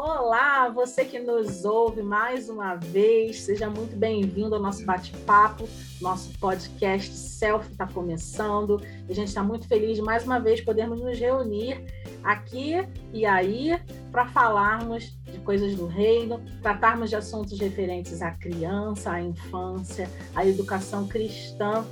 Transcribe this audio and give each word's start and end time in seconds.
Olá, 0.00 0.68
você 0.68 1.04
que 1.04 1.18
nos 1.18 1.64
ouve 1.64 2.02
mais 2.02 2.48
uma 2.48 2.76
vez, 2.76 3.40
seja 3.40 3.68
muito 3.68 3.96
bem-vindo 3.96 4.54
ao 4.54 4.62
nosso 4.62 4.84
bate-papo. 4.84 5.68
Nosso 6.00 6.30
podcast 6.38 7.12
Self 7.12 7.68
está 7.72 7.84
começando 7.84 8.80
a 9.08 9.12
gente 9.12 9.26
está 9.26 9.42
muito 9.42 9.66
feliz 9.66 9.96
de 9.96 10.02
mais 10.02 10.24
uma 10.24 10.38
vez 10.38 10.60
podermos 10.60 11.00
nos 11.00 11.18
reunir 11.18 11.84
aqui 12.22 12.74
e 13.12 13.26
aí 13.26 13.76
para 14.12 14.26
falarmos 14.26 15.18
de 15.24 15.38
coisas 15.40 15.74
do 15.74 15.86
reino, 15.86 16.40
tratarmos 16.62 17.10
de 17.10 17.16
assuntos 17.16 17.58
referentes 17.58 18.22
à 18.22 18.30
criança, 18.30 19.10
à 19.10 19.20
infância, 19.20 20.08
à 20.32 20.46
educação 20.46 21.08
cristã 21.08 21.84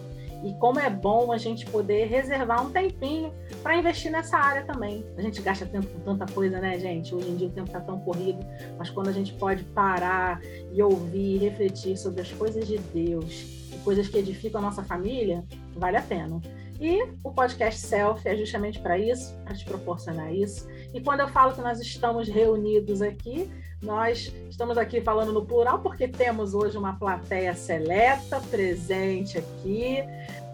e 0.47 0.55
como 0.55 0.79
é 0.79 0.89
bom 0.89 1.33
a 1.33 1.39
gente 1.39 1.67
poder 1.67 2.07
reservar 2.07 2.65
um 2.65 2.71
tempinho 2.71 3.35
para 3.65 3.77
investir 3.77 4.13
nessa 4.13 4.39
área 4.39 4.65
também. 4.65 5.05
A 5.19 5.21
gente 5.21 5.43
gasta 5.43 5.67
tempo 5.67 5.89
com 5.89 5.99
tanta 6.01 6.33
coisa, 6.33 6.61
né, 6.61 6.79
gente? 6.79 7.13
Hoje 7.13 7.29
em 7.29 7.37
dia 7.37 7.49
o 7.49 7.51
tempo 7.51 7.67
está 7.67 7.81
tão 7.81 7.99
corrido, 7.99 8.39
mas 8.79 8.89
quando 8.89 9.09
a 9.09 9.13
gente 9.13 9.33
pode 9.35 9.65
parar 9.65 10.41
e 10.73 10.81
ouvir, 10.81 11.39
refletir 11.39 11.97
sobre 11.97 12.21
as 12.21 12.31
coisas 12.31 12.65
de 12.69 12.79
Deus 12.79 13.69
e 13.75 13.79
coisas 13.83 14.07
que 14.07 14.19
edificam 14.19 14.61
a 14.61 14.63
nossa 14.63 14.85
família, 14.85 15.45
vale 15.75 15.97
a 15.97 16.03
pena. 16.03 16.41
E 16.81 17.03
o 17.25 17.33
podcast 17.33 17.81
Self 17.81 18.29
é 18.29 18.37
justamente 18.37 18.79
para 18.79 18.97
isso, 18.97 19.37
para 19.45 19.55
te 19.55 19.65
proporcionar 19.65 20.33
isso. 20.33 20.69
E 20.95 21.01
quando 21.01 21.21
eu 21.21 21.29
falo 21.29 21.55
que 21.55 21.61
nós 21.61 21.81
estamos 21.81 22.29
reunidos 22.29 23.03
aqui, 23.03 23.51
nós 23.83 24.33
estamos 24.49 24.79
aqui 24.79 25.01
falando 25.01 25.33
no 25.33 25.45
plural 25.45 25.81
porque 25.81 26.09
temos 26.09 26.55
hoje 26.55 26.77
uma 26.77 26.95
plateia 26.95 27.55
seleta 27.55 28.41
presente 28.51 29.39
aqui. 29.39 29.99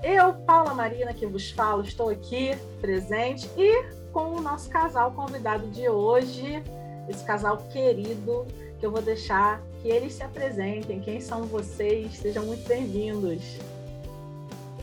Eu, 0.02 0.34
Paula 0.34 0.74
Marina, 0.74 1.14
que 1.14 1.26
vos 1.26 1.50
falo, 1.50 1.82
estou 1.82 2.08
aqui 2.08 2.56
presente 2.80 3.48
e 3.56 3.84
com 4.12 4.34
o 4.34 4.40
nosso 4.40 4.68
casal 4.68 5.12
convidado 5.12 5.68
de 5.68 5.88
hoje, 5.88 6.62
esse 7.08 7.24
casal 7.24 7.56
querido, 7.72 8.46
que 8.78 8.84
eu 8.84 8.90
vou 8.90 9.00
deixar 9.00 9.62
que 9.80 9.88
eles 9.88 10.14
se 10.14 10.22
apresentem. 10.22 11.00
Quem 11.00 11.20
são 11.20 11.44
vocês? 11.44 12.12
Sejam 12.14 12.44
muito 12.44 12.66
bem-vindos. 12.66 13.58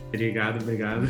Obrigado, 0.08 0.62
obrigado. 0.62 1.06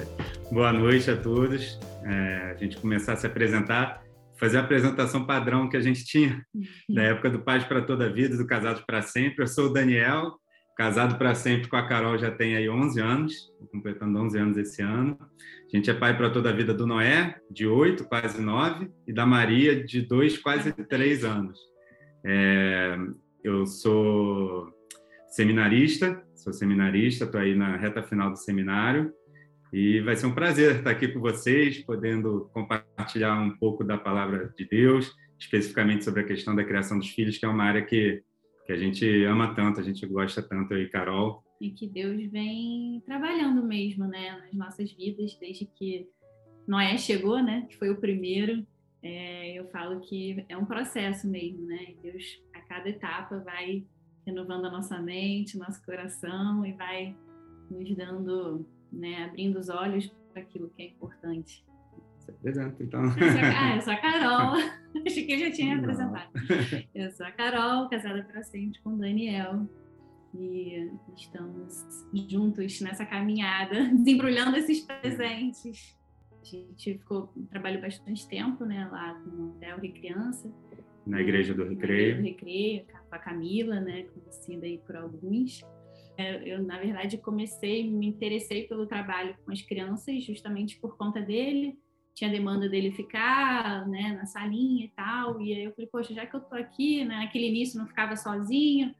Boa 0.52 0.72
noite 0.72 1.10
a 1.10 1.16
todos. 1.16 1.80
É, 2.04 2.52
a 2.52 2.54
gente 2.54 2.76
começar 2.76 3.14
a 3.14 3.16
se 3.16 3.26
apresentar 3.26 4.03
fazer 4.38 4.58
a 4.58 4.60
apresentação 4.60 5.26
padrão 5.26 5.68
que 5.68 5.76
a 5.76 5.80
gente 5.80 6.04
tinha 6.04 6.44
da 6.88 7.02
época 7.02 7.30
do 7.30 7.40
Paz 7.40 7.64
para 7.64 7.82
Toda 7.82 8.06
a 8.06 8.12
Vida, 8.12 8.36
do 8.36 8.46
Casados 8.46 8.82
para 8.82 9.02
Sempre. 9.02 9.42
Eu 9.42 9.46
sou 9.46 9.66
o 9.66 9.72
Daniel, 9.72 10.32
casado 10.76 11.16
para 11.16 11.34
sempre 11.34 11.68
com 11.68 11.76
a 11.76 11.86
Carol 11.86 12.18
já 12.18 12.30
tem 12.30 12.56
aí 12.56 12.68
11 12.68 13.00
anos, 13.00 13.34
completando 13.70 14.18
11 14.18 14.38
anos 14.38 14.56
esse 14.58 14.82
ano. 14.82 15.16
A 15.72 15.76
gente 15.76 15.90
é 15.90 15.94
pai 15.94 16.16
para 16.16 16.30
toda 16.30 16.50
a 16.50 16.52
vida 16.52 16.74
do 16.74 16.86
Noé, 16.86 17.36
de 17.50 17.66
8, 17.66 18.04
quase 18.04 18.40
9, 18.40 18.90
e 19.06 19.12
da 19.12 19.24
Maria, 19.24 19.84
de 19.84 20.02
2, 20.02 20.38
quase 20.38 20.72
3 20.72 21.24
anos. 21.24 21.58
É, 22.24 22.96
eu 23.42 23.66
sou 23.66 24.72
seminarista, 25.28 26.22
sou 26.34 26.52
seminarista, 26.52 27.24
estou 27.24 27.40
aí 27.40 27.54
na 27.54 27.76
reta 27.76 28.02
final 28.02 28.30
do 28.30 28.36
seminário, 28.36 29.12
e 29.74 30.00
vai 30.02 30.14
ser 30.14 30.26
um 30.26 30.34
prazer 30.34 30.76
estar 30.76 30.90
aqui 30.92 31.08
com 31.08 31.18
vocês, 31.18 31.82
podendo 31.82 32.48
compartilhar 32.54 33.34
um 33.40 33.58
pouco 33.58 33.82
da 33.82 33.98
palavra 33.98 34.54
de 34.56 34.64
Deus, 34.64 35.12
especificamente 35.36 36.04
sobre 36.04 36.20
a 36.20 36.24
questão 36.24 36.54
da 36.54 36.62
criação 36.62 36.96
dos 36.96 37.08
filhos, 37.08 37.38
que 37.38 37.44
é 37.44 37.48
uma 37.48 37.64
área 37.64 37.84
que, 37.84 38.22
que 38.64 38.72
a 38.72 38.76
gente 38.76 39.24
ama 39.24 39.52
tanto, 39.52 39.80
a 39.80 39.82
gente 39.82 40.06
gosta 40.06 40.40
tanto, 40.40 40.74
e 40.74 40.88
Carol. 40.88 41.42
E 41.60 41.72
que 41.72 41.88
Deus 41.88 42.24
vem 42.30 43.02
trabalhando 43.04 43.66
mesmo, 43.66 44.06
né, 44.06 44.38
nas 44.44 44.54
nossas 44.54 44.92
vidas, 44.92 45.36
desde 45.40 45.66
que 45.66 46.06
Noé 46.68 46.96
chegou, 46.96 47.42
né, 47.42 47.66
que 47.68 47.76
foi 47.76 47.90
o 47.90 48.00
primeiro. 48.00 48.64
É, 49.02 49.58
eu 49.58 49.66
falo 49.70 49.98
que 50.02 50.44
é 50.48 50.56
um 50.56 50.66
processo 50.66 51.28
mesmo, 51.28 51.66
né? 51.66 51.94
Deus, 52.00 52.40
a 52.54 52.60
cada 52.60 52.88
etapa, 52.88 53.40
vai 53.40 53.84
renovando 54.24 54.66
a 54.66 54.70
nossa 54.70 55.02
mente, 55.02 55.58
nosso 55.58 55.84
coração 55.84 56.64
e 56.64 56.72
vai 56.74 57.16
nos 57.68 57.96
dando 57.96 58.64
né, 58.94 59.24
abrindo 59.24 59.58
os 59.58 59.68
olhos 59.68 60.12
para 60.32 60.42
aquilo 60.42 60.70
que 60.70 60.82
é 60.82 60.86
importante. 60.86 61.64
Se 62.18 62.30
apresenta, 62.30 62.82
então. 62.82 63.04
Eu 63.04 63.10
sou, 63.10 63.40
ah, 63.42 63.76
eu 63.76 63.82
sou 63.82 63.92
a 63.92 63.96
Carol, 63.96 64.54
acho 65.06 65.26
que 65.26 65.32
eu 65.32 65.38
já 65.38 65.50
tinha 65.50 65.78
apresentado. 65.78 66.30
Eu 66.94 67.10
sou 67.12 67.26
a 67.26 67.30
Carol, 67.30 67.88
casada 67.88 68.22
para 68.24 68.42
sempre 68.42 68.80
com 68.80 68.90
o 68.90 68.98
Daniel. 68.98 69.68
E 70.36 70.90
estamos 71.16 71.86
juntos 72.28 72.80
nessa 72.80 73.06
caminhada, 73.06 73.88
desembrulhando 73.94 74.56
esses 74.56 74.80
presentes. 74.80 75.96
A 76.32 76.44
gente 76.44 76.98
ficou, 76.98 77.32
trabalhou 77.50 77.80
bastante 77.80 78.28
tempo, 78.28 78.64
né, 78.64 78.88
lá 78.90 79.14
com 79.14 79.30
o 79.30 79.58
Del 79.58 79.78
Criança. 79.78 80.52
Na 81.06 81.20
Igreja 81.20 81.54
do 81.54 81.64
Recreio. 81.64 82.20
Na 82.20 82.20
Igreja 82.20 82.20
do 82.20 82.22
Recreio, 82.22 82.84
com 83.08 83.14
a 83.14 83.18
Camila, 83.18 83.80
né, 83.80 84.04
conhecida 84.04 84.66
aí 84.66 84.78
por 84.78 84.96
alguns. 84.96 85.62
É, 86.16 86.48
eu, 86.48 86.62
na 86.62 86.78
verdade, 86.78 87.18
comecei, 87.18 87.90
me 87.90 88.06
interessei 88.06 88.64
pelo 88.64 88.86
trabalho 88.86 89.36
com 89.44 89.52
as 89.52 89.62
crianças 89.62 90.22
justamente 90.24 90.78
por 90.78 90.96
conta 90.96 91.20
dele. 91.20 91.76
Tinha 92.14 92.30
demanda 92.30 92.68
dele 92.68 92.92
ficar 92.92 93.88
né, 93.88 94.12
na 94.12 94.26
salinha 94.26 94.84
e 94.84 94.92
tal. 94.94 95.40
E 95.40 95.52
aí 95.52 95.64
eu 95.64 95.72
falei, 95.72 95.88
poxa, 95.90 96.14
já 96.14 96.24
que 96.24 96.36
eu 96.36 96.40
tô 96.40 96.54
aqui, 96.54 97.04
né, 97.04 97.16
naquele 97.16 97.48
início 97.48 97.78
não 97.78 97.86
ficava 97.86 98.14
sozinho. 98.16 98.94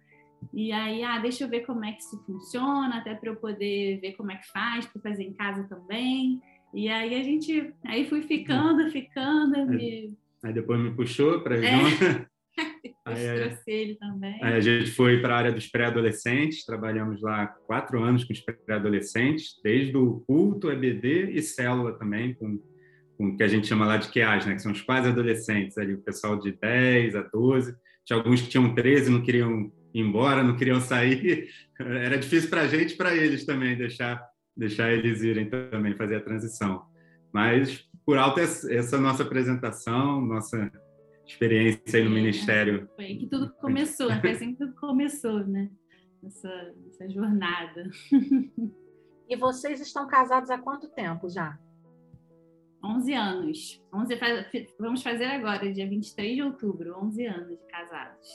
E 0.52 0.72
aí, 0.72 1.02
ah, 1.02 1.18
deixa 1.18 1.44
eu 1.44 1.48
ver 1.48 1.60
como 1.60 1.84
é 1.84 1.92
que 1.92 2.02
isso 2.02 2.22
funciona, 2.26 2.98
até 2.98 3.14
para 3.14 3.30
eu 3.30 3.36
poder 3.36 4.00
ver 4.00 4.12
como 4.12 4.32
é 4.32 4.36
que 4.36 4.50
faz, 4.50 4.84
para 4.86 5.00
fazer 5.00 5.22
em 5.22 5.32
casa 5.32 5.64
também. 5.64 6.42
E 6.74 6.88
aí 6.88 7.14
a 7.14 7.22
gente, 7.22 7.72
aí 7.86 8.04
fui 8.04 8.22
ficando, 8.22 8.90
ficando. 8.90 9.54
Aí, 9.54 9.66
me... 9.66 10.18
aí 10.42 10.52
depois 10.52 10.80
me 10.80 10.90
puxou 10.90 11.40
para 11.40 11.64
é. 11.64 12.26
Aí, 13.04 13.36
trouxe 13.36 13.62
ele 13.70 13.94
também. 13.96 14.42
A 14.42 14.60
gente 14.60 14.90
foi 14.90 15.20
para 15.20 15.34
a 15.34 15.38
área 15.38 15.52
dos 15.52 15.66
pré-adolescentes, 15.66 16.64
trabalhamos 16.64 17.20
lá 17.22 17.46
quatro 17.66 18.02
anos 18.02 18.24
com 18.24 18.32
os 18.32 18.40
pré-adolescentes, 18.40 19.60
desde 19.62 19.96
o 19.96 20.20
culto, 20.26 20.70
EBD 20.70 21.30
e 21.32 21.42
célula 21.42 21.98
também, 21.98 22.34
com, 22.34 22.58
com 23.16 23.28
o 23.28 23.36
que 23.36 23.42
a 23.42 23.48
gente 23.48 23.66
chama 23.66 23.86
lá 23.86 23.96
de 23.96 24.08
QAs, 24.08 24.46
né, 24.46 24.54
que 24.54 24.62
são 24.62 24.72
os 24.72 24.82
quase 24.82 25.08
adolescentes, 25.08 25.78
ali, 25.78 25.94
o 25.94 26.02
pessoal 26.02 26.38
de 26.38 26.52
10 26.52 27.16
a 27.16 27.22
12. 27.22 27.74
Tinha 28.04 28.18
alguns 28.18 28.42
que 28.42 28.48
tinham 28.48 28.74
13 28.74 29.10
não 29.10 29.22
queriam 29.22 29.72
ir 29.94 30.00
embora, 30.00 30.42
não 30.42 30.56
queriam 30.56 30.80
sair. 30.80 31.48
Era 31.80 32.18
difícil 32.18 32.50
para 32.50 32.62
a 32.62 32.68
gente 32.68 32.94
e 32.94 32.96
para 32.96 33.14
eles 33.16 33.46
também 33.46 33.76
deixar, 33.76 34.22
deixar 34.56 34.92
eles 34.92 35.22
irem 35.22 35.48
também, 35.48 35.96
fazer 35.96 36.16
a 36.16 36.20
transição. 36.20 36.82
Mas, 37.32 37.88
por 38.04 38.18
alto, 38.18 38.40
essa 38.40 38.98
nossa 38.98 39.22
apresentação, 39.22 40.20
nossa 40.20 40.70
experiência 41.26 41.98
aí 41.98 42.04
no 42.04 42.10
é, 42.10 42.14
ministério. 42.14 42.88
Foi 42.94 43.04
aí 43.04 43.18
que 43.18 43.26
tudo 43.26 43.52
começou, 43.54 44.10
até 44.10 44.30
assim 44.30 44.52
que 44.52 44.58
tudo 44.58 44.74
começou, 44.74 45.46
né? 45.46 45.70
Essa, 46.24 46.74
essa 46.88 47.08
jornada. 47.08 47.90
E 49.26 49.36
vocês 49.36 49.80
estão 49.80 50.06
casados 50.06 50.50
há 50.50 50.58
quanto 50.58 50.88
tempo 50.88 51.28
já? 51.30 51.58
11 52.84 53.14
anos. 53.14 53.82
11, 53.92 54.18
vamos 54.78 55.02
fazer 55.02 55.24
agora, 55.24 55.72
dia 55.72 55.88
23 55.88 56.34
de 56.34 56.42
outubro, 56.42 56.98
11 57.02 57.26
anos 57.26 57.58
de 57.58 57.66
casados. 57.66 58.28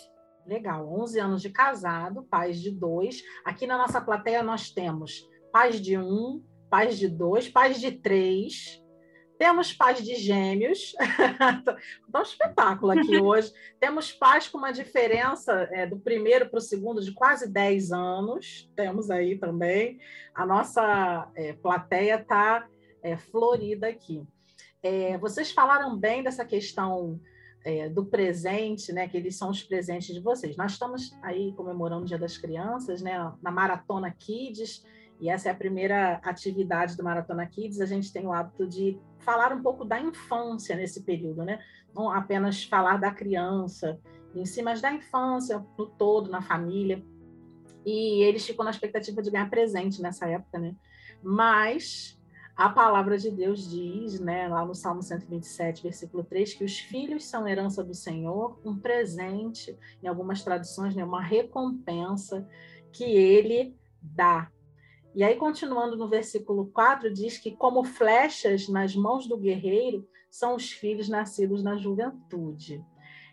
Legal, 0.47 0.91
11 0.91 1.19
anos 1.19 1.41
de 1.44 1.49
casado, 1.51 2.23
pais 2.23 2.59
de 2.59 2.72
dois. 2.72 3.22
Aqui 3.45 3.67
na 3.67 3.78
nossa 3.78 4.01
plateia 4.01 4.41
nós 4.41 4.72
temos 4.72 5.28
pais 5.51 5.79
de 5.79 5.95
um, 5.95 6.44
pais 6.69 6.97
de 6.97 7.07
dois, 7.07 7.47
pais 7.47 7.79
de 7.79 7.91
três, 7.91 8.83
temos 9.39 9.72
pais 9.72 10.03
de 10.03 10.16
gêmeos, 10.16 10.94
então 12.07 12.19
um 12.19 12.23
espetáculo 12.23 12.91
aqui 12.91 13.16
hoje. 13.23 13.53
Temos 13.79 14.11
pais 14.11 14.50
com 14.50 14.57
uma 14.57 14.73
diferença 14.73 15.53
é, 15.72 15.88
do 15.88 15.97
primeiro 15.97 16.50
para 16.50 16.57
o 16.57 16.61
segundo 16.61 17.01
de 17.01 17.13
quase 17.13 17.49
10 17.49 17.94
anos, 17.94 18.69
temos 18.75 19.09
aí 19.09 19.38
também. 19.38 19.97
A 20.35 20.45
nossa 20.45 21.31
é, 21.35 21.53
plateia 21.53 22.16
está 22.19 22.67
é, 23.01 23.16
florida 23.16 23.88
aqui. 23.88 24.28
É, 24.83 25.17
vocês 25.17 25.53
falaram 25.53 25.97
bem 25.97 26.22
dessa 26.22 26.44
questão 26.44 27.17
é, 27.63 27.87
do 27.87 28.05
presente, 28.05 28.91
né? 28.91 29.08
Que 29.08 29.16
eles 29.16 29.37
são 29.37 29.52
os 29.52 29.64
presentes 29.64 30.14
de 30.14 30.19
vocês. 30.19 30.58
Nós 30.58 30.73
estamos 30.73 31.17
aí 31.23 31.53
comemorando 31.53 32.03
o 32.03 32.05
Dia 32.05 32.19
das 32.19 32.37
Crianças, 32.37 33.02
né? 33.02 33.17
Na 33.41 33.52
Maratona 33.52 34.11
Kids 34.11 34.84
e 35.19 35.29
essa 35.29 35.49
é 35.49 35.51
a 35.51 35.55
primeira 35.55 36.19
atividade 36.23 36.95
do 36.95 37.03
Maratona 37.03 37.45
Kids. 37.45 37.81
A 37.81 37.85
gente 37.85 38.11
tem 38.11 38.25
o 38.25 38.33
hábito 38.33 38.66
de 38.66 38.99
falar 39.19 39.51
um 39.53 39.61
pouco 39.61 39.83
da 39.83 39.99
infância 39.99 40.75
nesse 40.75 41.03
período, 41.03 41.43
né? 41.43 41.59
Não 41.93 42.09
apenas 42.09 42.63
falar 42.63 42.97
da 42.97 43.11
criança 43.11 43.99
em 44.33 44.45
si, 44.45 44.61
mas 44.61 44.81
da 44.81 44.93
infância 44.93 45.66
no 45.77 45.87
todo, 45.87 46.29
na 46.29 46.41
família. 46.41 47.03
E 47.85 48.23
eles 48.23 48.45
ficam 48.45 48.63
na 48.63 48.71
expectativa 48.71 49.21
de 49.21 49.29
ganhar 49.29 49.49
presente 49.49 50.01
nessa 50.01 50.27
época, 50.27 50.57
né? 50.57 50.75
Mas 51.21 52.17
a 52.55 52.69
palavra 52.69 53.17
de 53.17 53.31
Deus 53.31 53.69
diz, 53.69 54.19
né, 54.19 54.47
lá 54.47 54.66
no 54.66 54.75
Salmo 54.75 55.01
127, 55.01 55.83
versículo 55.83 56.25
3, 56.25 56.53
que 56.53 56.63
os 56.63 56.77
filhos 56.77 57.25
são 57.25 57.47
herança 57.47 57.81
do 57.81 57.93
Senhor, 57.93 58.59
um 58.66 58.77
presente, 58.77 59.77
em 60.03 60.07
algumas 60.07 60.43
traduções, 60.43 60.93
né, 60.93 61.03
uma 61.03 61.21
recompensa 61.21 62.45
que 62.91 63.05
ele 63.05 63.77
dá 64.01 64.51
e 65.16 65.23
aí, 65.23 65.35
continuando 65.35 65.97
no 65.97 66.08
versículo 66.08 66.67
4, 66.67 67.11
diz 67.11 67.38
que, 67.38 67.56
como 67.56 67.84
flechas 67.84 68.67
nas 68.67 68.96
mãos 68.96 69.28
do 69.28 69.38
guerreiro, 69.38 70.08
são 70.29 70.56
os 70.56 70.72
filhos 70.72 71.09
nascidos 71.09 71.64
na 71.64 71.78
juventude. 71.78 72.84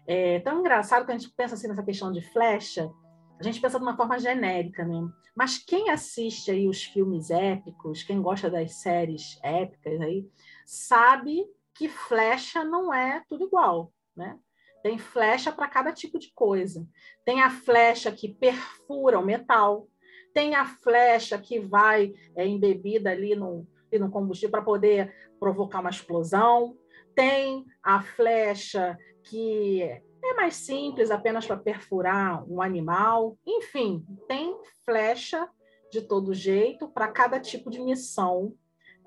É 0.07 0.41
tão 0.41 0.61
engraçado 0.61 1.05
que 1.05 1.13
a 1.13 1.19
gente 1.19 1.31
pensa 1.35 1.55
assim 1.55 1.69
nessa 1.69 1.83
questão 1.83 2.13
de 2.13 2.23
flecha, 2.33 2.91
a 3.39 3.43
gente 3.43 3.61
pensa 3.61 3.79
de 3.79 3.85
uma 3.85 3.97
forma 3.97 4.19
genérica, 4.19 4.85
né? 4.85 5.07
Mas 5.35 5.59
quem 5.59 5.91
assiste 5.91 6.51
aí 6.51 6.67
os 6.67 6.83
filmes 6.85 7.31
épicos, 7.31 8.03
quem 8.03 8.23
gosta 8.23 8.49
das 8.49 8.77
séries 8.77 9.39
épicas 9.43 10.01
aí, 10.01 10.27
sabe 10.65 11.45
que 11.75 11.89
flecha 11.89 12.65
não 12.65 12.93
é 12.93 13.23
tudo 13.29 13.45
igual, 13.45 13.93
né? 14.17 14.39
Tem 14.83 14.97
flecha 14.97 15.53
para 15.53 15.69
cada 15.69 15.93
tipo 15.93 16.19
de 16.19 16.33
coisa. 16.33 16.89
Tem 17.25 17.43
a 17.43 17.51
flecha 17.51 18.11
que 18.11 18.33
perfura 18.33 19.19
o 19.19 19.25
metal, 19.25 19.89
tem 20.37 20.55
a 20.55 20.67
flecha 20.67 21.39
que 21.39 21.59
vai 21.59 22.13
é, 22.37 22.47
embebida 22.47 23.11
ali 23.11 23.35
no, 23.35 23.67
no 23.91 24.11
combustível 24.11 24.51
para 24.51 24.61
poder 24.61 25.11
provocar 25.41 25.81
uma 25.81 25.89
explosão, 25.89 26.77
tem 27.15 27.65
a 27.83 28.03
flecha 28.03 28.99
que 29.23 29.81
é 29.81 30.35
mais 30.35 30.57
simples, 30.57 31.11
apenas 31.11 31.47
para 31.47 31.57
perfurar 31.57 32.45
um 32.47 32.61
animal. 32.61 33.39
Enfim, 33.47 34.05
tem 34.29 34.55
flecha 34.85 35.49
de 35.91 36.03
todo 36.03 36.35
jeito 36.35 36.87
para 36.87 37.09
cada 37.09 37.41
tipo 37.41 37.71
de 37.71 37.81
missão. 37.81 38.53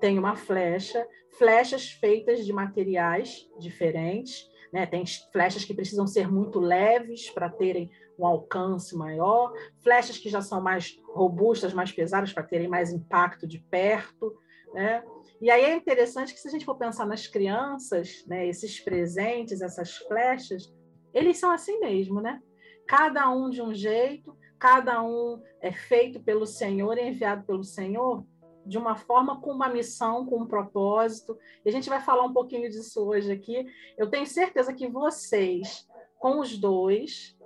Tem 0.00 0.18
uma 0.18 0.34
flecha, 0.34 1.06
flechas 1.38 1.92
feitas 1.92 2.44
de 2.44 2.52
materiais 2.52 3.48
diferentes. 3.60 4.50
Né? 4.72 4.84
Tem 4.84 5.04
flechas 5.30 5.64
que 5.64 5.74
precisam 5.74 6.08
ser 6.08 6.28
muito 6.28 6.58
leves 6.58 7.30
para 7.30 7.48
terem 7.48 7.88
um 8.20 8.26
alcance 8.26 8.94
maior, 8.96 9.52
flechas 9.82 10.18
que 10.18 10.28
já 10.28 10.42
são 10.42 10.60
mais 10.60 11.00
robustas, 11.08 11.72
mais 11.72 11.90
pesadas 11.90 12.32
para 12.32 12.42
terem 12.42 12.68
mais 12.68 12.92
impacto 12.92 13.46
de 13.46 13.58
perto. 13.58 14.36
Né? 14.74 15.02
E 15.40 15.50
aí 15.50 15.64
é 15.64 15.74
interessante 15.74 16.34
que 16.34 16.40
se 16.40 16.48
a 16.48 16.50
gente 16.50 16.64
for 16.64 16.76
pensar 16.76 17.06
nas 17.06 17.26
crianças, 17.26 18.24
né, 18.26 18.46
esses 18.46 18.78
presentes, 18.78 19.62
essas 19.62 19.96
flechas, 19.96 20.72
eles 21.14 21.38
são 21.38 21.50
assim 21.50 21.80
mesmo, 21.80 22.20
né? 22.20 22.40
Cada 22.86 23.28
um 23.30 23.50
de 23.50 23.62
um 23.62 23.74
jeito, 23.74 24.36
cada 24.58 25.02
um 25.02 25.42
é 25.60 25.72
feito 25.72 26.20
pelo 26.20 26.46
Senhor, 26.46 26.98
enviado 26.98 27.44
pelo 27.44 27.64
Senhor, 27.64 28.24
de 28.66 28.78
uma 28.78 28.94
forma 28.94 29.40
com 29.40 29.50
uma 29.50 29.68
missão, 29.68 30.26
com 30.26 30.42
um 30.42 30.46
propósito. 30.46 31.36
E 31.64 31.68
a 31.68 31.72
gente 31.72 31.88
vai 31.88 32.00
falar 32.00 32.24
um 32.24 32.32
pouquinho 32.32 32.68
disso 32.68 33.04
hoje 33.04 33.32
aqui. 33.32 33.66
Eu 33.96 34.08
tenho 34.10 34.26
certeza 34.26 34.72
que 34.72 34.86
vocês, 34.86 35.88
com 36.18 36.40
os 36.40 36.56
dois, 36.56 37.36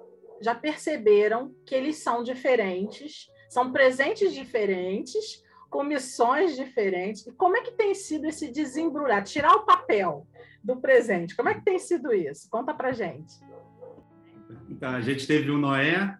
já 0.45 0.55
perceberam 0.55 1.55
que 1.65 1.75
eles 1.75 1.97
são 1.97 2.23
diferentes, 2.23 3.29
são 3.49 3.73
presentes 3.73 4.35
diferentes, 4.35 5.43
com 5.71 5.83
missões 5.83 6.55
diferentes. 6.55 7.27
E 7.27 7.33
como 7.33 7.57
é 7.57 7.63
que 7.63 7.73
tem 7.73 7.95
sido 7.95 8.27
esse 8.27 8.53
desembrulhar, 8.53 9.25
tirar 9.25 9.55
o 9.55 9.65
papel 9.65 10.27
do 10.63 10.77
presente? 10.77 11.35
Como 11.35 11.49
é 11.49 11.55
que 11.55 11.65
tem 11.65 11.79
sido 11.79 12.13
isso? 12.13 12.49
Conta 12.51 12.75
pra 12.75 12.93
gente. 12.93 13.35
Então, 14.69 14.91
a 14.91 15.01
gente 15.01 15.27
teve 15.27 15.51
o 15.51 15.57
Noé, 15.57 16.17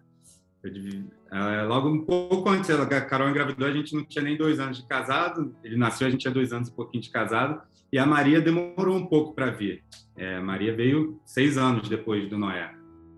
é, 1.31 1.61
logo 1.63 1.89
um 1.89 2.03
pouco 2.03 2.49
antes, 2.49 2.69
a 2.69 3.01
Carol 3.01 3.29
engravidou, 3.29 3.67
a 3.67 3.71
gente 3.71 3.93
não 3.93 4.03
tinha 4.03 4.23
nem 4.23 4.35
dois 4.35 4.59
anos 4.59 4.77
de 4.77 4.87
casado, 4.87 5.55
ele 5.63 5.77
nasceu, 5.77 6.07
a 6.07 6.09
gente 6.09 6.21
tinha 6.21 6.33
dois 6.33 6.51
anos 6.51 6.69
e 6.69 6.71
um 6.71 6.75
pouquinho 6.75 7.03
de 7.03 7.11
casado, 7.11 7.61
e 7.93 7.99
a 7.99 8.05
Maria 8.05 8.41
demorou 8.41 8.97
um 8.97 9.05
pouco 9.05 9.35
para 9.35 9.51
vir. 9.51 9.83
É, 10.17 10.39
Maria 10.39 10.75
veio 10.75 11.19
seis 11.25 11.57
anos 11.57 11.87
depois 11.87 12.27
do 12.27 12.37
Noé. 12.37 12.73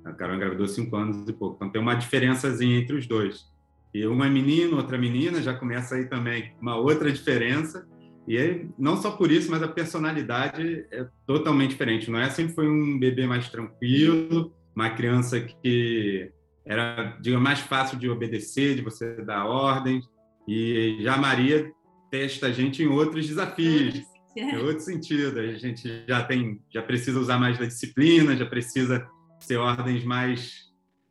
A 0.08 0.14
Carol 0.14 0.36
engravidou 0.36 0.68
cinco 0.68 0.96
anos 0.96 1.28
e 1.28 1.34
pouco. 1.34 1.56
Então 1.58 1.70
tem 1.70 1.82
uma 1.82 1.96
diferençazinha 1.96 2.80
entre 2.80 2.96
os 2.96 3.06
dois. 3.06 3.46
E 3.94 4.06
uma 4.06 4.28
é 4.28 4.30
menino, 4.30 4.78
outra 4.78 4.98
menina, 4.98 5.42
já 5.42 5.54
começa 5.54 5.96
aí 5.96 6.06
também 6.06 6.54
uma 6.62 6.76
outra 6.76 7.12
diferença. 7.12 7.88
E 8.28 8.38
aí, 8.38 8.70
não 8.78 8.98
só 8.98 9.12
por 9.12 9.32
isso, 9.32 9.50
mas 9.50 9.64
a 9.64 9.68
personalidade 9.68 10.86
é 10.92 11.08
totalmente 11.26 11.72
diferente. 11.72 12.12
Noé 12.12 12.30
sempre 12.30 12.54
foi 12.54 12.68
um 12.68 13.00
bebê 13.00 13.26
mais 13.26 13.50
tranquilo, 13.50 14.54
uma 14.76 14.90
criança 14.90 15.40
que 15.40 16.30
era, 16.66 17.18
digamos, 17.22 17.44
mais 17.44 17.60
fácil 17.60 17.98
de 17.98 18.10
obedecer, 18.10 18.76
de 18.76 18.82
você 18.82 19.16
dar 19.24 19.46
ordens. 19.46 20.06
E 20.48 20.98
já 21.02 21.16
a 21.16 21.18
Maria 21.18 21.72
testa 22.12 22.48
a 22.48 22.52
gente 22.52 22.84
em 22.84 22.88
outros 22.88 23.26
desafios, 23.26 24.04
em 24.36 24.58
outro 24.58 24.82
sentido. 24.82 25.40
A 25.40 25.54
gente 25.54 26.04
já 26.08 26.22
tem, 26.24 26.62
já 26.70 26.82
precisa 26.82 27.20
usar 27.20 27.40
mais 27.40 27.58
da 27.58 27.66
disciplina, 27.66 28.36
já 28.36 28.46
precisa 28.46 29.08
ser 29.48 29.58
ordens 29.58 30.04
mais 30.04 30.68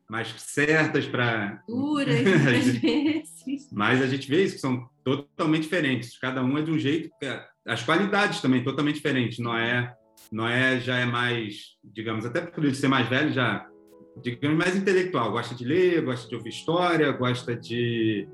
mais 0.08 0.32
certas 0.38 1.04
para 1.06 1.62
duras 1.66 2.14
às 2.24 2.78
vezes. 2.78 3.72
Mas 3.72 4.00
a 4.00 4.06
gente 4.06 4.28
vê 4.28 4.44
isso 4.44 4.54
que 4.54 4.60
são 4.60 4.88
totalmente 5.02 5.62
diferentes. 5.62 6.16
Cada 6.18 6.44
um 6.44 6.56
é 6.56 6.62
de 6.62 6.70
um 6.70 6.78
jeito. 6.78 7.10
As 7.66 7.82
qualidades 7.82 8.40
também 8.40 8.62
totalmente 8.62 8.96
diferentes. 8.96 9.40
Não 9.40 9.56
é 9.56 9.92
Noé 10.30 10.80
já 10.80 10.98
é 10.98 11.04
mais, 11.04 11.76
digamos, 11.84 12.24
até 12.24 12.40
por 12.40 12.64
ele 12.64 12.74
ser 12.74 12.88
mais 12.88 13.08
velho, 13.08 13.32
já, 13.32 13.68
digamos, 14.22 14.56
mais 14.56 14.76
intelectual. 14.76 15.32
Gosta 15.32 15.54
de 15.54 15.64
ler, 15.64 16.02
gosta 16.02 16.28
de 16.28 16.34
ouvir 16.34 16.50
história, 16.50 17.10
gosta 17.12 17.56
de. 17.56 18.28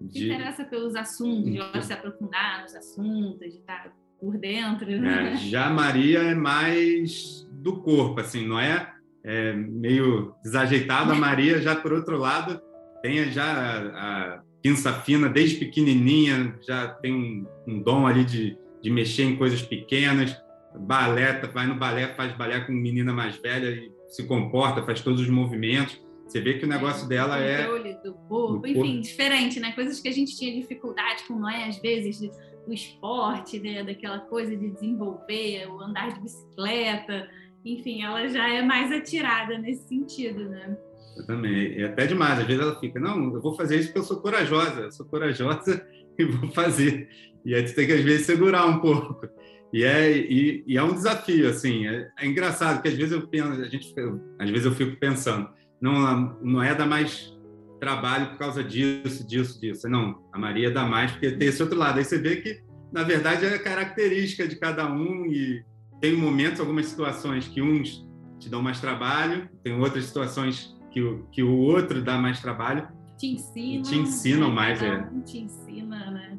de... 0.00 0.18
Se 0.18 0.24
interessa 0.26 0.64
pelos 0.64 0.94
assuntos, 0.94 1.54
gosta 1.54 1.78
de 1.78 1.86
se 1.86 1.92
aprofundar 1.92 2.62
nos 2.62 2.74
assuntos, 2.74 3.40
de 3.40 3.58
estar 3.58 3.92
por 4.20 4.36
dentro. 4.38 4.86
Né? 4.86 5.32
É, 5.32 5.36
já 5.36 5.70
Maria 5.70 6.20
é 6.20 6.34
mais 6.34 7.46
do 7.52 7.80
corpo, 7.80 8.20
assim, 8.20 8.46
não 8.46 8.58
é, 8.58 8.92
é 9.28 9.52
meio 9.52 10.34
desajeitada. 10.42 11.12
A 11.12 11.16
Maria, 11.16 11.60
já 11.60 11.76
por 11.76 11.92
outro 11.92 12.16
lado, 12.16 12.60
tem 13.02 13.30
já 13.30 13.44
a, 13.44 14.36
a 14.36 14.42
pinça 14.62 14.92
fina 15.02 15.28
desde 15.28 15.56
pequenininha, 15.56 16.58
já 16.66 16.88
tem 16.88 17.14
um, 17.14 17.46
um 17.66 17.82
dom 17.82 18.06
ali 18.06 18.24
de, 18.24 18.56
de 18.82 18.90
mexer 18.90 19.24
em 19.24 19.36
coisas 19.36 19.60
pequenas 19.60 20.34
balé, 20.78 21.40
vai 21.52 21.66
no 21.66 21.74
balé, 21.74 22.08
faz 22.14 22.32
balé 22.36 22.60
com 22.60 22.72
menina 22.72 23.12
mais 23.12 23.36
velha 23.36 23.68
e 23.68 23.92
se 24.08 24.26
comporta, 24.26 24.82
faz 24.82 25.00
todos 25.00 25.20
os 25.20 25.28
movimentos. 25.28 26.00
Você 26.26 26.40
vê 26.40 26.54
que 26.54 26.64
o 26.64 26.68
negócio 26.68 27.06
é, 27.06 27.08
dela 27.08 27.38
é. 27.38 27.66
do 28.02 28.14
corpo, 28.28 28.66
enfim, 28.66 28.74
corpo. 28.74 29.00
diferente, 29.00 29.60
né? 29.60 29.72
Coisas 29.72 29.98
que 29.98 30.08
a 30.08 30.12
gente 30.12 30.36
tinha 30.36 30.54
dificuldade, 30.54 31.24
como 31.26 31.48
é, 31.48 31.66
às 31.68 31.78
vezes, 31.78 32.20
do 32.66 32.72
esporte, 32.72 33.58
né? 33.58 33.82
daquela 33.82 34.18
coisa 34.18 34.54
de 34.54 34.70
desenvolver, 34.70 35.66
o 35.70 35.80
andar 35.80 36.12
de 36.12 36.20
bicicleta. 36.20 37.28
Enfim, 37.64 38.02
ela 38.02 38.26
já 38.28 38.48
é 38.48 38.62
mais 38.62 38.90
atirada 38.92 39.58
nesse 39.58 39.88
sentido, 39.88 40.48
né? 40.48 40.76
Eu 41.16 41.26
também. 41.26 41.80
É 41.80 41.84
até 41.86 42.06
demais. 42.06 42.38
Às 42.38 42.46
vezes 42.46 42.62
ela 42.62 42.78
fica, 42.78 43.00
não, 43.00 43.34
eu 43.34 43.40
vou 43.40 43.54
fazer 43.54 43.76
isso 43.76 43.88
porque 43.88 43.98
eu 44.00 44.04
sou 44.04 44.20
corajosa. 44.20 44.80
Eu 44.82 44.92
sou 44.92 45.06
corajosa 45.06 45.86
e 46.18 46.24
vou 46.24 46.50
fazer. 46.50 47.08
E 47.44 47.54
aí 47.54 47.64
tu 47.64 47.74
tem 47.74 47.86
que, 47.86 47.92
às 47.92 48.02
vezes, 48.02 48.26
segurar 48.26 48.66
um 48.66 48.78
pouco. 48.78 49.28
E 49.72 49.84
é, 49.84 50.10
e, 50.10 50.64
e, 50.66 50.76
é 50.76 50.82
um 50.82 50.94
desafio, 50.94 51.48
assim. 51.48 51.86
É, 51.86 52.10
é, 52.18 52.26
engraçado 52.26 52.80
que 52.80 52.88
às 52.88 52.94
vezes 52.94 53.12
eu 53.12 53.26
penso, 53.26 53.60
a 53.60 53.68
gente, 53.68 53.94
às 54.38 54.50
vezes 54.50 54.64
eu 54.64 54.72
fico 54.72 54.96
pensando, 54.98 55.48
não, 55.80 56.38
não 56.40 56.62
é 56.62 56.74
dar 56.74 56.86
mais 56.86 57.36
trabalho 57.78 58.30
por 58.30 58.38
causa 58.38 58.64
disso, 58.64 59.26
disso, 59.26 59.60
disso. 59.60 59.88
Não, 59.88 60.22
a 60.32 60.38
Maria 60.38 60.70
dá 60.70 60.84
mais 60.84 61.12
porque 61.12 61.32
tem 61.32 61.48
esse 61.48 61.62
outro 61.62 61.78
lado. 61.78 61.98
Aí 61.98 62.04
você 62.04 62.18
vê 62.18 62.36
que, 62.36 62.60
na 62.92 63.02
verdade, 63.02 63.44
é 63.44 63.58
característica 63.58 64.48
de 64.48 64.56
cada 64.56 64.90
um 64.90 65.26
e 65.26 65.62
tem 66.00 66.16
momentos, 66.16 66.60
algumas 66.60 66.86
situações 66.86 67.48
que 67.48 67.60
uns 67.60 68.06
te 68.38 68.48
dão 68.48 68.62
mais 68.62 68.80
trabalho, 68.80 69.48
tem 69.62 69.78
outras 69.78 70.04
situações 70.04 70.76
que 70.90 71.02
o, 71.02 71.26
que 71.32 71.42
o 71.42 71.58
outro 71.58 72.02
dá 72.02 72.16
mais 72.18 72.40
trabalho. 72.40 72.86
Te 73.16 73.28
ensinam. 73.32 73.82
Te 73.82 73.96
ensinam 73.96 74.48
né? 74.48 74.54
mais, 74.54 74.82
é. 74.82 75.08
Te 75.24 75.38
ensina, 75.38 76.10
né? 76.10 76.38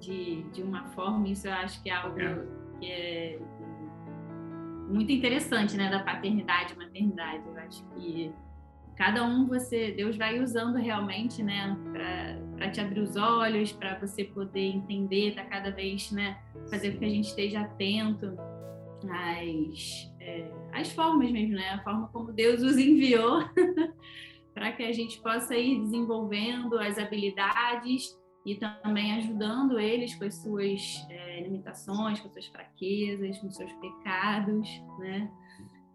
de, 0.00 0.42
de 0.52 0.62
uma 0.62 0.84
forma, 0.86 1.28
isso 1.28 1.46
eu 1.46 1.52
acho 1.52 1.82
que 1.82 1.90
é 1.90 1.94
algo 1.94 2.18
é. 2.20 2.44
que 2.80 2.86
é 2.86 3.38
muito 4.88 5.10
interessante, 5.12 5.76
né, 5.76 5.90
da 5.90 6.00
paternidade 6.00 6.74
e 6.74 6.76
maternidade. 6.76 7.42
Eu 7.46 7.58
acho 7.58 7.84
que 7.90 8.32
cada 8.96 9.24
um 9.24 9.46
você, 9.46 9.92
Deus 9.92 10.16
vai 10.16 10.40
usando 10.40 10.76
realmente, 10.76 11.42
né, 11.42 11.76
para 12.56 12.70
te 12.70 12.80
abrir 12.80 13.00
os 13.00 13.16
olhos, 13.16 13.72
para 13.72 13.98
você 13.98 14.24
poder 14.24 14.66
entender, 14.66 15.34
tá 15.34 15.44
cada 15.44 15.70
vez, 15.70 16.10
né, 16.10 16.38
fazer 16.70 16.92
com 16.92 16.98
que 16.98 17.04
a 17.04 17.10
gente 17.10 17.28
esteja 17.28 17.60
atento 17.60 18.36
às, 19.10 20.12
é, 20.20 20.50
às 20.72 20.90
formas 20.92 21.30
mesmo, 21.30 21.54
né, 21.54 21.70
a 21.70 21.82
forma 21.82 22.08
como 22.08 22.32
Deus 22.32 22.62
os 22.62 22.76
enviou 22.76 23.40
para 24.54 24.72
que 24.72 24.82
a 24.82 24.92
gente 24.92 25.20
possa 25.20 25.56
ir 25.56 25.80
desenvolvendo 25.80 26.78
as 26.78 26.98
habilidades 26.98 28.16
e 28.44 28.56
também 28.56 29.14
ajudando 29.14 29.78
eles 29.78 30.14
com 30.14 30.24
as 30.24 30.42
suas 30.42 31.06
é, 31.08 31.42
limitações, 31.42 32.20
com 32.20 32.26
as 32.26 32.32
suas 32.32 32.46
fraquezas, 32.46 33.38
com 33.38 33.46
os 33.46 33.56
seus 33.56 33.72
pecados, 33.74 34.68
né? 34.98 35.30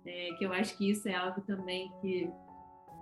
É, 0.06 0.34
que 0.38 0.46
eu 0.46 0.54
acho 0.54 0.78
que 0.78 0.90
isso 0.90 1.08
é 1.10 1.16
algo 1.16 1.42
também 1.42 1.92
que 2.00 2.30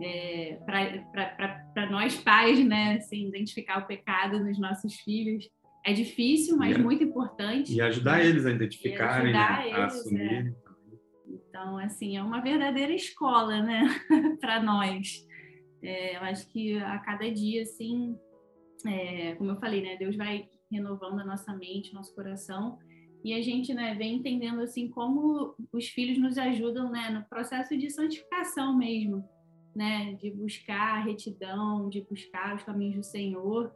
é, 0.01 0.59
para 0.65 1.89
nós 1.89 2.17
pais, 2.17 2.65
né, 2.65 2.95
assim, 2.95 3.27
identificar 3.27 3.83
o 3.83 3.85
pecado 3.85 4.43
nos 4.43 4.59
nossos 4.59 4.95
filhos 4.95 5.47
é 5.85 5.93
difícil, 5.93 6.57
mas 6.57 6.75
e, 6.75 6.81
muito 6.81 7.03
importante. 7.03 7.71
E 7.71 7.79
ajudar 7.79 8.17
né? 8.17 8.25
eles 8.25 8.45
a 8.45 8.51
identificarem, 8.51 9.31
né? 9.31 9.39
a 9.39 9.85
assumir. 9.85 10.47
É. 10.47 10.65
Então, 11.27 11.77
assim, 11.77 12.17
é 12.17 12.23
uma 12.23 12.41
verdadeira 12.41 12.93
escola, 12.93 13.61
né, 13.61 13.83
para 14.41 14.61
nós. 14.61 15.25
É, 15.81 16.17
eu 16.17 16.21
acho 16.21 16.51
que 16.51 16.77
a 16.79 16.97
cada 16.99 17.31
dia, 17.31 17.61
assim, 17.61 18.17
é, 18.85 19.35
como 19.35 19.51
eu 19.51 19.55
falei, 19.57 19.81
né, 19.81 19.95
Deus 19.95 20.15
vai 20.15 20.49
renovando 20.71 21.19
a 21.19 21.25
nossa 21.25 21.55
mente, 21.55 21.93
nosso 21.93 22.13
coração, 22.15 22.79
e 23.23 23.33
a 23.33 23.41
gente 23.41 23.73
né, 23.73 23.93
vem 23.95 24.15
entendendo 24.15 24.61
assim 24.61 24.89
como 24.89 25.55
os 25.71 25.87
filhos 25.87 26.17
nos 26.17 26.37
ajudam 26.37 26.91
né, 26.91 27.09
no 27.09 27.23
processo 27.29 27.77
de 27.77 27.89
santificação 27.89 28.75
mesmo, 28.75 29.23
né, 29.75 30.13
de 30.15 30.31
buscar 30.31 30.97
a 30.97 31.03
retidão, 31.03 31.89
de 31.89 32.01
buscar 32.01 32.55
os 32.55 32.63
caminhos 32.63 32.95
do 32.95 33.03
Senhor, 33.03 33.71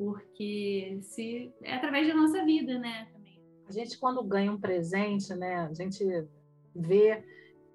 porque 0.00 0.98
se 1.02 1.52
é 1.62 1.74
através 1.74 2.08
da 2.08 2.14
nossa 2.14 2.42
vida, 2.42 2.78
né, 2.78 3.06
também. 3.12 3.38
A 3.68 3.70
gente 3.70 3.98
quando 3.98 4.24
ganha 4.24 4.50
um 4.50 4.58
presente, 4.58 5.34
né, 5.34 5.56
a 5.56 5.74
gente 5.74 6.02
vê 6.74 7.22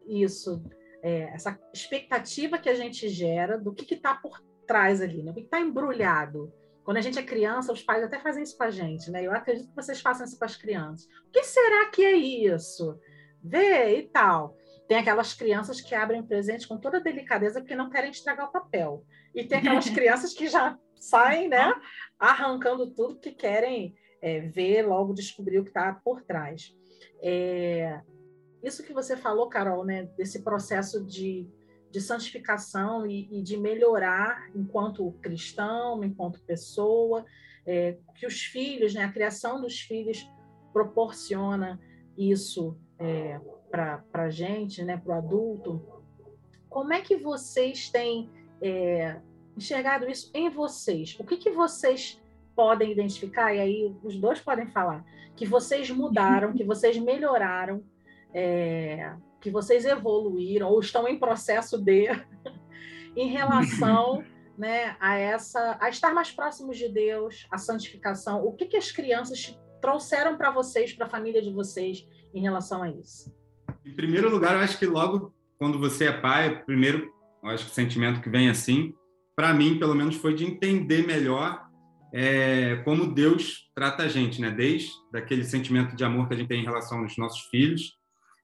isso, 0.08 0.60
é, 1.04 1.30
essa 1.36 1.60
expectativa 1.72 2.58
que 2.58 2.68
a 2.68 2.74
gente 2.74 3.08
gera 3.10 3.60
do 3.60 3.72
que 3.72 3.94
está 3.94 4.16
por 4.16 4.44
trás 4.66 5.02
ali, 5.02 5.22
né, 5.22 5.30
o 5.30 5.36
que 5.36 5.42
está 5.42 5.62
embrulhado 5.62 6.52
quando 6.84 6.98
a 6.98 7.02
gente 7.02 7.20
é 7.20 7.24
criança, 7.24 7.72
os 7.72 7.84
pais 7.84 8.04
até 8.04 8.20
fazem 8.20 8.42
isso 8.42 8.58
com 8.58 8.64
a 8.64 8.72
gente, 8.72 9.10
né? 9.10 9.24
Eu 9.26 9.32
acredito 9.32 9.70
que 9.70 9.76
vocês 9.76 10.00
façam 10.00 10.24
isso 10.24 10.38
com 10.38 10.46
as 10.46 10.56
crianças. 10.56 11.08
O 11.28 11.32
que 11.32 11.44
será 11.44 11.90
que 11.90 12.06
é 12.06 12.16
isso? 12.16 13.00
Vê 13.44 13.98
e 13.98 14.04
tal. 14.04 14.56
Tem 14.88 15.00
aquelas 15.00 15.34
crianças 15.34 15.82
que 15.82 15.96
abrem 15.96 16.22
o 16.22 16.28
presente 16.28 16.68
com 16.68 16.78
toda 16.78 17.02
delicadeza 17.02 17.60
porque 17.60 17.76
não 17.76 17.90
querem 17.90 18.12
estragar 18.12 18.48
o 18.48 18.52
papel. 18.52 19.04
E 19.34 19.44
tem 19.44 19.58
aquelas 19.58 19.90
crianças 19.90 20.32
que 20.32 20.48
já 20.48 20.78
saem, 21.00 21.50
né? 21.50 21.74
Arrancando 22.20 22.92
tudo 22.92 23.20
que 23.20 23.32
querem 23.32 23.96
é, 24.22 24.42
ver, 24.42 24.84
logo 24.84 25.14
descobrir 25.14 25.60
o 25.60 25.64
que 25.64 25.70
está 25.70 25.94
por 26.04 26.22
trás. 26.24 26.76
É, 27.22 28.02
isso 28.64 28.84
que 28.84 28.94
você 28.94 29.16
falou, 29.16 29.50
Carol, 29.50 29.86
né? 29.86 30.04
Desse 30.18 30.44
processo 30.44 31.04
de 31.06 31.48
de 31.96 32.02
santificação 32.02 33.08
e, 33.08 33.26
e 33.32 33.42
de 33.42 33.56
melhorar 33.56 34.50
enquanto 34.54 35.14
cristão, 35.22 36.04
enquanto 36.04 36.44
pessoa, 36.44 37.26
é, 37.66 37.98
que 38.16 38.28
os 38.28 38.42
filhos, 38.42 38.94
né, 38.94 39.06
a 39.06 39.12
criação 39.14 39.62
dos 39.62 39.80
filhos 39.80 40.30
proporciona 40.74 41.80
isso 42.18 42.78
é, 43.00 43.40
para 43.72 44.04
a 44.12 44.30
gente, 44.30 44.84
né, 44.84 44.98
para 44.98 45.16
o 45.16 45.18
adulto. 45.18 46.04
Como 46.68 46.92
é 46.92 47.00
que 47.00 47.16
vocês 47.16 47.90
têm 47.90 48.30
é, 48.62 49.22
enxergado 49.56 50.10
isso 50.10 50.30
em 50.34 50.50
vocês? 50.50 51.16
O 51.20 51.24
que, 51.24 51.38
que 51.38 51.52
vocês 51.52 52.22
podem 52.56 52.92
identificar? 52.92 53.54
E 53.54 53.60
aí 53.60 53.96
os 54.04 54.16
dois 54.18 54.40
podem 54.40 54.68
falar 54.68 55.06
que 55.36 55.46
vocês 55.46 55.90
mudaram, 55.90 56.54
que 56.54 56.64
vocês 56.64 56.98
melhoraram 56.98 57.84
é, 58.34 59.14
que 59.40 59.50
vocês 59.50 59.86
evoluíram 59.86 60.68
ou 60.68 60.80
estão 60.80 61.08
em 61.08 61.18
processo 61.18 61.78
de 61.78 62.10
em 63.16 63.30
relação 63.30 64.24
né, 64.58 64.98
a 65.00 65.16
essa 65.16 65.78
a 65.80 65.88
estar 65.88 66.14
mais 66.14 66.32
próximos 66.32 66.78
de 66.78 66.90
Deus, 66.90 67.48
a 67.50 67.58
santificação. 67.58 68.46
O 68.46 68.54
que, 68.54 68.66
que 68.66 68.76
as 68.76 68.92
crianças 68.92 69.58
trouxeram 69.82 70.38
para 70.38 70.52
vocês, 70.52 70.94
para 70.94 71.06
a 71.06 71.10
família 71.10 71.42
de 71.42 71.52
vocês, 71.52 72.06
em 72.34 72.42
relação 72.42 72.84
a 72.84 72.90
isso? 72.90 73.34
Em 73.86 73.94
primeiro 73.94 74.30
lugar, 74.30 74.56
eu 74.56 74.60
acho 74.60 74.78
que 74.78 74.86
logo 74.86 75.34
quando 75.58 75.80
você 75.80 76.08
é 76.08 76.12
pai, 76.12 76.64
primeiro, 76.66 77.14
eu 77.42 77.50
acho 77.50 77.66
que 77.66 77.72
o 77.72 77.74
sentimento 77.74 78.20
que 78.20 78.30
vem 78.30 78.50
assim, 78.50 78.94
para 79.36 79.54
mim, 79.54 79.78
pelo 79.78 79.96
menos, 79.96 80.16
foi 80.16 80.34
de 80.34 80.46
entender 80.46 81.06
melhor 81.06 81.66
é, 82.14 82.78
como 82.86 83.14
Deus 83.14 83.70
trata 83.76 84.04
a 84.04 84.08
gente, 84.08 84.40
né? 84.40 84.50
Desde 84.50 84.94
aquele 85.14 85.44
sentimento 85.44 85.96
de 85.96 86.04
amor 86.04 86.28
que 86.28 86.34
a 86.34 86.38
gente 86.38 86.48
tem 86.48 86.62
em 86.62 86.66
relação 86.66 87.00
aos 87.00 87.18
nossos 87.18 87.42
filhos, 87.50 87.98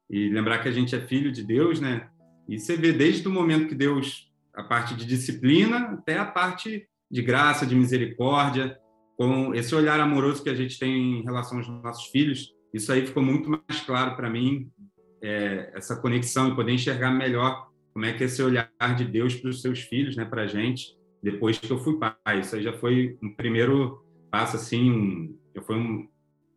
e 0.10 0.28
lembrar 0.28 0.60
que 0.60 0.68
a 0.68 0.72
gente 0.72 0.94
é 0.94 1.00
filho 1.00 1.32
de 1.32 1.42
Deus, 1.42 1.80
né? 1.80 2.10
E 2.50 2.60
você 2.60 2.76
vê 2.76 2.92
desde 2.92 3.26
o 3.28 3.32
momento 3.32 3.70
que 3.70 3.76
Deus, 3.76 4.30
a 4.54 4.62
parte 4.62 4.94
de 4.94 5.06
disciplina 5.06 5.94
até 5.94 6.18
a 6.18 6.26
parte 6.26 6.86
de 7.10 7.22
graça, 7.22 7.66
de 7.66 7.76
misericórdia, 7.76 8.78
com 9.18 9.56
esse 9.56 9.74
olhar 9.74 10.00
amoroso 10.02 10.44
que 10.44 10.50
a 10.50 10.56
gente 10.56 10.78
tem 10.78 11.20
em 11.20 11.24
relação 11.24 11.60
aos 11.60 11.68
nossos 11.68 12.08
filhos, 12.08 12.52
isso 12.74 12.92
aí 12.92 13.06
ficou 13.06 13.24
muito 13.24 13.50
mais 13.50 13.82
claro 13.86 14.16
para 14.18 14.30
mim, 14.30 14.70
é, 15.22 15.72
essa 15.76 15.96
conexão 15.96 16.50
e 16.50 16.56
poder 16.56 16.74
enxergar 16.74 17.12
melhor 17.12 17.68
como 17.94 18.06
é 18.06 18.14
que 18.14 18.24
é 18.24 18.26
esse 18.26 18.42
olhar 18.42 18.72
de 18.98 19.06
Deus 19.06 19.36
para 19.36 19.50
os 19.50 19.62
seus 19.62 19.82
filhos, 19.82 20.16
né, 20.16 20.26
para 20.26 20.44
a 20.44 20.48
gente, 20.48 20.96
depois 21.22 21.58
que 21.58 21.72
eu 21.72 21.80
fui 21.80 21.98
pai. 21.98 22.40
Isso 22.40 22.56
aí 22.56 22.64
já 22.64 22.74
foi 22.74 23.18
um 23.22 23.34
primeiro 23.34 24.04
passo, 24.30 24.56
assim, 24.56 24.92
um, 24.92 25.38
foi 25.64 25.76
um, 25.76 26.08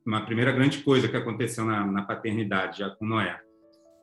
uma 0.06 0.24
primeira 0.24 0.52
grande 0.52 0.78
coisa 0.78 1.08
que 1.08 1.16
aconteceu 1.16 1.64
na, 1.64 1.86
na 1.86 2.02
paternidade, 2.02 2.78
já 2.78 2.90
com 2.90 3.06
Noé. 3.06 3.38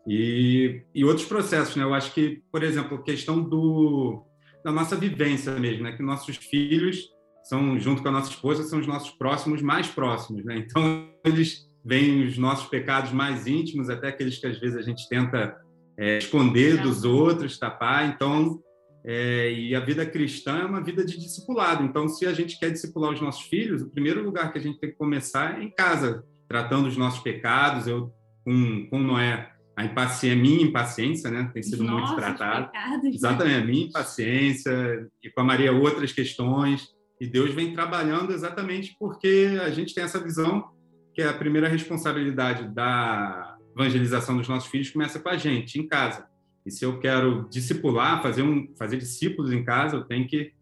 E, 0.08 0.82
e 0.94 1.06
outros 1.06 1.28
processos, 1.28 1.76
né? 1.76 1.84
Eu 1.84 1.94
acho 1.94 2.14
que, 2.14 2.42
por 2.52 2.64
exemplo, 2.64 2.98
a 2.98 3.04
questão 3.04 3.42
do, 3.42 4.26
da 4.64 4.72
nossa 4.72 4.96
vivência 4.96 5.52
mesmo, 5.60 5.84
né? 5.84 5.92
Que 5.92 6.02
nossos 6.02 6.38
filhos 6.38 7.10
são, 7.44 7.80
junto 7.80 8.02
com 8.02 8.10
a 8.10 8.12
nossa 8.12 8.32
esposa, 8.32 8.64
são 8.64 8.80
os 8.80 8.88
nossos 8.88 9.12
próximos 9.12 9.62
mais 9.62 9.88
próximos, 9.88 10.44
né? 10.44 10.58
Então, 10.58 11.08
eles 11.24 11.70
veem 11.84 12.26
os 12.26 12.38
nossos 12.38 12.68
pecados 12.68 13.12
mais 13.12 13.48
íntimos, 13.48 13.90
até 13.90 14.08
aqueles 14.08 14.38
que 14.38 14.48
às 14.48 14.60
vezes 14.60 14.78
a 14.78 14.82
gente 14.82 15.08
tenta 15.08 15.56
é, 16.02 16.18
esconder 16.18 16.82
dos 16.82 17.04
outros, 17.04 17.60
tapar. 17.60 18.10
Então, 18.10 18.60
é, 19.06 19.52
e 19.54 19.76
a 19.76 19.80
vida 19.80 20.04
cristã 20.04 20.58
é 20.58 20.66
uma 20.66 20.84
vida 20.84 21.06
de 21.06 21.16
discipulado. 21.16 21.84
Então, 21.84 22.08
se 22.10 22.26
a 22.26 22.34
gente 22.34 22.60
quer 22.60 22.72
discipular 22.72 23.14
os 23.14 23.22
nossos 23.22 23.44
filhos, 23.44 23.84
o 23.84 23.90
primeiro 23.90 24.24
lugar 24.24 24.52
que 24.52 24.58
a 24.58 24.62
gente 24.62 24.80
tem 24.80 24.90
que 24.90 24.98
começar 24.98 25.60
é 25.60 25.64
em 25.64 25.70
casa, 25.70 26.24
tratando 26.50 26.88
os 26.88 26.98
nossos 26.98 27.20
pecados. 27.20 27.86
Eu, 27.86 28.12
com, 28.44 28.88
com 28.90 28.98
Noé, 28.98 29.52
a 29.76 29.86
impaciência, 29.86 30.42
minha 30.42 30.64
impaciência, 30.64 31.30
né, 31.30 31.52
tem 31.54 31.62
sido 31.62 31.84
muito 31.84 32.16
tratada. 32.16 32.66
Pecados, 32.68 33.04
né? 33.04 33.10
Exatamente, 33.14 33.58
a 33.58 33.66
minha 33.66 33.86
impaciência 33.86 35.08
e 35.24 35.30
com 35.30 35.42
a 35.42 35.44
Maria 35.44 35.72
outras 35.72 36.12
questões. 36.12 36.88
E 37.20 37.28
Deus 37.28 37.54
vem 37.54 37.74
trabalhando 37.74 38.34
exatamente 38.34 38.96
porque 39.00 39.56
a 39.64 39.70
gente 39.70 39.94
tem 39.94 40.04
essa 40.04 40.20
visão 40.20 40.68
que 41.14 41.22
a 41.22 41.34
primeira 41.34 41.68
responsabilidade 41.68 42.68
da 42.74 43.51
evangelização 43.76 44.38
dos 44.38 44.48
nossos 44.48 44.70
filhos 44.70 44.90
começa 44.90 45.20
com 45.20 45.30
a 45.30 45.38
gente, 45.38 45.80
em 45.80 45.88
casa. 45.88 46.26
E 46.66 46.72
se 46.72 46.86
eu 46.86 47.00
quero 47.00 47.48
discipular, 47.50 48.22
fazer 48.22 48.44
um 48.44 48.68
fazer 48.78 48.98
discípulos 48.98 49.52
em 49.52 49.64
casa, 49.64 49.96
eu 49.96 50.04
tenho 50.04 50.28
que 50.28 50.54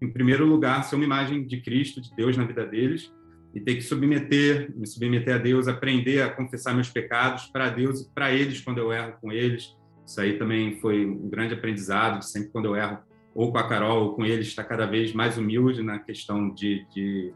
em 0.00 0.10
primeiro 0.10 0.46
lugar 0.46 0.84
ser 0.84 0.96
uma 0.96 1.04
imagem 1.04 1.46
de 1.46 1.60
Cristo, 1.60 2.00
de 2.00 2.14
Deus 2.14 2.36
na 2.36 2.44
vida 2.44 2.64
deles 2.64 3.12
e 3.54 3.60
ter 3.60 3.74
que 3.74 3.82
submeter, 3.82 4.70
me 4.76 4.86
submeter 4.86 5.34
a 5.34 5.38
Deus, 5.38 5.66
aprender 5.66 6.22
a 6.22 6.30
confessar 6.30 6.74
meus 6.74 6.90
pecados 6.90 7.46
para 7.46 7.70
Deus 7.70 8.02
e 8.02 8.14
para 8.14 8.32
eles 8.32 8.60
quando 8.60 8.78
eu 8.78 8.92
erro 8.92 9.14
com 9.20 9.32
eles. 9.32 9.76
Isso 10.06 10.20
aí 10.20 10.38
também 10.38 10.78
foi 10.80 11.06
um 11.06 11.28
grande 11.28 11.54
aprendizado, 11.54 12.22
sempre 12.22 12.50
quando 12.50 12.66
eu 12.66 12.76
erro 12.76 12.98
ou 13.34 13.52
com 13.52 13.58
a 13.58 13.68
Carol 13.68 14.04
ou 14.04 14.14
com 14.14 14.24
eles, 14.24 14.48
está 14.48 14.64
cada 14.64 14.86
vez 14.86 15.12
mais 15.12 15.38
humilde 15.38 15.82
na 15.82 15.98
questão 15.98 16.52
de, 16.52 16.86
de 16.92 17.32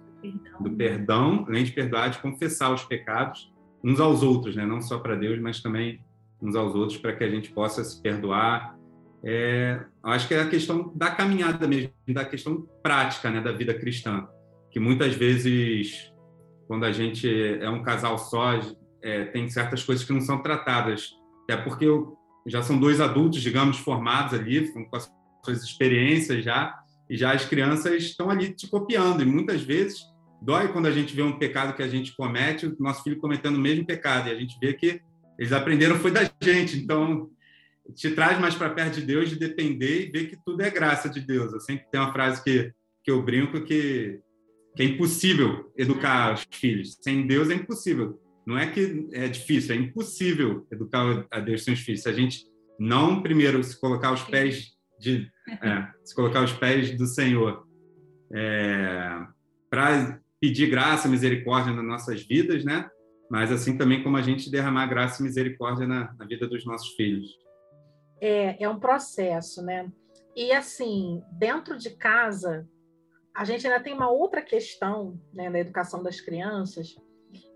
do 0.61 0.71
perdão, 0.71 1.45
além 1.49 1.65
de 1.65 1.73
perdoar, 1.73 2.11
de 2.11 2.19
confessar 2.19 2.73
os 2.73 2.85
pecados 2.85 3.52
uns 3.85 4.01
aos 4.01 4.23
outros, 4.23 4.57
né? 4.57 4.65
não 4.65 4.81
só 4.81 4.99
para 4.99 5.17
Deus, 5.17 5.41
mas 5.41 5.61
também 5.61 6.01
uns 6.41 6.57
aos 6.57 6.75
outros, 6.75 6.99
para 6.99 7.15
que 7.15 7.25
a 7.25 7.31
gente 7.31 7.51
possa 7.51 7.85
se 7.85 8.01
perdoar. 8.01 8.77
É, 9.25 9.81
acho 10.03 10.27
que 10.27 10.35
é 10.35 10.43
a 10.43 10.49
questão 10.49 10.93
da 10.95 11.11
caminhada 11.11 11.67
mesmo, 11.67 11.93
da 12.09 12.25
questão 12.25 12.67
prática 12.83 13.31
né, 13.31 13.41
da 13.41 13.53
vida 13.53 13.73
cristã 13.73 14.27
que 14.73 14.81
muitas 14.81 15.15
vezes, 15.15 16.11
quando 16.67 16.85
a 16.85 16.93
gente 16.93 17.29
é 17.29 17.69
um 17.69 17.83
casal 17.83 18.19
só, 18.19 18.59
é, 19.03 19.27
tem 19.27 19.49
certas 19.49 19.85
coisas 19.85 20.05
que 20.05 20.13
não 20.13 20.23
são 20.23 20.43
tratadas. 20.43 21.11
É 21.49 21.57
porque 21.57 21.87
já 22.47 22.63
são 22.63 22.81
dois 22.81 23.01
adultos, 23.01 23.43
digamos, 23.43 23.77
formados 23.77 24.33
ali, 24.33 24.73
com 24.73 24.89
as 24.97 25.13
suas 25.45 25.63
experiências 25.63 26.43
já, 26.43 26.81
e 27.09 27.17
já 27.17 27.33
as 27.33 27.45
crianças 27.45 28.03
estão 28.03 28.31
ali 28.31 28.55
te 28.55 28.67
copiando. 28.67 29.23
E 29.23 29.27
muitas 29.27 29.61
vezes 29.61 30.01
dói 30.45 30.69
quando 30.69 30.87
a 30.87 30.91
gente 30.91 31.15
vê 31.15 31.23
um 31.23 31.39
pecado 31.39 31.75
que 31.75 31.83
a 31.83 31.89
gente 31.89 32.15
comete, 32.15 32.67
o 32.67 32.77
nosso 32.79 33.03
filho 33.03 33.19
cometendo 33.19 33.57
o 33.57 33.61
mesmo 33.61 33.87
pecado, 33.87 34.29
e 34.29 34.33
a 34.33 34.35
gente 34.35 34.59
vê 34.61 34.75
que 34.75 35.01
eles 35.39 35.53
aprenderam 35.53 35.97
foi 35.97 36.11
da 36.11 36.31
gente. 36.43 36.77
Então, 36.79 37.31
te 37.95 38.11
traz 38.11 38.39
mais 38.41 38.55
para 38.55 38.71
perto 38.71 39.01
de 39.01 39.07
Deus, 39.07 39.31
de 39.31 39.37
depender 39.37 40.07
e 40.07 40.11
ver 40.11 40.29
que 40.29 40.37
tudo 40.45 40.63
é 40.63 40.71
graça 40.71 41.09
de 41.09 41.21
Deus. 41.21 41.53
Eu 41.53 41.61
sempre 41.61 41.87
tenho 41.91 42.05
uma 42.05 42.13
frase 42.13 42.43
que, 42.43 42.73
que 43.03 43.11
eu 43.11 43.23
brinco 43.23 43.61
que 43.63 44.21
que 44.75 44.83
é 44.83 44.87
impossível 44.87 45.71
educar 45.77 46.35
os 46.35 46.47
filhos. 46.51 46.97
Sem 47.01 47.27
Deus 47.27 47.51
é 47.51 47.55
impossível. 47.55 48.19
Não 48.47 48.59
é 48.59 48.67
que 48.67 49.09
é 49.13 49.29
difícil, 49.29 49.75
é 49.75 49.79
impossível 49.79 50.67
educar 50.71 51.27
a 51.31 51.41
Deus 51.41 51.63
sem 51.63 51.75
os 51.75 51.81
filhos. 51.81 52.03
Se 52.03 52.09
a 52.09 52.13
gente 52.13 52.47
não 52.79 53.23
primeiro 53.23 53.63
se 53.63 53.79
colocar 53.79 54.13
os 54.13 54.23
pés 54.23 54.73
de 54.99 55.31
é, 55.63 55.89
se 56.05 56.15
colocar 56.15 56.43
os 56.43 56.53
pés 56.53 56.97
do 56.97 57.07
Senhor 57.07 57.67
é, 58.33 59.27
para 59.71 60.21
pedir 60.43 60.69
graça, 60.69 61.09
misericórdia 61.09 61.73
nas 61.73 61.85
nossas 61.85 62.21
vidas, 62.25 62.65
né? 62.65 62.91
Mas 63.31 63.53
assim 63.53 63.79
também 63.79 64.03
como 64.03 64.17
a 64.17 64.23
gente 64.23 64.51
derramar 64.51 64.89
graça 64.89 65.23
e 65.23 65.25
misericórdia 65.25 65.87
na, 65.87 66.13
na 66.19 66.27
vida 66.27 66.49
dos 66.49 66.67
nossos 66.67 66.89
filhos. 66.97 67.39
É, 68.21 68.61
é 68.61 68.69
um 68.69 68.81
processo, 68.81 69.63
né? 69.63 69.89
E 70.35 70.51
assim, 70.51 71.23
dentro 71.31 71.79
de 71.79 71.91
casa, 71.91 72.69
a 73.33 73.45
gente 73.45 73.65
ainda 73.65 73.81
tem 73.81 73.95
uma 73.95 74.11
outra 74.11 74.43
questão 74.43 75.17
né, 75.33 75.49
na 75.49 75.61
educação 75.61 76.03
das 76.03 76.21
crianças, 76.21 76.97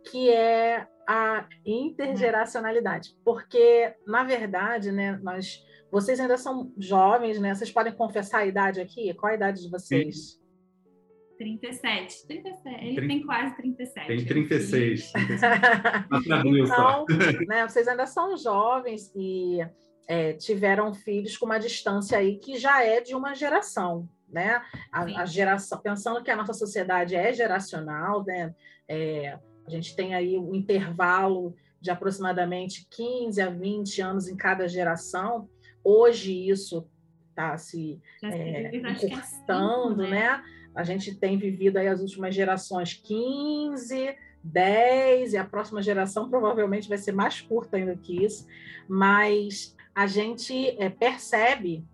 que 0.09 0.31
é 0.31 0.87
a 1.09 1.49
intergeracionalidade. 1.65 3.17
Porque, 3.25 3.97
na 4.07 4.23
verdade, 4.23 4.93
né, 4.93 5.19
nós, 5.25 5.61
vocês 5.91 6.21
ainda 6.21 6.39
são 6.39 6.73
jovens, 6.79 7.41
né? 7.41 7.53
Vocês 7.53 7.73
podem 7.73 7.93
confessar 7.93 8.39
a 8.39 8.47
idade 8.47 8.81
aqui? 8.81 9.13
Qual 9.15 9.33
a 9.33 9.35
idade 9.35 9.63
de 9.63 9.71
vocês? 9.71 10.41
37. 11.37 12.27
37. 12.27 12.85
Ele 12.85 12.97
30, 12.97 13.09
tem 13.09 13.27
quase 13.27 13.57
37. 13.57 14.07
Tem 14.07 14.25
36. 14.25 15.13
36. 15.13 15.43
então, 16.65 17.05
né, 17.49 17.69
vocês 17.69 17.87
ainda 17.89 18.07
são 18.07 18.37
jovens 18.37 19.13
e 19.15 19.59
é, 20.09 20.33
tiveram 20.35 20.93
filhos 20.95 21.37
com 21.37 21.47
uma 21.47 21.59
distância 21.59 22.19
aí 22.19 22.39
que 22.39 22.59
já 22.59 22.85
é 22.85 23.01
de 23.01 23.15
uma 23.15 23.35
geração, 23.35 24.09
né? 24.29 24.63
A, 24.93 25.03
a 25.23 25.25
geração, 25.27 25.81
pensando 25.81 26.23
que 26.23 26.31
a 26.31 26.37
nossa 26.37 26.53
sociedade 26.53 27.15
é 27.15 27.33
geracional, 27.33 28.25
né? 28.25 28.55
É, 28.89 29.39
a 29.67 29.71
gente 29.71 29.97
tem 29.97 30.15
aí 30.15 30.39
um 30.39 30.55
intervalo 30.55 31.55
de 31.81 31.91
aproximadamente 31.91 32.87
15 32.91 33.41
a 33.41 33.51
20 33.51 34.01
anos 34.01 34.29
em 34.29 34.37
cada 34.37 34.69
geração. 34.69 35.49
Hoje 35.83 36.49
isso 36.49 36.89
está 37.31 37.57
se 37.59 38.01
é, 38.25 38.75
encurtando, 38.75 40.05
é 40.05 40.11
né? 40.11 40.43
A 40.77 40.85
gente 40.85 41.15
tem 41.15 41.39
vivido 41.39 41.79
aí 41.79 41.89
as 41.89 42.01
últimas 42.01 42.35
gerações 42.35 42.93
15, 42.93 44.15
10, 44.45 45.33
e 45.33 45.37
a 45.37 45.45
próxima 45.45 45.83
geração 45.83 46.29
provavelmente 46.31 46.89
vai 46.89 46.99
ser 46.99 47.13
mais 47.13 47.41
curta 47.41 47.77
ainda 47.77 47.97
que 47.97 48.25
isso, 48.25 48.47
mas 48.89 49.75
a 49.95 50.07
gente 50.07 50.77
é, 50.79 50.91
percebe 50.91 51.85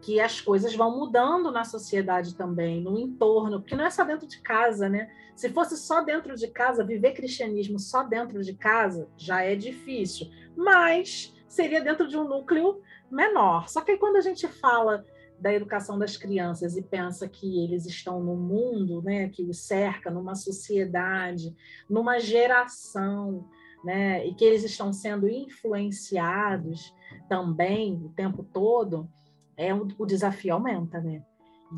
que 0.00 0.20
as 0.20 0.40
coisas 0.40 0.74
vão 0.74 0.96
mudando 0.96 1.50
na 1.50 1.64
sociedade 1.64 2.36
também, 2.36 2.80
no 2.80 2.98
entorno, 2.98 3.60
porque 3.60 3.74
não 3.74 3.84
é 3.84 3.90
só 3.90 4.04
dentro 4.04 4.28
de 4.28 4.40
casa, 4.40 4.88
né? 4.88 5.10
Se 5.34 5.48
fosse 5.48 5.76
só 5.76 6.00
dentro 6.00 6.36
de 6.36 6.48
casa, 6.48 6.84
viver 6.84 7.12
cristianismo 7.12 7.78
só 7.78 8.04
dentro 8.04 8.42
de 8.42 8.54
casa 8.54 9.08
já 9.16 9.42
é 9.42 9.56
difícil, 9.56 10.30
mas 10.56 11.34
seria 11.48 11.80
dentro 11.80 12.06
de 12.06 12.16
um 12.16 12.28
núcleo 12.28 12.80
menor. 13.10 13.68
Só 13.68 13.80
que 13.80 13.92
aí, 13.92 13.98
quando 13.98 14.16
a 14.16 14.20
gente 14.20 14.46
fala 14.46 15.04
da 15.40 15.52
educação 15.52 15.98
das 15.98 16.16
crianças 16.16 16.76
e 16.76 16.82
pensa 16.82 17.28
que 17.28 17.64
eles 17.64 17.86
estão 17.86 18.22
no 18.22 18.36
mundo, 18.36 19.02
né, 19.02 19.28
que 19.28 19.42
os 19.44 19.60
cerca, 19.60 20.10
numa 20.10 20.34
sociedade, 20.34 21.54
numa 21.88 22.18
geração, 22.18 23.48
né, 23.84 24.26
e 24.26 24.34
que 24.34 24.44
eles 24.44 24.64
estão 24.64 24.92
sendo 24.92 25.28
influenciados 25.28 26.94
também 27.28 27.94
o 28.04 28.08
tempo 28.10 28.42
todo, 28.42 29.08
é 29.56 29.74
o, 29.74 30.06
desafio 30.06 30.54
aumenta, 30.54 31.00
né? 31.00 31.22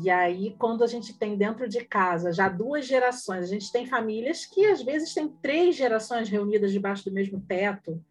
E 0.01 0.09
aí, 0.09 0.55
quando 0.57 0.83
a 0.83 0.87
gente 0.87 1.17
tem 1.17 1.35
dentro 1.35 1.67
de 1.67 1.83
casa 1.83 2.31
já 2.31 2.47
duas 2.47 2.85
gerações, 2.85 3.43
a 3.43 3.47
gente 3.47 3.71
tem 3.71 3.85
famílias 3.85 4.45
que 4.45 4.65
às 4.65 4.81
vezes 4.81 5.13
têm 5.13 5.27
três 5.41 5.75
gerações 5.75 6.29
reunidas 6.29 6.71
debaixo 6.71 7.03
do 7.03 7.13
mesmo 7.13 7.41
teto, 7.41 8.01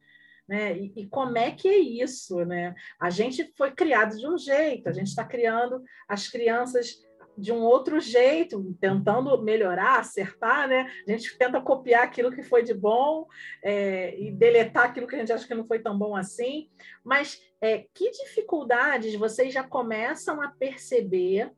né? 0.50 0.76
E, 0.76 0.92
e, 0.97 1.07
como 1.07 1.38
é 1.38 1.52
que 1.52 1.69
é 1.69 1.78
isso, 1.78 2.45
né? 2.45 2.75
A 2.99 3.09
gente 3.09 3.52
foi 3.57 3.71
criado 3.71 4.16
de 4.16 4.26
um 4.26 4.37
jeito, 4.37 4.88
a 4.88 4.92
gente 4.92 5.07
está 5.07 5.25
criando 5.25 5.80
as 6.09 6.26
crianças 6.26 7.00
de 7.38 7.52
um 7.52 7.62
outro 7.62 8.00
jeito, 8.00 8.76
tentando 8.80 9.40
melhorar, 9.45 10.00
acertar, 10.00 10.69
né? 10.69 10.90
A 11.07 11.12
gente 11.12 11.38
tenta 11.38 11.61
copiar 11.61 12.02
aquilo 12.02 12.33
que 12.33 12.42
foi 12.42 12.64
de 12.64 12.75
bom 12.75 13.28
é, 13.62 14.21
e 14.21 14.33
deletar 14.33 14.87
aquilo 14.87 15.07
que 15.07 15.14
a 15.14 15.21
gente 15.21 15.33
acha 15.33 15.47
que 15.47 15.54
não 15.54 15.64
foi 15.64 15.78
tão 15.78 15.97
bom 15.97 16.16
assim. 16.16 16.69
Mas 17.04 17.40
é, 17.61 17.87
que 17.95 18.11
dificuldades 18.11 19.14
vocês 19.14 19.54
já 19.54 19.62
começam 19.62 20.42
a 20.42 20.49
perceber 20.49 21.52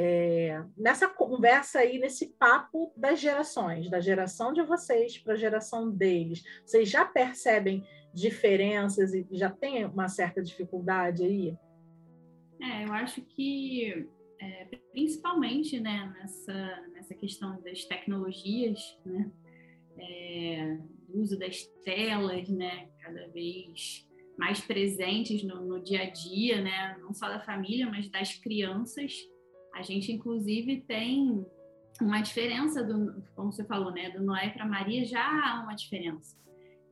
é, 0.00 0.62
nessa 0.76 1.08
conversa 1.08 1.80
aí, 1.80 1.98
nesse 1.98 2.28
papo 2.38 2.92
das 2.96 3.18
gerações, 3.18 3.90
da 3.90 3.98
geração 3.98 4.52
de 4.52 4.62
vocês 4.62 5.18
para 5.18 5.32
a 5.32 5.36
geração 5.36 5.90
deles? 5.90 6.44
Vocês 6.64 6.88
já 6.88 7.04
percebem 7.04 7.84
diferenças 8.14 9.14
e 9.14 9.26
já 9.32 9.50
tem 9.50 9.84
uma 9.84 10.08
certa 10.08 10.42
dificuldade 10.42 11.22
aí? 11.22 11.56
É, 12.60 12.84
eu 12.84 12.92
acho 12.92 13.22
que 13.22 14.08
é, 14.40 14.68
principalmente 14.92 15.78
né, 15.80 16.12
nessa, 16.18 16.82
nessa 16.92 17.14
questão 17.14 17.60
das 17.60 17.84
tecnologias, 17.84 18.98
né, 19.04 19.30
é, 19.98 20.78
uso 21.12 21.38
das 21.38 21.64
telas, 21.84 22.48
né, 22.48 22.88
cada 23.00 23.28
vez 23.28 24.06
mais 24.36 24.60
presentes 24.60 25.42
no, 25.42 25.64
no, 25.64 25.82
dia 25.82 26.02
a 26.02 26.10
dia, 26.10 26.60
né, 26.60 26.96
não 27.00 27.12
só 27.12 27.28
da 27.28 27.40
família, 27.40 27.88
mas 27.88 28.08
das 28.08 28.34
crianças. 28.34 29.12
A 29.74 29.82
gente, 29.82 30.12
inclusive, 30.12 30.82
tem 30.82 31.44
uma 32.00 32.20
diferença, 32.20 32.84
do, 32.84 33.22
como 33.34 33.52
você 33.52 33.64
falou, 33.64 33.90
né, 33.92 34.10
do 34.10 34.22
Noé 34.22 34.50
para 34.50 34.64
Maria 34.64 35.04
já 35.04 35.20
há 35.20 35.62
uma 35.62 35.74
diferença. 35.74 36.36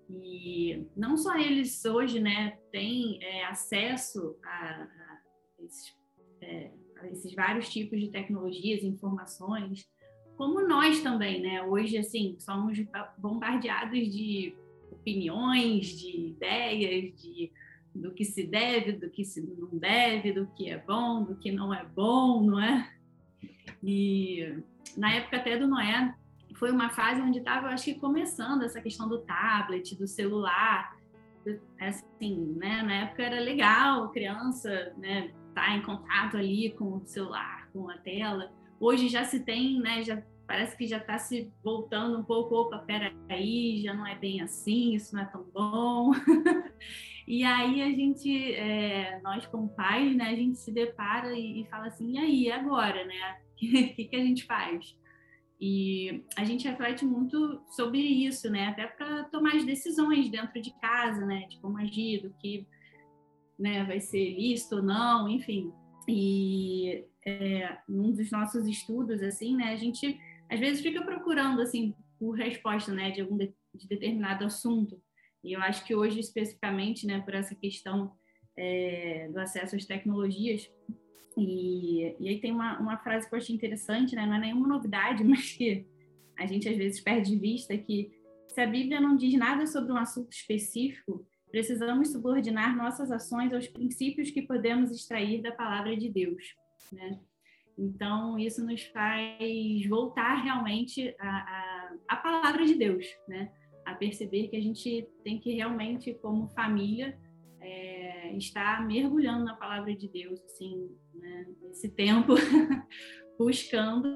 E 0.09 0.87
não 0.97 1.17
só 1.17 1.37
eles 1.37 1.85
hoje 1.85 2.21
né, 2.21 2.59
têm 2.71 3.23
é, 3.23 3.45
acesso 3.47 4.37
a, 4.45 4.83
a 4.83 5.65
esses, 5.65 5.97
é, 6.41 6.71
a 7.01 7.09
esses 7.09 7.35
vários 7.35 7.69
tipos 7.69 8.01
de 8.01 8.11
tecnologias, 8.11 8.85
informações, 8.85 9.89
como 10.37 10.67
nós 10.67 11.01
também, 11.03 11.41
né? 11.41 11.63
Hoje, 11.63 11.97
assim, 11.97 12.37
somos 12.39 12.79
bombardeados 13.17 13.99
de 13.99 14.55
opiniões, 14.91 15.87
de 15.99 16.29
ideias, 16.29 17.21
de 17.21 17.51
do 17.95 18.13
que 18.13 18.25
se 18.25 18.47
deve, 18.47 18.93
do 18.93 19.09
que 19.09 19.25
se 19.25 19.41
não 19.41 19.69
deve, 19.79 20.33
do 20.33 20.47
que 20.49 20.71
é 20.71 20.79
bom, 20.79 21.25
do 21.25 21.35
que 21.37 21.51
não 21.51 21.73
é 21.73 21.85
bom, 21.85 22.43
não 22.43 22.63
é? 22.63 22.93
E 23.83 24.63
na 24.97 25.15
época 25.15 25.39
até 25.39 25.57
do 25.57 25.67
Noé, 25.67 26.15
foi 26.59 26.71
uma 26.71 26.91
fase 26.91 27.21
onde 27.21 27.39
estava, 27.39 27.69
acho 27.69 27.85
que 27.85 27.95
começando 27.95 28.63
essa 28.63 28.81
questão 28.81 29.09
do 29.09 29.19
tablet, 29.21 29.95
do 29.97 30.07
celular. 30.07 30.97
Assim, 31.81 32.55
né? 32.57 32.83
Na 32.83 32.95
época 33.05 33.23
era 33.23 33.41
legal, 33.41 34.11
criança, 34.11 34.93
né? 34.97 35.33
Tá 35.55 35.77
em 35.77 35.83
contato 35.83 36.37
ali 36.37 36.71
com 36.71 36.97
o 36.97 37.07
celular, 37.07 37.69
com 37.73 37.89
a 37.89 37.97
tela. 37.99 38.51
Hoje 38.81 39.09
já 39.09 39.23
se 39.25 39.45
tem, 39.45 39.79
né? 39.79 40.03
Já 40.03 40.21
parece 40.47 40.77
que 40.77 40.87
já 40.87 40.99
está 40.99 41.19
se 41.19 41.53
voltando 41.63 42.19
um 42.19 42.25
pouco. 42.25 42.55
Opa, 42.57 42.79
peraí, 42.79 43.81
já 43.83 43.95
não 43.95 44.07
é 44.07 44.17
bem 44.17 44.41
assim, 44.41 44.95
isso 44.95 45.15
não 45.15 45.23
é 45.23 45.27
tão 45.27 45.45
bom. 45.55 46.11
e 47.29 47.45
aí 47.45 47.83
a 47.83 47.91
gente, 47.91 48.55
é, 48.55 49.21
nós 49.23 49.47
como 49.47 49.69
pais, 49.69 50.17
né? 50.17 50.31
A 50.31 50.37
gente 50.37 50.59
se 50.59 50.73
depara 50.73 51.33
e, 51.33 51.63
e 51.63 51.67
fala 51.67 51.87
assim, 51.87 52.13
e 52.13 52.19
aí, 52.19 52.51
agora, 52.51 53.05
né? 53.05 53.39
O 53.57 53.59
que, 53.59 54.05
que 54.05 54.17
a 54.17 54.21
gente 54.21 54.45
faz? 54.45 54.97
E 55.61 56.25
a 56.37 56.45
gente 56.45 56.69
reflete 56.69 57.05
muito 57.05 57.63
sobre 57.71 57.99
isso, 57.99 58.51
né? 58.51 58.69
Até 58.69 58.87
para 58.87 59.25
tomar 59.25 59.57
as 59.57 59.65
decisões 59.65 60.29
dentro 60.29 60.61
de 60.61 60.71
casa, 60.81 61.25
né? 61.25 61.47
De 61.49 61.59
como 61.61 61.79
agir, 61.79 62.23
do 62.23 62.31
que 62.35 62.67
né, 63.59 63.85
vai 63.85 64.01
ser 64.01 64.35
lícito 64.35 64.77
ou 64.77 64.83
não, 64.83 65.29
enfim. 65.29 65.73
E 66.07 67.07
é, 67.27 67.79
num 67.89 68.13
dos 68.13 68.31
nossos 68.31 68.69
estudos, 68.69 69.23
assim, 69.23 69.57
né? 69.57 69.73
A 69.73 69.77
gente 69.77 70.21
às 70.49 70.61
vezes 70.61 70.83
fica 70.83 71.03
procurando, 71.03 71.63
assim, 71.63 71.95
por 72.19 72.37
resposta, 72.37 72.93
né? 72.93 73.11
De 73.11 73.23
algum 73.23 73.37
de, 73.37 73.53
de 73.75 73.89
determinado 73.89 74.45
assunto. 74.45 75.01
E 75.43 75.53
eu 75.55 75.61
acho 75.61 75.85
que 75.87 75.95
hoje, 75.95 76.21
especificamente, 76.21 77.07
né? 77.07 77.21
Por 77.21 77.35
essa 77.35 77.55
questão 77.55 78.13
é, 78.59 79.29
do 79.33 79.41
acesso 79.41 79.75
às 79.75 79.87
tecnologias, 79.87 80.71
e, 81.37 82.17
e 82.19 82.29
aí 82.29 82.41
tem 82.41 82.53
uma, 82.53 82.79
uma 82.79 82.99
frase 82.99 83.29
que 83.29 83.35
eu 83.35 83.39
achei 83.39 83.55
interessante, 83.55 84.15
né? 84.15 84.27
não 84.27 84.35
é 84.35 84.41
nenhuma 84.41 84.69
novidade, 84.69 85.23
mas 85.25 85.53
que 85.53 85.87
a 86.39 86.47
gente 86.47 86.69
às 86.69 86.77
vezes 86.77 87.01
perde 87.01 87.31
de 87.31 87.39
vista, 87.39 87.77
que 87.77 88.11
se 88.49 88.61
a 88.61 88.67
Bíblia 88.67 89.01
não 89.01 89.17
diz 89.17 89.35
nada 89.35 89.67
sobre 89.67 89.93
um 89.93 89.97
assunto 89.97 90.33
específico, 90.33 91.27
precisamos 91.51 92.13
subordinar 92.13 92.77
nossas 92.77 93.11
ações 93.11 93.53
aos 93.53 93.67
princípios 93.67 94.31
que 94.31 94.43
podemos 94.43 94.91
extrair 94.91 95.43
da 95.43 95.53
palavra 95.53 95.97
de 95.97 96.09
Deus. 96.09 96.55
Né? 96.93 97.21
Então, 97.79 98.39
isso 98.39 98.65
nos 98.65 98.83
faz 98.85 99.87
voltar 99.89 100.43
realmente 100.43 101.15
à, 101.19 102.17
palavra 102.17 102.65
de 102.65 102.75
Deus, 102.75 103.07
né? 103.29 103.53
a 103.85 103.95
perceber 103.95 104.49
que 104.49 104.57
a 104.57 104.61
gente 104.61 105.07
tem 105.23 105.39
que 105.39 105.53
realmente, 105.53 106.15
como 106.15 106.49
família, 106.49 107.19
é, 107.61 108.37
estar 108.37 108.87
mergulhando 108.87 109.45
na 109.45 109.55
palavra 109.55 109.95
de 109.95 110.09
Deus, 110.09 110.41
assim, 110.45 110.91
né, 111.21 111.47
nesse 111.63 111.89
tempo, 111.89 112.35
buscando. 113.39 114.09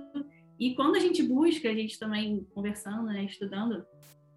E 0.58 0.74
quando 0.74 0.96
a 0.96 1.00
gente 1.00 1.22
busca, 1.22 1.68
a 1.70 1.74
gente 1.74 1.98
também 1.98 2.46
conversando, 2.54 3.06
né, 3.06 3.24
estudando, 3.24 3.84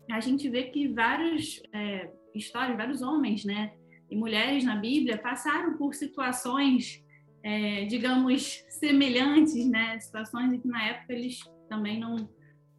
a 0.09 0.19
gente 0.19 0.49
vê 0.49 0.63
que 0.63 0.87
várias 0.87 1.61
é, 1.73 2.11
histórias, 2.33 2.77
vários 2.77 3.01
homens, 3.01 3.45
né, 3.45 3.73
e 4.09 4.15
mulheres 4.15 4.63
na 4.63 4.75
Bíblia 4.75 5.17
passaram 5.17 5.77
por 5.77 5.93
situações, 5.93 7.03
é, 7.41 7.85
digamos, 7.85 8.63
semelhantes, 8.69 9.67
né, 9.67 9.99
situações 9.99 10.53
em 10.53 10.59
que 10.59 10.67
na 10.67 10.83
época 10.83 11.13
eles 11.13 11.39
também 11.69 11.99
não 11.99 12.29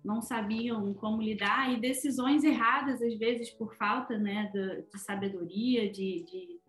não 0.04 0.20
sabiam 0.20 0.92
como 0.92 1.22
lidar 1.22 1.72
e 1.72 1.80
decisões 1.80 2.44
erradas 2.44 3.00
às 3.00 3.16
vezes 3.16 3.50
por 3.50 3.74
falta 3.74 4.18
né 4.18 4.50
de, 4.52 4.82
de 4.82 5.00
sabedoria 5.00 5.90
de, 5.90 6.22
de, 6.24 6.60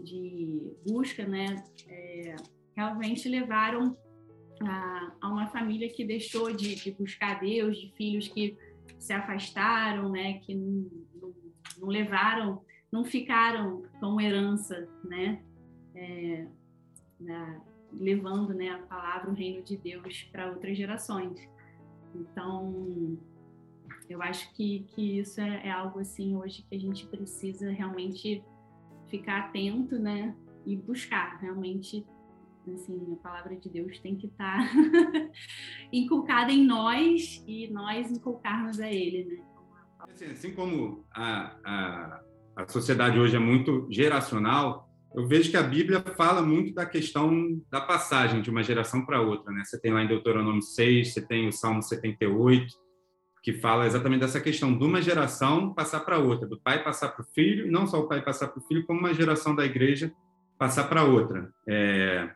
de, 0.00 0.72
busca 0.86 1.26
né 1.26 1.64
é, 1.88 2.36
realmente 2.76 3.28
levaram 3.28 3.96
a, 4.62 5.12
a, 5.20 5.28
uma 5.28 5.46
família 5.48 5.88
que 5.88 6.04
deixou 6.04 6.52
de, 6.52 6.74
de, 6.76 6.92
buscar 6.92 7.40
Deus 7.40 7.76
de 7.78 7.92
filhos 7.96 8.28
que 8.28 8.56
se 8.98 9.12
afastaram 9.12 10.08
né 10.08 10.34
que 10.40 10.54
não, 10.54 10.90
não, 11.20 11.34
não 11.78 11.88
levaram 11.88 12.62
não 12.90 13.04
ficaram 13.04 13.82
com 14.00 14.20
herança 14.20 14.88
né 15.04 15.42
é, 15.94 16.46
na, 17.18 17.60
levando 17.92 18.54
né, 18.54 18.70
a 18.70 18.78
palavra, 18.78 19.30
o 19.30 19.34
reino 19.34 19.62
de 19.62 19.76
Deus 19.76 20.22
para 20.30 20.50
outras 20.50 20.76
gerações. 20.76 21.48
Então, 22.14 23.18
eu 24.08 24.22
acho 24.22 24.52
que, 24.54 24.80
que 24.94 25.18
isso 25.18 25.40
é, 25.40 25.66
é, 25.66 25.70
algo 25.70 25.98
assim 25.98 26.36
hoje 26.36 26.62
que 26.62 26.74
a 26.74 26.78
gente 26.78 27.06
precisa 27.06 27.70
realmente 27.70 28.42
ficar 29.08 29.46
atento, 29.46 29.98
né? 29.98 30.34
E 30.64 30.76
buscar 30.76 31.38
realmente, 31.40 32.04
assim, 32.74 33.12
a 33.12 33.22
palavra 33.22 33.56
de 33.56 33.68
Deus 33.68 33.98
tem 34.00 34.16
que 34.16 34.26
estar 34.26 34.58
tá 34.58 35.30
inculcada 35.92 36.52
em 36.52 36.64
nós 36.64 37.42
e 37.46 37.68
nós 37.68 38.10
inculcarmos 38.10 38.80
a 38.80 38.90
Ele, 38.90 39.24
né? 39.24 39.44
Assim, 40.00 40.26
assim 40.26 40.54
como 40.54 41.04
a, 41.10 41.56
a, 41.64 42.20
a 42.56 42.68
sociedade 42.68 43.18
hoje 43.18 43.36
é 43.36 43.38
muito 43.38 43.86
geracional, 43.90 44.88
eu 45.14 45.26
vejo 45.26 45.50
que 45.50 45.56
a 45.56 45.62
Bíblia 45.62 46.02
fala 46.16 46.42
muito 46.42 46.74
da 46.74 46.84
questão 46.84 47.60
da 47.70 47.80
passagem 47.80 48.42
de 48.42 48.50
uma 48.50 48.62
geração 48.62 49.04
para 49.04 49.20
outra, 49.20 49.50
né? 49.52 49.64
Você 49.64 49.80
tem 49.80 49.92
lá 49.92 50.02
em 50.02 50.08
Deuteronômio 50.08 50.60
6, 50.60 51.14
você 51.14 51.22
tem 51.22 51.48
o 51.48 51.52
Salmo 51.52 51.82
78, 51.82 52.66
que 53.42 53.54
fala 53.54 53.86
exatamente 53.86 54.20
dessa 54.20 54.40
questão 54.40 54.76
de 54.76 54.84
uma 54.84 55.00
geração 55.00 55.72
passar 55.72 56.00
para 56.00 56.18
outra, 56.18 56.46
do 56.46 56.60
pai 56.60 56.84
passar 56.84 57.10
para 57.10 57.22
o 57.22 57.28
filho, 57.32 57.70
não 57.70 57.86
só 57.86 58.00
o 58.00 58.08
pai 58.08 58.20
passar 58.22 58.48
para 58.48 58.60
o 58.60 58.66
filho, 58.66 58.84
como 58.84 59.00
uma 59.00 59.14
geração 59.14 59.54
da 59.54 59.64
igreja 59.64 60.12
passar 60.58 60.84
para 60.84 61.04
outra. 61.04 61.50
É... 61.66 62.28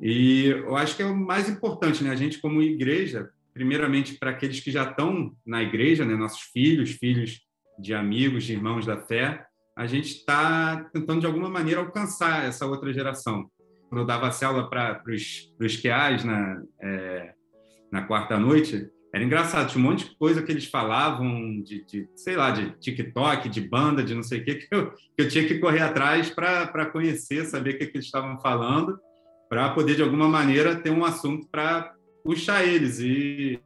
E 0.00 0.46
eu 0.46 0.76
acho 0.76 0.96
que 0.96 1.02
é 1.02 1.06
o 1.06 1.16
mais 1.16 1.48
importante, 1.48 2.04
né? 2.04 2.10
A 2.10 2.16
gente, 2.16 2.38
como 2.38 2.62
igreja, 2.62 3.30
primeiramente 3.52 4.14
para 4.14 4.30
aqueles 4.30 4.60
que 4.60 4.70
já 4.70 4.84
estão 4.84 5.34
na 5.44 5.62
igreja, 5.62 6.04
né? 6.04 6.14
nossos 6.14 6.42
filhos, 6.52 6.92
filhos 6.92 7.40
de 7.78 7.92
amigos, 7.92 8.44
de 8.44 8.52
irmãos 8.52 8.86
da 8.86 8.96
fé, 8.96 9.44
a 9.76 9.86
gente 9.86 10.08
está 10.08 10.88
tentando, 10.92 11.20
de 11.20 11.26
alguma 11.26 11.48
maneira, 11.48 11.80
alcançar 11.80 12.44
essa 12.44 12.66
outra 12.66 12.92
geração. 12.92 13.48
Quando 13.88 14.02
eu 14.02 14.06
dava 14.06 14.30
aula 14.44 14.68
para 14.68 15.02
os 15.06 15.76
QAs 15.76 16.24
na, 16.24 16.62
é, 16.80 17.32
na 17.90 18.02
quarta 18.02 18.38
noite, 18.38 18.88
era 19.12 19.24
engraçado, 19.24 19.70
tinha 19.70 19.82
um 19.82 19.88
monte 19.88 20.08
de 20.08 20.16
coisa 20.16 20.42
que 20.42 20.52
eles 20.52 20.66
falavam 20.66 21.62
de, 21.62 21.84
de 21.84 22.08
sei 22.14 22.36
lá, 22.36 22.50
de 22.50 22.70
TikTok, 22.78 23.48
de 23.48 23.60
banda, 23.60 24.02
de 24.02 24.14
não 24.14 24.22
sei 24.22 24.40
o 24.40 24.44
quê, 24.44 24.56
que 24.56 24.68
eu, 24.70 24.90
que 24.90 25.22
eu 25.22 25.28
tinha 25.28 25.46
que 25.46 25.58
correr 25.58 25.80
atrás 25.80 26.28
para 26.28 26.86
conhecer, 26.86 27.46
saber 27.46 27.74
o 27.74 27.78
que, 27.78 27.86
que 27.86 27.96
eles 27.96 28.06
estavam 28.06 28.38
falando, 28.40 28.98
para 29.48 29.70
poder, 29.70 29.96
de 29.96 30.02
alguma 30.02 30.28
maneira, 30.28 30.76
ter 30.76 30.90
um 30.90 31.04
assunto 31.04 31.48
para 31.50 31.94
puxar 32.24 32.64
eles 32.64 33.00
e, 33.00 33.58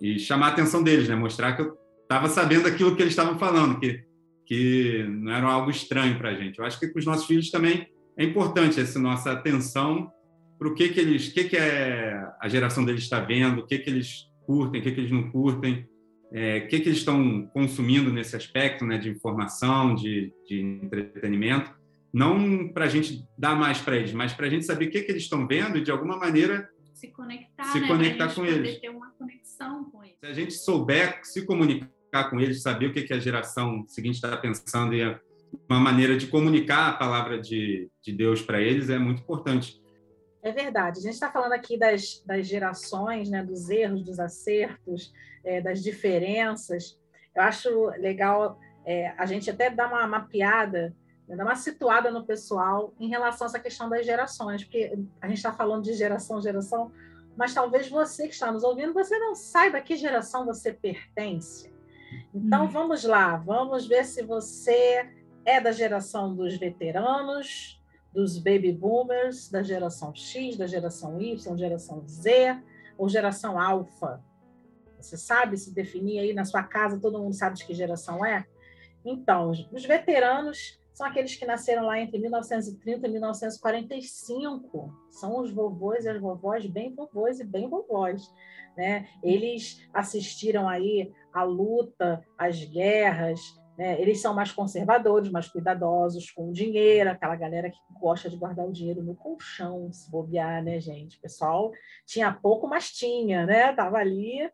e 0.00 0.18
chamar 0.18 0.46
a 0.46 0.50
atenção 0.50 0.82
deles, 0.82 1.08
né? 1.08 1.14
mostrar 1.14 1.54
que 1.54 1.62
eu 1.62 1.76
estava 2.02 2.28
sabendo 2.28 2.68
aquilo 2.68 2.94
que 2.94 3.02
eles 3.02 3.12
estavam 3.12 3.38
falando, 3.38 3.80
que, 3.80 4.04
que 4.46 5.04
não 5.08 5.32
era 5.32 5.46
algo 5.46 5.70
estranho 5.70 6.16
para 6.16 6.30
a 6.30 6.34
gente. 6.34 6.58
Eu 6.58 6.64
acho 6.64 6.78
que 6.78 6.88
com 6.88 6.98
os 6.98 7.06
nossos 7.06 7.26
filhos 7.26 7.50
também 7.50 7.88
é 8.16 8.24
importante 8.24 8.80
essa 8.80 8.98
nossa 8.98 9.32
atenção 9.32 10.10
para 10.58 10.68
o 10.68 10.74
que, 10.74 10.88
que 10.90 11.00
eles, 11.00 11.28
que, 11.28 11.44
que 11.44 11.56
é 11.56 12.24
a 12.40 12.48
geração 12.48 12.84
deles 12.84 13.02
está 13.02 13.20
vendo, 13.20 13.60
o 13.60 13.66
que, 13.66 13.78
que 13.78 13.90
eles 13.90 14.30
curtem, 14.46 14.80
o 14.80 14.84
que, 14.84 14.92
que 14.92 15.00
eles 15.00 15.10
não 15.10 15.30
curtem, 15.30 15.86
é, 16.32 16.58
o 16.58 16.68
que, 16.68 16.80
que 16.80 16.88
eles 16.88 16.98
estão 16.98 17.46
consumindo 17.52 18.12
nesse 18.12 18.36
aspecto 18.36 18.84
né, 18.84 18.98
de 18.98 19.08
informação, 19.08 19.94
de, 19.94 20.32
de 20.48 20.60
entretenimento, 20.60 21.70
não 22.14 22.68
para 22.68 22.84
a 22.84 22.88
gente 22.88 23.26
dar 23.36 23.56
mais 23.56 23.80
para 23.80 23.96
eles, 23.96 24.12
mas 24.12 24.32
para 24.32 24.46
a 24.46 24.48
gente 24.48 24.64
saber 24.64 24.86
o 24.86 24.90
que, 24.90 25.02
que 25.02 25.10
eles 25.10 25.24
estão 25.24 25.48
vendo 25.48 25.78
e, 25.78 25.82
de 25.82 25.90
alguma 25.90 26.16
maneira, 26.16 26.70
se 26.92 27.08
conectar, 27.08 27.64
se 27.64 27.80
né, 27.80 27.88
conectar 27.88 28.32
com 28.32 28.46
eles. 28.46 28.78
ter 28.78 28.88
uma 28.88 29.10
conexão 29.18 29.90
com 29.90 30.04
eles. 30.04 30.16
Se 30.20 30.26
a 30.26 30.32
gente 30.32 30.54
souber 30.54 31.18
se 31.24 31.44
comunicar 31.44 32.30
com 32.30 32.38
eles, 32.40 32.62
saber 32.62 32.86
o 32.86 32.92
que, 32.92 33.02
que 33.02 33.12
a 33.12 33.18
geração 33.18 33.84
seguinte 33.88 34.14
está 34.14 34.36
pensando 34.36 34.94
e 34.94 35.02
uma 35.68 35.80
maneira 35.80 36.16
de 36.16 36.28
comunicar 36.28 36.90
a 36.90 36.92
palavra 36.92 37.40
de, 37.40 37.90
de 38.00 38.12
Deus 38.12 38.40
para 38.40 38.60
eles 38.60 38.90
é 38.90 38.98
muito 38.98 39.20
importante. 39.22 39.82
É 40.40 40.52
verdade. 40.52 41.00
A 41.00 41.02
gente 41.02 41.14
está 41.14 41.32
falando 41.32 41.52
aqui 41.52 41.76
das, 41.76 42.22
das 42.24 42.46
gerações, 42.46 43.28
né, 43.28 43.42
dos 43.42 43.68
erros, 43.70 44.04
dos 44.04 44.20
acertos, 44.20 45.12
é, 45.44 45.60
das 45.60 45.82
diferenças. 45.82 46.96
Eu 47.34 47.42
acho 47.42 47.86
legal 47.98 48.56
é, 48.86 49.08
a 49.18 49.26
gente 49.26 49.50
até 49.50 49.68
dar 49.68 49.88
uma 49.88 50.06
mapeada, 50.06 50.94
dar 51.28 51.44
uma 51.44 51.56
situada 51.56 52.10
no 52.10 52.24
pessoal 52.24 52.92
em 53.00 53.08
relação 53.08 53.46
a 53.46 53.48
essa 53.48 53.58
questão 53.58 53.88
das 53.88 54.04
gerações, 54.04 54.62
porque 54.62 54.96
a 55.20 55.26
gente 55.26 55.38
está 55.38 55.52
falando 55.52 55.82
de 55.82 55.94
geração, 55.94 56.40
geração, 56.40 56.92
mas 57.36 57.54
talvez 57.54 57.88
você 57.88 58.28
que 58.28 58.34
está 58.34 58.52
nos 58.52 58.62
ouvindo, 58.62 58.92
você 58.92 59.18
não 59.18 59.34
saiba 59.34 59.78
a 59.78 59.80
que 59.80 59.96
geração 59.96 60.44
você 60.44 60.72
pertence. 60.72 61.72
Então, 62.32 62.66
hum. 62.66 62.68
vamos 62.68 63.04
lá, 63.04 63.36
vamos 63.36 63.86
ver 63.86 64.04
se 64.04 64.22
você 64.22 65.10
é 65.44 65.60
da 65.60 65.72
geração 65.72 66.34
dos 66.34 66.56
veteranos, 66.56 67.82
dos 68.12 68.38
baby 68.38 68.72
boomers, 68.72 69.50
da 69.50 69.62
geração 69.62 70.14
X, 70.14 70.56
da 70.56 70.66
geração 70.66 71.20
Y, 71.20 71.56
geração 71.56 72.06
Z 72.06 72.62
ou 72.96 73.08
geração 73.08 73.58
alfa. 73.58 74.22
Você 75.00 75.16
sabe 75.16 75.56
se 75.56 75.74
definir 75.74 76.20
aí 76.20 76.32
na 76.32 76.44
sua 76.44 76.62
casa, 76.62 77.00
todo 77.00 77.18
mundo 77.18 77.34
sabe 77.34 77.56
de 77.56 77.66
que 77.66 77.74
geração 77.74 78.24
é? 78.24 78.46
Então, 79.04 79.50
os 79.50 79.84
veteranos 79.84 80.78
são 80.94 81.06
aqueles 81.06 81.34
que 81.34 81.44
nasceram 81.44 81.84
lá 81.84 82.00
entre 82.00 82.18
1930 82.18 83.06
e 83.06 83.10
1945. 83.10 84.94
São 85.10 85.40
os 85.40 85.50
vovôs 85.50 86.04
e 86.04 86.08
as 86.08 86.20
vovós, 86.20 86.64
bem 86.66 86.94
vovôs 86.94 87.40
e 87.40 87.44
bem 87.44 87.68
vovós. 87.68 88.22
Né? 88.76 89.08
Eles 89.22 89.86
assistiram 89.92 90.68
aí 90.68 91.12
à 91.32 91.42
luta, 91.42 92.24
às 92.38 92.64
guerras, 92.64 93.40
né? 93.76 94.00
Eles 94.00 94.20
são 94.20 94.32
mais 94.32 94.52
conservadores, 94.52 95.30
mais 95.30 95.48
cuidadosos 95.48 96.30
com 96.30 96.48
o 96.48 96.52
dinheiro, 96.52 97.10
aquela 97.10 97.34
galera 97.34 97.70
que 97.70 97.78
gosta 98.00 98.30
de 98.30 98.36
guardar 98.36 98.66
o 98.66 98.72
dinheiro 98.72 99.02
no 99.02 99.16
colchão, 99.16 99.92
se 99.92 100.08
bobear, 100.10 100.62
né, 100.62 100.78
gente? 100.78 101.18
O 101.18 101.20
pessoal 101.20 101.72
tinha 102.06 102.32
pouco, 102.32 102.68
mas 102.68 102.90
tinha, 102.90 103.44
né? 103.44 103.72
Tava 103.72 103.98
ali 103.98 104.48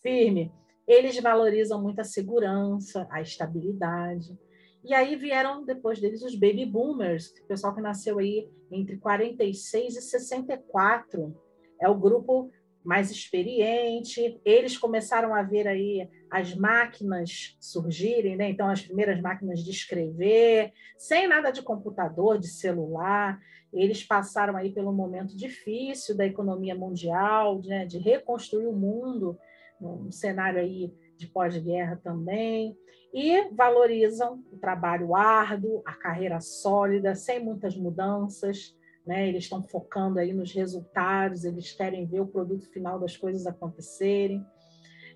firme. 0.00 0.52
Eles 0.86 1.20
valorizam 1.20 1.82
muito 1.82 2.00
a 2.00 2.04
segurança, 2.04 3.08
a 3.10 3.20
estabilidade. 3.20 4.38
E 4.84 4.94
aí 4.94 5.14
vieram 5.16 5.64
depois 5.64 6.00
deles 6.00 6.22
os 6.22 6.34
baby 6.34 6.64
boomers, 6.64 7.28
o 7.42 7.46
pessoal 7.46 7.74
que 7.74 7.82
nasceu 7.82 8.18
aí 8.18 8.48
entre 8.70 8.96
46 8.96 9.96
e 9.96 10.02
64. 10.02 11.34
É 11.80 11.88
o 11.88 11.98
grupo 11.98 12.50
mais 12.82 13.10
experiente. 13.10 14.40
Eles 14.44 14.76
começaram 14.78 15.34
a 15.34 15.42
ver 15.42 15.68
aí 15.68 16.08
as 16.30 16.54
máquinas 16.54 17.56
surgirem, 17.60 18.36
né? 18.36 18.48
Então 18.48 18.68
as 18.68 18.82
primeiras 18.82 19.20
máquinas 19.20 19.62
de 19.62 19.70
escrever, 19.70 20.72
sem 20.96 21.28
nada 21.28 21.50
de 21.50 21.62
computador, 21.62 22.38
de 22.38 22.48
celular. 22.48 23.38
Eles 23.72 24.02
passaram 24.02 24.56
aí 24.56 24.72
pelo 24.72 24.92
momento 24.92 25.36
difícil 25.36 26.16
da 26.16 26.26
economia 26.26 26.74
mundial, 26.74 27.60
né? 27.64 27.84
de 27.86 27.98
reconstruir 27.98 28.66
o 28.66 28.72
mundo 28.72 29.38
num 29.80 30.10
cenário 30.10 30.60
aí 30.60 30.92
de 31.16 31.26
pós-guerra 31.26 32.00
também, 32.02 32.76
e 33.12 33.48
valorizam 33.52 34.42
o 34.52 34.56
trabalho 34.56 35.14
árduo, 35.14 35.82
a 35.84 35.92
carreira 35.92 36.40
sólida, 36.40 37.14
sem 37.14 37.44
muitas 37.44 37.76
mudanças, 37.76 38.76
né? 39.06 39.28
Eles 39.28 39.44
estão 39.44 39.62
focando 39.62 40.18
aí 40.18 40.32
nos 40.32 40.52
resultados, 40.52 41.44
eles 41.44 41.72
querem 41.72 42.06
ver 42.06 42.20
o 42.20 42.26
produto 42.26 42.70
final 42.70 42.98
das 42.98 43.16
coisas 43.16 43.46
acontecerem. 43.46 44.44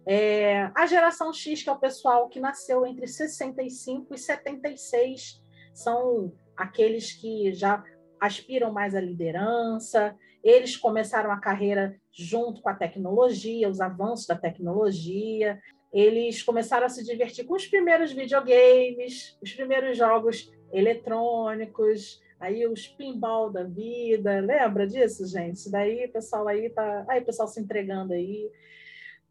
É, 0.06 0.70
a 0.74 0.86
geração 0.86 1.32
X, 1.32 1.62
que 1.62 1.68
é 1.68 1.72
o 1.72 1.78
pessoal 1.78 2.28
que 2.28 2.40
nasceu 2.40 2.84
entre 2.84 3.06
65 3.06 4.14
e 4.14 4.18
76, 4.18 5.42
são 5.72 6.32
aqueles 6.56 7.12
que 7.12 7.52
já 7.52 7.82
aspiram 8.20 8.72
mais 8.72 8.94
à 8.94 9.00
liderança, 9.00 10.16
eles 10.42 10.76
começaram 10.76 11.30
a 11.30 11.40
carreira 11.40 11.96
junto 12.12 12.60
com 12.60 12.68
a 12.68 12.74
tecnologia, 12.74 13.68
os 13.68 13.80
avanços 13.80 14.26
da 14.26 14.36
tecnologia, 14.36 15.58
eles 15.94 16.42
começaram 16.42 16.86
a 16.86 16.88
se 16.88 17.04
divertir 17.04 17.44
com 17.44 17.54
os 17.54 17.68
primeiros 17.68 18.12
videogames, 18.12 19.38
os 19.40 19.52
primeiros 19.52 19.96
jogos 19.96 20.52
eletrônicos, 20.72 22.20
aí 22.40 22.66
os 22.66 22.88
pinball 22.88 23.48
da 23.48 23.62
vida, 23.62 24.40
lembra 24.40 24.88
disso, 24.88 25.24
gente? 25.24 25.54
Isso 25.54 25.70
daí, 25.70 26.06
o 26.06 26.12
pessoal 26.12 26.48
aí 26.48 26.68
tá, 26.68 27.04
aí 27.08 27.22
o 27.22 27.24
pessoal 27.24 27.46
se 27.46 27.60
entregando 27.60 28.12
aí. 28.12 28.50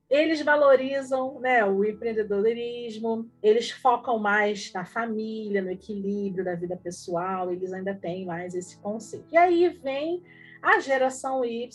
Eles 0.10 0.42
valorizam 0.42 1.38
né, 1.42 1.66
o 1.66 1.84
empreendedorismo, 1.84 3.30
eles 3.42 3.70
focam 3.70 4.18
mais 4.18 4.72
na 4.72 4.86
família, 4.86 5.62
no 5.62 5.70
equilíbrio 5.72 6.46
da 6.46 6.56
vida 6.56 6.78
pessoal, 6.78 7.52
eles 7.52 7.74
ainda 7.74 7.94
têm 7.94 8.26
mais 8.26 8.56
esse 8.56 8.78
conceito. 8.78 9.28
E 9.34 9.38
aí 9.38 9.68
vem 9.68 10.24
a 10.62 10.80
geração 10.80 11.44
Y, 11.44 11.70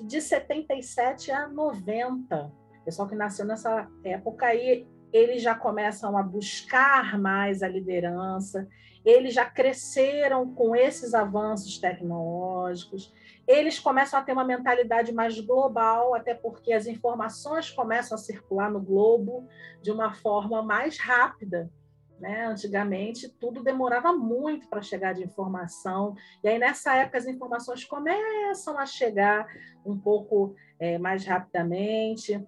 de 0.00 0.22
77 0.22 1.30
a 1.30 1.46
90. 1.46 2.59
Pessoal 2.90 3.06
que 3.06 3.14
nasceu 3.14 3.46
nessa 3.46 3.88
época 4.02 4.46
aí, 4.46 4.84
eles 5.12 5.40
já 5.42 5.54
começam 5.54 6.18
a 6.18 6.24
buscar 6.24 7.16
mais 7.20 7.62
a 7.62 7.68
liderança, 7.68 8.66
eles 9.04 9.32
já 9.32 9.44
cresceram 9.48 10.52
com 10.52 10.74
esses 10.74 11.14
avanços 11.14 11.78
tecnológicos, 11.78 13.14
eles 13.46 13.78
começam 13.78 14.18
a 14.18 14.24
ter 14.24 14.32
uma 14.32 14.42
mentalidade 14.42 15.14
mais 15.14 15.38
global, 15.38 16.16
até 16.16 16.34
porque 16.34 16.72
as 16.72 16.88
informações 16.88 17.70
começam 17.70 18.16
a 18.16 18.18
circular 18.18 18.68
no 18.68 18.80
globo 18.80 19.46
de 19.80 19.92
uma 19.92 20.12
forma 20.12 20.60
mais 20.60 20.98
rápida. 20.98 21.70
Né? 22.18 22.44
Antigamente, 22.46 23.28
tudo 23.28 23.62
demorava 23.62 24.12
muito 24.12 24.68
para 24.68 24.82
chegar 24.82 25.14
de 25.14 25.22
informação, 25.22 26.16
e 26.42 26.48
aí 26.48 26.58
nessa 26.58 26.96
época 26.96 27.18
as 27.18 27.26
informações 27.26 27.84
começam 27.84 28.76
a 28.76 28.84
chegar 28.84 29.46
um 29.86 29.96
pouco 29.96 30.56
é, 30.80 30.98
mais 30.98 31.24
rapidamente. 31.24 32.44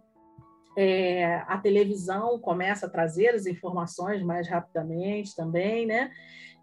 É, 0.77 1.37
a 1.47 1.59
televisão 1.59 2.39
começa 2.39 2.87
a 2.87 2.91
trazer 2.91 3.29
as 3.35 3.47
informações 3.47 4.23
mais 4.23 4.49
rapidamente 4.49 5.37
também, 5.37 5.87
né? 5.87 6.11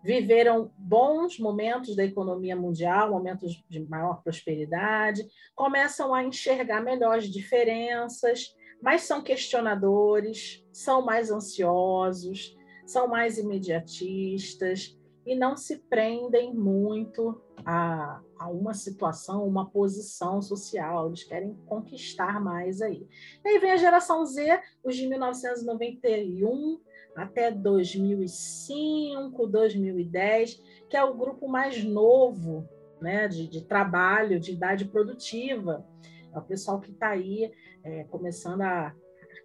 Viveram 0.03 0.71
bons 0.77 1.37
momentos 1.37 1.95
da 1.95 2.03
economia 2.03 2.55
mundial, 2.55 3.11
momentos 3.11 3.63
de 3.69 3.79
maior 3.81 4.23
prosperidade, 4.23 5.27
começam 5.55 6.13
a 6.13 6.23
enxergar 6.23 6.81
melhor 6.81 7.17
as 7.17 7.25
diferenças, 7.25 8.55
mas 8.81 9.01
são 9.01 9.21
questionadores, 9.21 10.65
são 10.71 11.03
mais 11.03 11.29
ansiosos, 11.29 12.55
são 12.85 13.07
mais 13.07 13.37
imediatistas 13.37 14.98
e 15.25 15.35
não 15.35 15.55
se 15.55 15.77
prendem 15.77 16.53
muito 16.53 17.41
a, 17.65 18.21
a 18.37 18.49
uma 18.49 18.73
situação, 18.73 19.47
uma 19.47 19.69
posição 19.69 20.41
social. 20.41 21.07
Eles 21.07 21.23
querem 21.23 21.53
conquistar 21.65 22.41
mais 22.41 22.81
aí. 22.81 23.07
E 23.43 23.47
aí 23.47 23.59
vem 23.59 23.71
a 23.71 23.77
geração 23.77 24.25
Z, 24.25 24.61
os 24.83 24.95
de 24.95 25.07
1991 25.07 26.79
até 27.15 27.51
2005, 27.51 29.47
2010, 29.47 30.61
que 30.89 30.95
é 30.95 31.03
o 31.03 31.15
grupo 31.15 31.47
mais 31.47 31.83
novo 31.83 32.67
né, 33.01 33.27
de, 33.27 33.47
de 33.47 33.65
trabalho, 33.65 34.39
de 34.39 34.51
idade 34.51 34.85
produtiva. 34.85 35.85
É 36.33 36.39
o 36.39 36.43
pessoal 36.43 36.79
que 36.79 36.91
está 36.91 37.09
aí 37.09 37.51
é, 37.83 38.03
começando 38.05 38.61
a, 38.61 38.95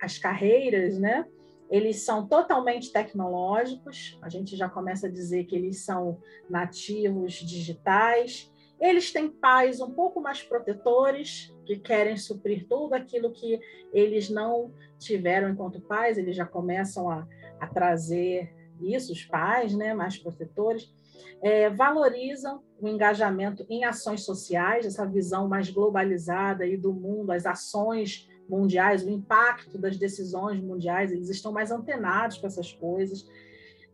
as 0.01 0.19
carreiras, 0.19 0.99
né? 0.99 1.27
Eles 1.71 2.05
são 2.05 2.27
totalmente 2.27 2.93
tecnológicos, 2.93 4.19
a 4.23 4.29
gente 4.29 4.57
já 4.57 4.69
começa 4.69 5.07
a 5.07 5.11
dizer 5.11 5.45
que 5.45 5.57
eles 5.57 5.85
são 5.85 6.21
nativos 6.49 7.35
digitais. 7.35 8.53
Eles 8.81 9.13
têm 9.13 9.31
pais 9.31 9.81
um 9.81 9.91
pouco 9.91 10.21
mais 10.21 10.43
protetores, 10.43 11.55
que 11.65 11.79
querem 11.79 12.17
suprir 12.17 12.67
tudo 12.69 12.95
aquilo 12.95 13.33
que 13.33 13.59
eles 13.93 14.29
não 14.29 14.73
tiveram 14.99 15.49
enquanto 15.49 15.81
pais, 15.81 16.19
eles 16.19 16.37
já 16.37 16.45
começam 16.45 17.09
a, 17.09 17.27
a 17.59 17.67
trazer 17.67 18.53
isso, 18.81 19.13
os 19.13 19.25
pais 19.25 19.75
né, 19.75 19.95
mais 19.95 20.19
protetores. 20.19 20.93
É, 21.41 21.71
valorizam 21.71 22.63
o 22.81 22.89
engajamento 22.89 23.65
em 23.69 23.85
ações 23.85 24.25
sociais, 24.25 24.87
essa 24.87 25.07
visão 25.07 25.49
mais 25.49 25.71
globalizada 25.71 26.65
aí 26.65 26.77
do 26.77 26.93
mundo, 26.93 27.31
as 27.33 27.47
ações 27.47 28.29
mundiais, 28.49 29.03
o 29.03 29.11
impacto 29.11 29.79
das 29.79 29.97
decisões 29.97 30.61
mundiais, 30.61 31.13
eles 31.13 31.29
estão 31.29 31.53
mais 31.53 31.71
antenados 31.71 32.39
com 32.39 32.47
essas 32.47 32.73
coisas. 32.73 33.29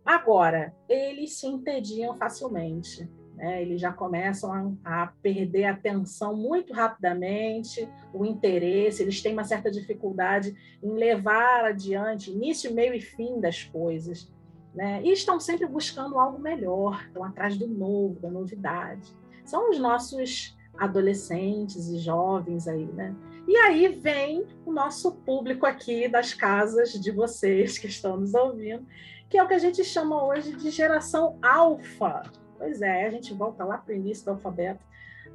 Agora, 0.05 0.75
eles 0.89 1.35
se 1.35 1.47
entediam 1.47 2.17
facilmente, 2.17 3.09
né? 3.37 3.63
eles 3.63 3.81
já 3.81 3.93
começam 3.93 4.79
a, 4.85 5.03
a 5.03 5.07
perder 5.23 5.65
a 5.65 5.73
atenção 5.73 6.37
muito 6.37 6.73
rapidamente, 6.73 7.89
o 8.13 8.25
interesse, 8.25 9.03
eles 9.03 9.23
têm 9.23 9.33
uma 9.33 9.45
certa 9.45 9.71
dificuldade 9.71 10.55
em 10.83 10.93
levar 10.93 11.65
adiante 11.65 12.31
início, 12.31 12.75
meio 12.75 12.95
e 12.95 13.01
fim 13.01 13.41
das 13.41 13.65
coisas. 13.65 14.33
Né? 14.75 15.03
E 15.03 15.13
estão 15.13 15.41
sempre 15.41 15.67
buscando 15.67 16.19
algo 16.19 16.39
melhor, 16.39 17.03
estão 17.07 17.25
atrás 17.25 17.57
do 17.57 17.67
novo, 17.67 18.21
da 18.21 18.31
novidade. 18.31 19.13
São 19.45 19.71
os 19.71 19.79
nossos 19.79 20.57
adolescentes 20.79 21.89
e 21.89 21.99
jovens 21.99 22.69
aí, 22.69 22.87
né? 22.87 23.15
E 23.47 23.57
aí 23.57 23.89
vem 23.89 24.47
o 24.65 24.73
nosso 24.73 25.17
público 25.23 25.67
aqui 25.67 26.09
das 26.09 26.35
casas 26.35 26.93
de 26.93 27.11
vocês 27.11 27.79
que 27.79 27.87
estão 27.87 28.17
nos 28.17 28.35
ouvindo, 28.35 28.87
que 29.29 29.39
é 29.39 29.43
o 29.43 29.49
que 29.49 29.55
a 29.55 29.59
gente 29.59 29.83
chama 29.85 30.25
hoje 30.25 30.55
de 30.57 30.71
geração 30.71 31.39
alfa. 31.43 32.23
Pois 32.59 32.83
é, 32.83 33.07
a 33.07 33.11
gente 33.11 33.33
volta 33.33 33.65
lá 33.65 33.79
para 33.79 33.93
o 33.93 33.97
início 33.97 34.25
do 34.25 34.33
alfabeto 34.33 34.85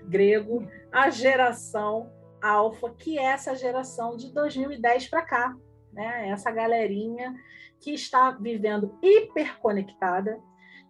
grego, 0.07 0.67
a 0.91 1.09
geração 1.09 2.11
alfa, 2.41 2.91
que 2.91 3.17
é 3.17 3.23
essa 3.23 3.55
geração 3.55 4.15
de 4.15 4.31
2010 4.31 5.09
para 5.09 5.23
cá, 5.23 5.55
né? 5.91 6.29
Essa 6.29 6.51
galerinha 6.51 7.33
que 7.79 7.91
está 7.91 8.31
vivendo 8.31 8.97
hiperconectada, 9.01 10.39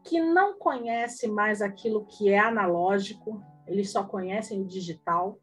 que 0.03 0.19
não 0.19 0.57
conhece 0.57 1.27
mais 1.27 1.61
aquilo 1.61 2.05
que 2.05 2.29
é 2.29 2.39
analógico, 2.39 3.41
eles 3.65 3.91
só 3.91 4.03
conhecem 4.03 4.61
o 4.61 4.67
digital, 4.67 5.39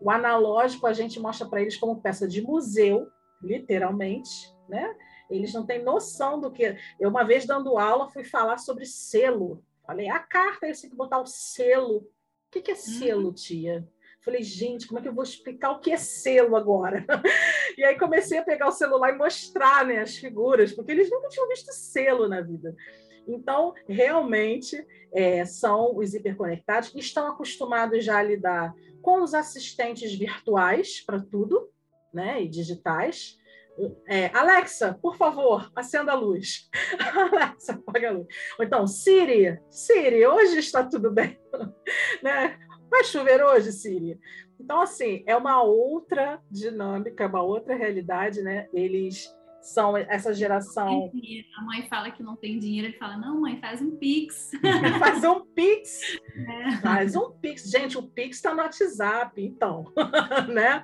o 0.00 0.10
analógico 0.10 0.86
a 0.86 0.92
gente 0.92 1.18
mostra 1.20 1.48
para 1.48 1.60
eles 1.60 1.76
como 1.76 2.00
peça 2.00 2.26
de 2.28 2.42
museu, 2.42 3.08
literalmente, 3.42 4.30
né? 4.68 4.94
Eles 5.30 5.52
não 5.52 5.66
têm 5.66 5.82
noção 5.82 6.40
do 6.40 6.50
que. 6.50 6.76
Eu, 7.00 7.10
uma 7.10 7.24
vez 7.24 7.46
dando 7.46 7.78
aula, 7.78 8.08
fui 8.08 8.24
falar 8.24 8.58
sobre 8.58 8.84
selo. 8.86 9.62
Falei, 9.84 10.08
a 10.08 10.18
carta, 10.18 10.66
eles 10.66 10.80
têm 10.80 10.90
que 10.90 10.96
botar 10.96 11.20
o 11.20 11.26
selo. 11.26 11.98
O 11.98 12.06
que, 12.50 12.60
que 12.60 12.70
é 12.70 12.74
selo, 12.74 13.28
uhum. 13.28 13.34
tia? 13.34 13.88
Falei, 14.24 14.42
gente, 14.42 14.88
como 14.88 14.98
é 14.98 15.02
que 15.02 15.08
eu 15.08 15.14
vou 15.14 15.22
explicar 15.22 15.70
o 15.70 15.78
que 15.78 15.92
é 15.92 15.96
selo 15.96 16.56
agora? 16.56 17.04
e 17.78 17.84
aí 17.84 17.96
comecei 17.96 18.38
a 18.38 18.44
pegar 18.44 18.66
o 18.66 18.72
celular 18.72 19.14
e 19.14 19.18
mostrar 19.18 19.86
né, 19.86 20.00
as 20.00 20.16
figuras, 20.16 20.72
porque 20.72 20.90
eles 20.90 21.10
nunca 21.10 21.28
tinham 21.28 21.48
visto 21.48 21.72
selo 21.72 22.28
na 22.28 22.40
vida. 22.40 22.74
Então, 23.28 23.72
realmente, 23.88 24.84
é, 25.12 25.44
são 25.44 25.96
os 25.96 26.14
hiperconectados 26.14 26.88
que 26.88 26.98
estão 26.98 27.28
acostumados 27.28 28.04
já 28.04 28.18
a 28.18 28.22
lidar 28.22 28.74
com 29.06 29.22
os 29.22 29.34
assistentes 29.34 30.12
virtuais 30.18 31.00
para 31.00 31.20
tudo, 31.20 31.70
né, 32.12 32.42
e 32.42 32.48
digitais. 32.48 33.38
É, 34.08 34.36
Alexa, 34.36 34.98
por 35.00 35.16
favor, 35.16 35.70
acenda 35.76 36.10
a 36.10 36.16
luz. 36.16 36.68
Alexa, 37.32 37.74
apaga 37.74 38.08
a 38.08 38.12
luz. 38.12 38.26
Ou 38.58 38.64
então, 38.64 38.84
Siri, 38.84 39.60
Siri, 39.70 40.26
hoje 40.26 40.58
está 40.58 40.82
tudo 40.82 41.12
bem. 41.12 41.38
né? 42.20 42.58
Vai 42.90 43.04
chover 43.04 43.44
hoje, 43.44 43.70
Siri? 43.70 44.18
Então, 44.58 44.80
assim, 44.80 45.22
é 45.24 45.36
uma 45.36 45.62
outra 45.62 46.42
dinâmica, 46.50 47.28
uma 47.28 47.42
outra 47.42 47.76
realidade, 47.76 48.42
né? 48.42 48.66
Eles 48.74 49.32
são 49.66 49.96
essa 49.96 50.32
geração. 50.32 51.10
A 51.58 51.62
mãe 51.62 51.88
fala 51.88 52.10
que 52.10 52.22
não 52.22 52.36
tem 52.36 52.58
dinheiro, 52.58 52.88
ele 52.88 52.96
fala: 52.96 53.16
não, 53.16 53.40
mãe, 53.40 53.60
faz 53.60 53.82
um 53.82 53.96
Pix. 53.96 54.52
faz 54.98 55.24
um 55.24 55.44
Pix. 55.46 56.18
É. 56.36 56.76
Faz 56.76 57.16
um 57.16 57.32
Pix. 57.32 57.68
Gente, 57.68 57.98
o 57.98 58.02
Pix 58.02 58.36
está 58.36 58.54
no 58.54 58.62
WhatsApp, 58.62 59.42
então, 59.42 59.92
né? 60.48 60.82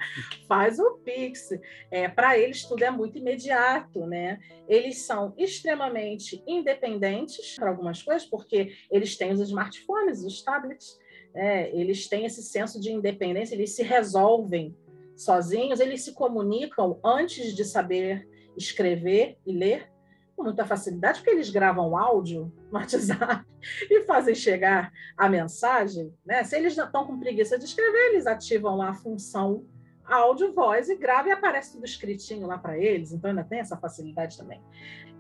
Faz 0.49 0.79
o 0.79 0.99
Pix. 1.05 1.51
É, 1.91 2.09
Para 2.09 2.37
eles, 2.37 2.65
tudo 2.65 2.83
é 2.83 2.91
muito 2.91 3.19
imediato, 3.19 4.05
né? 4.07 4.41
Eles 4.69 5.03
são 5.03 5.33
extremamente 5.39 6.43
independentes 6.47 7.55
para 7.55 7.71
algumas 7.71 8.03
coisas, 8.03 8.29
porque 8.29 8.75
eles 8.91 9.17
têm 9.17 9.33
os 9.33 9.41
smartphones, 9.41 10.25
os 10.25 10.43
tablets, 10.43 10.99
é, 11.35 11.75
eles 11.79 12.09
têm 12.09 12.25
esse 12.25 12.43
senso 12.43 12.81
de 12.81 12.91
independência, 12.91 13.55
eles 13.55 13.77
se 13.77 13.83
resolvem 13.83 14.77
sozinhos, 15.17 15.79
eles 15.79 16.03
se 16.03 16.15
comunicam 16.15 16.99
antes 17.05 17.55
de 17.55 17.65
saber 17.65 18.29
escrever 18.57 19.39
e 19.47 19.53
ler 19.53 19.91
com 20.37 20.45
muita 20.45 20.65
facilidade, 20.65 21.21
porque 21.21 21.31
eles 21.31 21.51
gravam 21.51 21.97
áudio 21.97 22.53
no 22.71 22.79
WhatsApp 22.79 23.45
e 23.91 24.03
fazem 24.03 24.35
chegar 24.35 24.91
a 25.17 25.29
mensagem. 25.29 26.13
Né? 26.25 26.43
Se 26.45 26.57
eles 26.57 26.77
estão 26.77 27.07
com 27.07 27.19
preguiça 27.19 27.59
de 27.59 27.65
escrever, 27.65 28.11
eles 28.11 28.27
ativam 28.27 28.77
lá 28.77 28.91
a 28.91 28.95
função 28.95 29.65
áudio, 30.05 30.53
voz 30.53 30.89
e 30.89 30.97
grava 30.97 31.29
e 31.29 31.33
aparece 31.33 31.73
tudo 31.73 31.85
escritinho 31.85 32.47
lá 32.47 32.59
para 32.59 32.77
eles, 32.77 33.13
então 33.13 33.31
ainda 33.31 33.45
tem 33.45 33.61
essa 33.61 33.77
facilidade 33.77 34.37
também. 34.37 34.61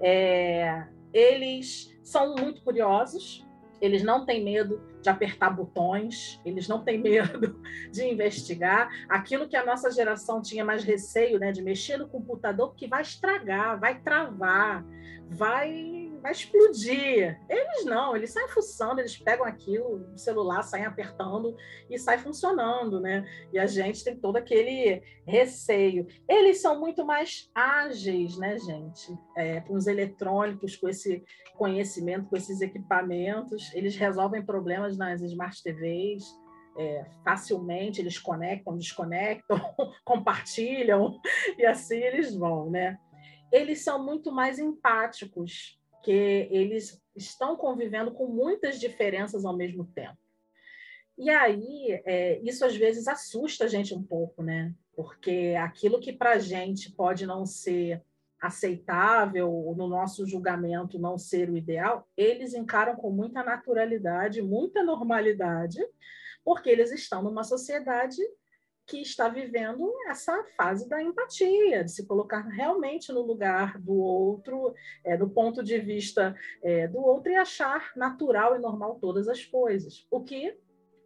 É, 0.00 0.86
eles 1.12 1.96
são 2.02 2.34
muito 2.34 2.62
curiosos, 2.62 3.46
eles 3.82 4.02
não 4.04 4.24
têm 4.24 4.42
medo 4.42 4.80
de 5.02 5.10
apertar 5.10 5.50
botões, 5.50 6.40
eles 6.44 6.68
não 6.68 6.84
têm 6.84 6.96
medo 7.02 7.60
de 7.90 8.04
investigar. 8.04 8.88
Aquilo 9.08 9.48
que 9.48 9.56
a 9.56 9.66
nossa 9.66 9.90
geração 9.90 10.40
tinha 10.40 10.64
mais 10.64 10.84
receio, 10.84 11.38
né, 11.38 11.50
de 11.50 11.60
mexer 11.60 11.96
no 11.96 12.08
computador, 12.08 12.74
que 12.76 12.86
vai 12.86 13.02
estragar, 13.02 13.78
vai 13.78 14.00
travar, 14.00 14.84
vai 15.28 16.01
vai 16.22 16.30
explodir. 16.30 17.38
Eles 17.48 17.84
não, 17.84 18.16
eles 18.16 18.30
saem 18.30 18.48
fuçando, 18.48 19.00
eles 19.00 19.18
pegam 19.18 19.44
aquilo, 19.44 20.12
o 20.14 20.16
celular, 20.16 20.62
saem 20.62 20.84
apertando 20.84 21.56
e 21.90 21.98
sai 21.98 22.16
funcionando, 22.18 23.00
né? 23.00 23.26
E 23.52 23.58
a 23.58 23.66
gente 23.66 24.04
tem 24.04 24.16
todo 24.16 24.36
aquele 24.36 25.02
receio. 25.26 26.06
Eles 26.28 26.62
são 26.62 26.78
muito 26.78 27.04
mais 27.04 27.50
ágeis, 27.52 28.38
né, 28.38 28.56
gente? 28.58 29.12
É, 29.36 29.60
com 29.62 29.74
os 29.74 29.88
eletrônicos, 29.88 30.76
com 30.76 30.88
esse 30.88 31.24
conhecimento, 31.56 32.28
com 32.28 32.36
esses 32.36 32.60
equipamentos, 32.60 33.74
eles 33.74 33.96
resolvem 33.96 34.44
problemas 34.44 34.96
nas 34.96 35.20
smart 35.20 35.60
TVs. 35.62 36.40
É, 36.78 37.04
facilmente 37.22 38.00
eles 38.00 38.18
conectam, 38.18 38.78
desconectam, 38.78 39.60
compartilham 40.06 41.20
e 41.58 41.66
assim 41.66 41.98
eles 41.98 42.34
vão, 42.34 42.70
né? 42.70 42.96
Eles 43.52 43.84
são 43.84 44.02
muito 44.02 44.32
mais 44.32 44.58
empáticos, 44.58 45.78
porque 46.02 46.48
eles 46.50 47.00
estão 47.14 47.56
convivendo 47.56 48.10
com 48.10 48.26
muitas 48.26 48.80
diferenças 48.80 49.44
ao 49.44 49.56
mesmo 49.56 49.84
tempo. 49.84 50.18
E 51.16 51.30
aí, 51.30 52.02
é, 52.04 52.40
isso 52.42 52.64
às 52.64 52.74
vezes 52.76 53.06
assusta 53.06 53.66
a 53.66 53.68
gente 53.68 53.94
um 53.94 54.02
pouco, 54.02 54.42
né? 54.42 54.74
Porque 54.96 55.54
aquilo 55.56 56.00
que 56.00 56.12
para 56.12 56.32
a 56.32 56.38
gente 56.40 56.90
pode 56.90 57.24
não 57.24 57.46
ser 57.46 58.02
aceitável, 58.40 59.72
no 59.76 59.86
nosso 59.86 60.26
julgamento 60.26 60.98
não 60.98 61.16
ser 61.16 61.48
o 61.48 61.56
ideal, 61.56 62.08
eles 62.16 62.52
encaram 62.52 62.96
com 62.96 63.10
muita 63.10 63.44
naturalidade, 63.44 64.42
muita 64.42 64.82
normalidade, 64.82 65.78
porque 66.44 66.68
eles 66.68 66.90
estão 66.90 67.22
numa 67.22 67.44
sociedade 67.44 68.20
que 68.86 69.00
está 69.00 69.28
vivendo 69.28 69.92
essa 70.08 70.44
fase 70.56 70.88
da 70.88 71.02
empatia, 71.02 71.84
de 71.84 71.92
se 71.92 72.06
colocar 72.06 72.40
realmente 72.40 73.12
no 73.12 73.22
lugar 73.22 73.78
do 73.78 73.94
outro, 73.94 74.74
é, 75.04 75.16
do 75.16 75.28
ponto 75.28 75.62
de 75.62 75.78
vista 75.78 76.34
é, 76.62 76.88
do 76.88 76.98
outro 76.98 77.30
e 77.30 77.36
achar 77.36 77.92
natural 77.96 78.56
e 78.56 78.58
normal 78.58 78.98
todas 79.00 79.28
as 79.28 79.44
coisas, 79.44 80.06
o 80.10 80.22
que 80.22 80.56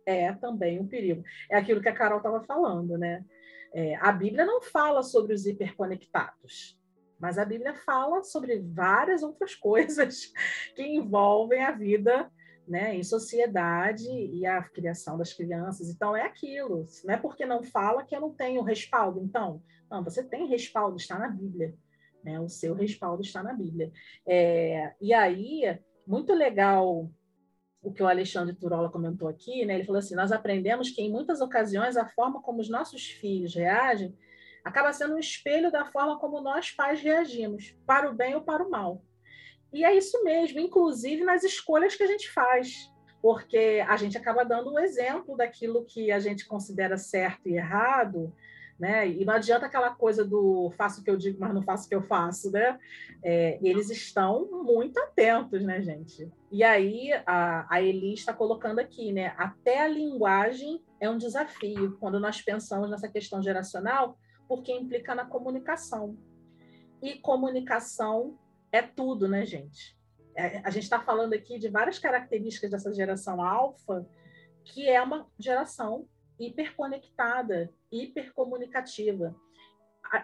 é 0.06 0.32
também 0.32 0.80
um 0.80 0.86
perigo. 0.86 1.22
É 1.50 1.56
aquilo 1.56 1.82
que 1.82 1.88
a 1.88 1.94
Carol 1.94 2.18
estava 2.18 2.42
falando, 2.44 2.96
né? 2.96 3.24
É, 3.74 3.96
a 3.96 4.12
Bíblia 4.12 4.46
não 4.46 4.62
fala 4.62 5.02
sobre 5.02 5.34
os 5.34 5.44
hiperconectados, 5.44 6.78
mas 7.18 7.38
a 7.38 7.44
Bíblia 7.44 7.74
fala 7.74 8.22
sobre 8.22 8.58
várias 8.60 9.22
outras 9.22 9.54
coisas 9.56 10.32
que 10.74 10.82
envolvem 10.82 11.62
a 11.62 11.72
vida 11.72 12.30
né, 12.66 12.94
em 12.94 13.02
sociedade 13.02 14.08
e 14.08 14.44
a 14.44 14.62
criação 14.62 15.16
das 15.16 15.32
crianças. 15.32 15.88
Então, 15.88 16.16
é 16.16 16.22
aquilo. 16.22 16.86
Não 17.04 17.14
é 17.14 17.16
porque 17.16 17.46
não 17.46 17.62
fala 17.62 18.04
que 18.04 18.14
eu 18.14 18.20
não 18.20 18.32
tenho 18.32 18.62
respaldo. 18.62 19.20
Então, 19.22 19.62
não, 19.90 20.02
você 20.02 20.22
tem 20.22 20.48
respaldo, 20.48 20.96
está 20.96 21.18
na 21.18 21.28
Bíblia. 21.28 21.74
Né? 22.24 22.40
O 22.40 22.48
seu 22.48 22.74
respaldo 22.74 23.22
está 23.22 23.42
na 23.42 23.52
Bíblia. 23.52 23.92
É, 24.26 24.94
e 25.00 25.14
aí, 25.14 25.78
muito 26.06 26.34
legal 26.34 27.10
o 27.82 27.92
que 27.92 28.02
o 28.02 28.08
Alexandre 28.08 28.54
Turola 28.54 28.90
comentou 28.90 29.28
aqui, 29.28 29.64
né? 29.64 29.74
ele 29.74 29.84
falou 29.84 30.00
assim, 30.00 30.16
nós 30.16 30.32
aprendemos 30.32 30.90
que, 30.90 31.00
em 31.00 31.10
muitas 31.10 31.40
ocasiões, 31.40 31.96
a 31.96 32.08
forma 32.08 32.42
como 32.42 32.60
os 32.60 32.68
nossos 32.68 33.06
filhos 33.06 33.54
reagem 33.54 34.12
acaba 34.64 34.92
sendo 34.92 35.14
um 35.14 35.18
espelho 35.18 35.70
da 35.70 35.84
forma 35.84 36.18
como 36.18 36.40
nós 36.40 36.72
pais 36.72 37.00
reagimos, 37.00 37.76
para 37.86 38.10
o 38.10 38.14
bem 38.14 38.34
ou 38.34 38.40
para 38.40 38.66
o 38.66 38.68
mal. 38.68 39.04
E 39.72 39.84
é 39.84 39.94
isso 39.94 40.22
mesmo, 40.24 40.58
inclusive 40.58 41.24
nas 41.24 41.44
escolhas 41.44 41.94
que 41.94 42.02
a 42.02 42.06
gente 42.06 42.30
faz, 42.30 42.90
porque 43.20 43.84
a 43.86 43.96
gente 43.96 44.16
acaba 44.16 44.44
dando 44.44 44.72
um 44.72 44.78
exemplo 44.78 45.36
daquilo 45.36 45.84
que 45.84 46.10
a 46.10 46.18
gente 46.18 46.46
considera 46.46 46.96
certo 46.96 47.48
e 47.48 47.56
errado, 47.56 48.32
né? 48.78 49.08
E 49.08 49.24
não 49.24 49.34
adianta 49.34 49.66
aquela 49.66 49.90
coisa 49.90 50.24
do 50.24 50.70
faço 50.76 51.00
o 51.00 51.04
que 51.04 51.10
eu 51.10 51.16
digo, 51.16 51.40
mas 51.40 51.54
não 51.54 51.62
faço 51.62 51.86
o 51.86 51.88
que 51.88 51.94
eu 51.94 52.02
faço, 52.02 52.50
né? 52.50 52.78
É, 53.22 53.58
eles 53.62 53.90
estão 53.90 54.46
muito 54.62 54.98
atentos, 54.98 55.62
né, 55.62 55.80
gente? 55.80 56.30
E 56.50 56.62
aí 56.62 57.10
a, 57.26 57.66
a 57.68 57.82
Eli 57.82 58.12
está 58.12 58.32
colocando 58.32 58.78
aqui, 58.78 59.12
né? 59.12 59.34
Até 59.38 59.82
a 59.82 59.88
linguagem 59.88 60.82
é 61.00 61.08
um 61.08 61.16
desafio 61.16 61.96
quando 61.98 62.20
nós 62.20 62.40
pensamos 62.42 62.90
nessa 62.90 63.08
questão 63.08 63.42
geracional, 63.42 64.18
porque 64.46 64.72
implica 64.72 65.14
na 65.14 65.24
comunicação. 65.24 66.16
E 67.02 67.18
comunicação 67.18 68.38
é 68.72 68.82
tudo, 68.82 69.28
né, 69.28 69.44
gente? 69.44 69.96
É, 70.34 70.58
a 70.58 70.70
gente 70.70 70.84
está 70.84 71.00
falando 71.00 71.32
aqui 71.32 71.58
de 71.58 71.68
várias 71.68 71.98
características 71.98 72.70
dessa 72.70 72.92
geração 72.92 73.42
alfa, 73.42 74.06
que 74.64 74.88
é 74.88 75.00
uma 75.00 75.26
geração 75.38 76.06
hiperconectada, 76.38 77.72
hipercomunicativa. 77.90 79.34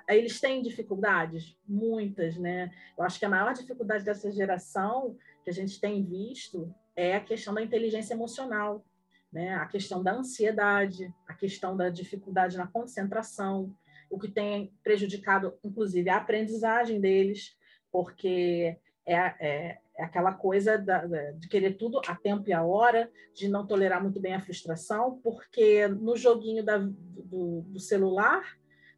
Eles 0.08 0.40
têm 0.40 0.62
dificuldades? 0.62 1.56
Muitas, 1.66 2.36
né? 2.36 2.70
Eu 2.96 3.04
acho 3.04 3.18
que 3.18 3.24
a 3.24 3.28
maior 3.28 3.52
dificuldade 3.52 4.04
dessa 4.04 4.30
geração 4.30 5.16
que 5.42 5.50
a 5.50 5.52
gente 5.52 5.80
tem 5.80 6.04
visto 6.04 6.72
é 6.94 7.16
a 7.16 7.20
questão 7.20 7.54
da 7.54 7.62
inteligência 7.62 8.14
emocional, 8.14 8.84
né? 9.32 9.54
a 9.54 9.66
questão 9.66 10.02
da 10.02 10.12
ansiedade, 10.12 11.12
a 11.26 11.34
questão 11.34 11.76
da 11.76 11.88
dificuldade 11.88 12.56
na 12.56 12.66
concentração, 12.66 13.74
o 14.10 14.18
que 14.18 14.28
tem 14.28 14.72
prejudicado, 14.84 15.58
inclusive, 15.64 16.10
a 16.10 16.18
aprendizagem 16.18 17.00
deles, 17.00 17.56
porque 17.92 18.76
é, 19.06 19.14
é, 19.14 19.78
é 19.96 20.04
aquela 20.04 20.32
coisa 20.32 20.78
da, 20.78 21.04
de 21.32 21.48
querer 21.48 21.74
tudo 21.74 22.00
a 22.06 22.16
tempo 22.16 22.48
e 22.48 22.52
a 22.52 22.64
hora, 22.64 23.10
de 23.34 23.46
não 23.48 23.66
tolerar 23.66 24.02
muito 24.02 24.18
bem 24.18 24.34
a 24.34 24.40
frustração, 24.40 25.20
porque 25.22 25.86
no 25.86 26.16
joguinho 26.16 26.64
da, 26.64 26.78
do, 26.78 27.62
do 27.62 27.78
celular, 27.78 28.42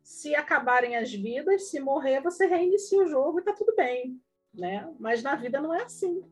se 0.02 0.35
acabarem 0.35 0.96
as 0.96 1.12
vidas, 1.12 1.70
se 1.70 1.80
morrer, 1.80 2.20
você 2.20 2.46
reinicia 2.46 3.02
o 3.02 3.07
jogo 3.07 3.38
e 3.38 3.40
está 3.40 3.52
tudo 3.52 3.74
bem, 3.74 4.20
né? 4.52 4.88
Mas 5.00 5.22
na 5.22 5.35
vida 5.35 5.61
não 5.61 5.74
é 5.74 5.83
assim. 5.83 6.22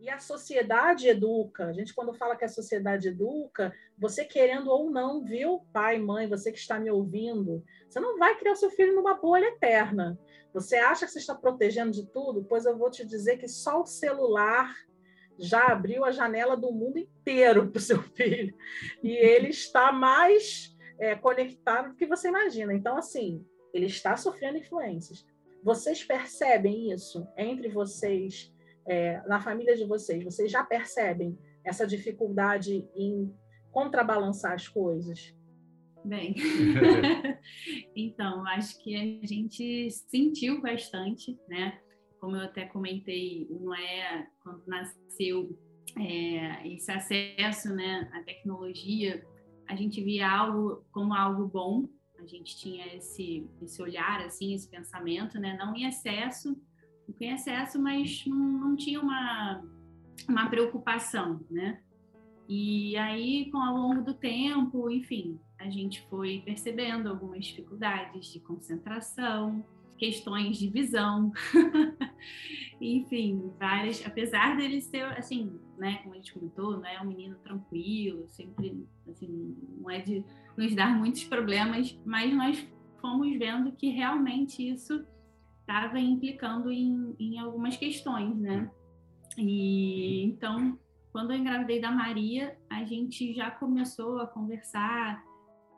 E 0.00 0.08
a 0.08 0.18
sociedade 0.18 1.08
educa. 1.08 1.66
A 1.66 1.72
gente, 1.72 1.94
quando 1.94 2.12
fala 2.12 2.36
que 2.36 2.44
a 2.44 2.48
sociedade 2.48 3.08
educa, 3.08 3.74
você 3.98 4.24
querendo 4.24 4.70
ou 4.70 4.90
não, 4.90 5.24
viu, 5.24 5.66
pai, 5.72 5.98
mãe, 5.98 6.28
você 6.28 6.52
que 6.52 6.58
está 6.58 6.78
me 6.78 6.90
ouvindo, 6.90 7.64
você 7.88 7.98
não 7.98 8.18
vai 8.18 8.36
criar 8.36 8.54
seu 8.54 8.70
filho 8.70 8.94
numa 8.94 9.14
bolha 9.14 9.46
eterna. 9.46 10.18
Você 10.54 10.76
acha 10.76 11.04
que 11.04 11.10
você 11.12 11.18
está 11.18 11.34
protegendo 11.34 11.90
de 11.90 12.06
tudo? 12.06 12.44
Pois 12.44 12.64
eu 12.64 12.78
vou 12.78 12.88
te 12.88 13.04
dizer 13.04 13.38
que 13.38 13.48
só 13.48 13.82
o 13.82 13.86
celular 13.86 14.72
já 15.36 15.66
abriu 15.66 16.04
a 16.04 16.12
janela 16.12 16.56
do 16.56 16.72
mundo 16.72 16.96
inteiro 16.96 17.68
para 17.68 17.78
o 17.78 17.82
seu 17.82 18.00
filho. 18.14 18.56
E 19.02 19.10
ele 19.10 19.48
está 19.48 19.90
mais 19.90 20.74
é, 20.98 21.16
conectado 21.16 21.90
do 21.90 21.96
que 21.96 22.06
você 22.06 22.28
imagina. 22.28 22.72
Então, 22.72 22.96
assim, 22.96 23.44
ele 23.72 23.86
está 23.86 24.16
sofrendo 24.16 24.58
influências. 24.58 25.26
Vocês 25.62 26.04
percebem 26.04 26.92
isso 26.92 27.26
entre 27.36 27.68
vocês, 27.68 28.54
é, 28.86 29.20
na 29.26 29.40
família 29.40 29.76
de 29.76 29.84
vocês? 29.84 30.22
Vocês 30.22 30.52
já 30.52 30.62
percebem 30.62 31.36
essa 31.64 31.84
dificuldade 31.84 32.88
em 32.94 33.34
contrabalançar 33.72 34.52
as 34.52 34.68
coisas? 34.68 35.34
Bem, 36.04 36.34
então, 37.96 38.46
acho 38.46 38.82
que 38.82 38.94
a 38.94 39.26
gente 39.26 39.90
sentiu 39.90 40.60
bastante, 40.60 41.38
né? 41.48 41.80
Como 42.20 42.36
eu 42.36 42.42
até 42.42 42.66
comentei, 42.66 43.46
o 43.50 43.58
Noé, 43.60 44.28
quando 44.42 44.62
nasceu, 44.66 45.58
é, 45.98 46.66
esse 46.68 46.90
acesso 46.90 47.74
né, 47.74 48.10
à 48.12 48.22
tecnologia, 48.22 49.24
a 49.66 49.76
gente 49.76 50.02
via 50.02 50.30
algo 50.30 50.84
como 50.90 51.14
algo 51.14 51.46
bom, 51.46 51.88
a 52.18 52.26
gente 52.26 52.56
tinha 52.56 52.86
esse, 52.94 53.46
esse 53.62 53.82
olhar, 53.82 54.20
assim, 54.22 54.54
esse 54.54 54.68
pensamento, 54.68 55.38
né? 55.38 55.56
Não 55.58 55.74
em 55.74 55.86
excesso, 55.86 56.50
não 57.08 57.14
em 57.20 57.34
excesso, 57.34 57.80
mas 57.80 58.24
não, 58.26 58.36
não 58.36 58.76
tinha 58.76 59.00
uma, 59.00 59.62
uma 60.28 60.48
preocupação, 60.48 61.40
né? 61.50 61.82
E 62.48 62.96
aí, 62.96 63.50
com 63.50 63.58
ao 63.58 63.76
longo 63.76 64.02
do 64.02 64.14
tempo, 64.14 64.90
enfim, 64.90 65.38
a 65.64 65.70
gente 65.70 66.06
foi 66.10 66.42
percebendo 66.44 67.08
algumas 67.08 67.46
dificuldades 67.46 68.26
de 68.26 68.38
concentração, 68.38 69.64
questões 69.96 70.58
de 70.58 70.68
visão, 70.68 71.32
enfim, 72.78 73.50
várias. 73.58 74.04
Apesar 74.04 74.58
dele 74.58 74.82
ser, 74.82 75.04
assim, 75.16 75.58
né, 75.78 76.00
como 76.02 76.12
a 76.12 76.18
gente 76.18 76.34
comentou, 76.34 76.72
não 76.72 76.86
é 76.86 77.00
um 77.00 77.06
menino 77.06 77.36
tranquilo, 77.36 78.28
sempre, 78.28 78.86
assim, 79.08 79.56
não 79.80 79.90
é 79.90 80.00
de 80.00 80.22
nos 80.54 80.74
dar 80.74 80.94
muitos 80.98 81.24
problemas, 81.24 81.98
mas 82.04 82.32
nós 82.34 82.68
fomos 83.00 83.34
vendo 83.38 83.72
que 83.72 83.88
realmente 83.88 84.68
isso 84.68 85.02
estava 85.60 85.98
implicando 85.98 86.70
em, 86.70 87.16
em 87.18 87.38
algumas 87.38 87.74
questões, 87.74 88.36
né? 88.36 88.70
E 89.38 90.24
então, 90.24 90.78
quando 91.10 91.32
eu 91.32 91.38
engravidei 91.38 91.80
da 91.80 91.90
Maria, 91.90 92.54
a 92.68 92.84
gente 92.84 93.32
já 93.32 93.50
começou 93.50 94.18
a 94.18 94.26
conversar 94.26 95.24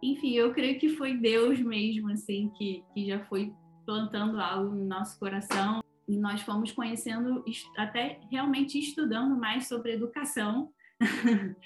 enfim, 0.03 0.33
eu 0.35 0.53
creio 0.53 0.79
que 0.79 0.91
foi 0.91 1.17
Deus 1.17 1.61
mesmo, 1.61 2.11
assim, 2.11 2.51
que, 2.57 2.85
que 2.93 3.07
já 3.07 3.25
foi 3.27 3.53
plantando 3.85 4.41
algo 4.41 4.75
no 4.75 4.85
nosso 4.85 5.19
coração. 5.19 5.83
E 6.09 6.17
nós 6.17 6.43
fomos 6.43 6.71
conhecendo, 6.71 7.45
até 7.77 8.21
realmente 8.31 8.79
estudando 8.79 9.37
mais 9.37 9.67
sobre 9.67 9.93
educação, 9.93 10.71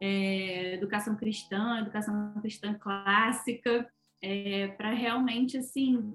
é, 0.00 0.74
educação 0.74 1.16
cristã, 1.16 1.80
educação 1.80 2.32
cristã 2.40 2.74
clássica, 2.74 3.90
é, 4.22 4.68
para 4.68 4.92
realmente, 4.92 5.56
assim, 5.56 6.14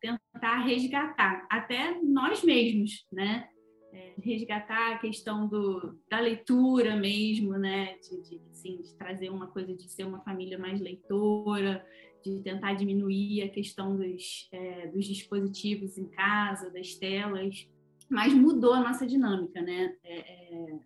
tentar 0.00 0.58
resgatar, 0.58 1.46
até 1.50 2.00
nós 2.02 2.44
mesmos, 2.44 3.06
né? 3.12 3.48
É, 3.96 4.12
resgatar 4.22 4.92
a 4.92 4.98
questão 4.98 5.48
do, 5.48 5.98
da 6.10 6.20
leitura 6.20 6.94
mesmo, 6.96 7.52
né? 7.52 7.96
De, 7.98 8.20
de, 8.28 8.40
assim, 8.50 8.82
de 8.82 8.94
trazer 8.94 9.30
uma 9.30 9.46
coisa 9.46 9.74
de 9.74 9.88
ser 9.88 10.04
uma 10.04 10.20
família 10.20 10.58
mais 10.58 10.78
leitora, 10.80 11.82
de 12.22 12.42
tentar 12.42 12.74
diminuir 12.74 13.42
a 13.42 13.48
questão 13.48 13.96
dos, 13.96 14.48
é, 14.52 14.88
dos 14.88 15.06
dispositivos 15.06 15.96
em 15.96 16.06
casa, 16.08 16.70
das 16.70 16.94
telas, 16.94 17.66
mas 18.10 18.34
mudou 18.34 18.74
a 18.74 18.80
nossa 18.80 19.06
dinâmica, 19.06 19.62
né? 19.62 19.94
É, 20.04 20.18
é 20.18 20.76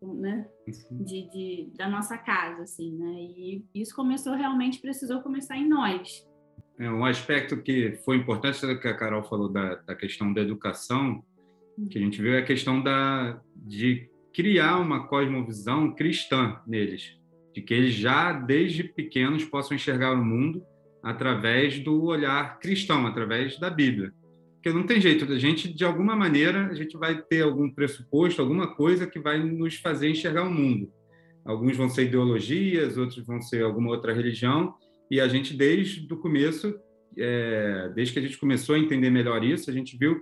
né? 0.00 0.48
De, 0.90 1.28
de, 1.28 1.72
da 1.76 1.88
nossa 1.88 2.16
casa, 2.16 2.62
assim, 2.62 2.96
né? 2.96 3.12
E 3.12 3.66
isso 3.74 3.94
começou 3.94 4.34
realmente, 4.34 4.80
precisou 4.80 5.20
começar 5.20 5.56
em 5.56 5.68
nós. 5.68 6.24
É, 6.78 6.88
um 6.88 7.04
aspecto 7.04 7.60
que 7.60 7.98
foi 8.04 8.16
importante, 8.16 8.60
que 8.78 8.88
a 8.88 8.96
Carol 8.96 9.24
falou 9.24 9.48
da, 9.48 9.74
da 9.74 9.96
questão 9.96 10.32
da 10.32 10.40
educação, 10.40 11.24
que 11.86 11.98
a 11.98 12.00
gente 12.00 12.20
viu 12.20 12.34
é 12.34 12.38
a 12.38 12.44
questão 12.44 12.82
da, 12.82 13.40
de 13.56 14.08
criar 14.32 14.78
uma 14.78 15.06
cosmovisão 15.06 15.94
cristã 15.94 16.60
neles, 16.66 17.16
de 17.54 17.62
que 17.62 17.74
eles 17.74 17.94
já 17.94 18.32
desde 18.32 18.84
pequenos 18.84 19.44
possam 19.44 19.76
enxergar 19.76 20.12
o 20.12 20.24
mundo 20.24 20.62
através 21.02 21.78
do 21.78 22.04
olhar 22.04 22.58
cristão, 22.58 23.06
através 23.06 23.58
da 23.58 23.70
Bíblia. 23.70 24.12
Porque 24.54 24.72
não 24.72 24.84
tem 24.84 25.00
jeito, 25.00 25.24
a 25.32 25.38
gente, 25.38 25.72
de 25.72 25.84
alguma 25.84 26.16
maneira, 26.16 26.66
a 26.66 26.74
gente 26.74 26.96
vai 26.96 27.22
ter 27.22 27.42
algum 27.42 27.70
pressuposto, 27.70 28.42
alguma 28.42 28.74
coisa 28.74 29.06
que 29.06 29.18
vai 29.18 29.38
nos 29.38 29.76
fazer 29.76 30.10
enxergar 30.10 30.42
o 30.42 30.50
mundo. 30.52 30.92
Alguns 31.44 31.76
vão 31.76 31.88
ser 31.88 32.06
ideologias, 32.06 32.98
outros 32.98 33.24
vão 33.24 33.40
ser 33.40 33.62
alguma 33.62 33.90
outra 33.90 34.12
religião, 34.12 34.74
e 35.10 35.20
a 35.20 35.28
gente, 35.28 35.56
desde 35.56 36.12
o 36.12 36.16
começo, 36.18 36.74
é, 37.16 37.90
desde 37.94 38.12
que 38.12 38.18
a 38.18 38.22
gente 38.22 38.36
começou 38.36 38.74
a 38.74 38.78
entender 38.78 39.10
melhor 39.10 39.42
isso, 39.42 39.70
a 39.70 39.72
gente 39.72 39.96
viu 39.96 40.20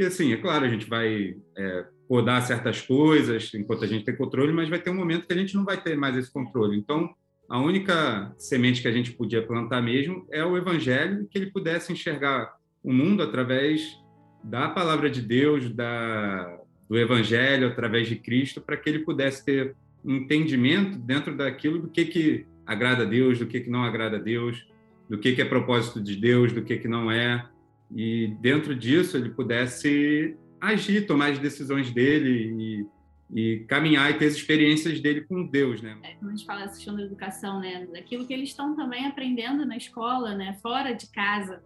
que, 0.00 0.06
assim, 0.06 0.32
é 0.32 0.36
claro, 0.38 0.64
a 0.64 0.68
gente 0.70 0.88
vai 0.88 1.36
é, 1.54 1.84
podar 2.08 2.40
certas 2.40 2.80
coisas 2.80 3.52
enquanto 3.52 3.84
a 3.84 3.86
gente 3.86 4.02
tem 4.02 4.16
controle, 4.16 4.50
mas 4.50 4.66
vai 4.66 4.78
ter 4.78 4.88
um 4.88 4.94
momento 4.94 5.26
que 5.26 5.32
a 5.34 5.36
gente 5.36 5.54
não 5.54 5.62
vai 5.62 5.78
ter 5.78 5.94
mais 5.94 6.16
esse 6.16 6.32
controle. 6.32 6.74
Então, 6.74 7.14
a 7.50 7.60
única 7.60 8.32
semente 8.38 8.80
que 8.80 8.88
a 8.88 8.92
gente 8.92 9.12
podia 9.12 9.46
plantar 9.46 9.82
mesmo 9.82 10.26
é 10.30 10.42
o 10.42 10.56
evangelho, 10.56 11.28
que 11.30 11.36
ele 11.36 11.50
pudesse 11.50 11.92
enxergar 11.92 12.50
o 12.82 12.90
mundo 12.90 13.22
através 13.22 13.94
da 14.42 14.70
palavra 14.70 15.10
de 15.10 15.20
Deus, 15.20 15.68
da, 15.68 16.58
do 16.88 16.96
Evangelho, 16.96 17.68
através 17.68 18.08
de 18.08 18.16
Cristo, 18.16 18.58
para 18.58 18.78
que 18.78 18.88
ele 18.88 19.00
pudesse 19.00 19.44
ter 19.44 19.76
um 20.02 20.14
entendimento 20.14 20.96
dentro 20.96 21.36
daquilo 21.36 21.78
do 21.78 21.88
que, 21.88 22.06
que 22.06 22.46
agrada 22.64 23.02
a 23.02 23.06
Deus, 23.06 23.38
do 23.38 23.46
que, 23.46 23.60
que 23.60 23.68
não 23.68 23.84
agrada 23.84 24.16
a 24.16 24.20
Deus, 24.20 24.66
do 25.10 25.18
que, 25.18 25.34
que 25.34 25.42
é 25.42 25.44
propósito 25.44 26.00
de 26.00 26.16
Deus, 26.16 26.54
do 26.54 26.62
que, 26.62 26.78
que 26.78 26.88
não 26.88 27.10
é. 27.10 27.46
E 27.94 28.36
dentro 28.40 28.74
disso 28.74 29.16
ele 29.16 29.30
pudesse 29.30 30.36
agir, 30.60 31.06
tomar 31.06 31.32
as 31.32 31.38
decisões 31.38 31.90
dele 31.90 32.86
e, 33.30 33.40
e 33.40 33.64
caminhar 33.66 34.10
e 34.10 34.18
ter 34.18 34.26
as 34.26 34.34
experiências 34.34 35.00
dele 35.00 35.22
com 35.22 35.46
Deus, 35.46 35.80
né? 35.82 35.98
É, 36.02 36.14
quando 36.14 36.28
a 36.28 36.36
gente 36.36 36.46
fala 36.46 36.60
da 36.60 36.68
questão 36.68 36.94
da 36.94 37.02
educação, 37.02 37.60
né, 37.60 37.86
daquilo 37.92 38.26
que 38.26 38.32
eles 38.32 38.50
estão 38.50 38.76
também 38.76 39.06
aprendendo 39.06 39.64
na 39.64 39.76
escola, 39.76 40.34
né, 40.34 40.58
fora 40.62 40.92
de 40.92 41.10
casa, 41.10 41.62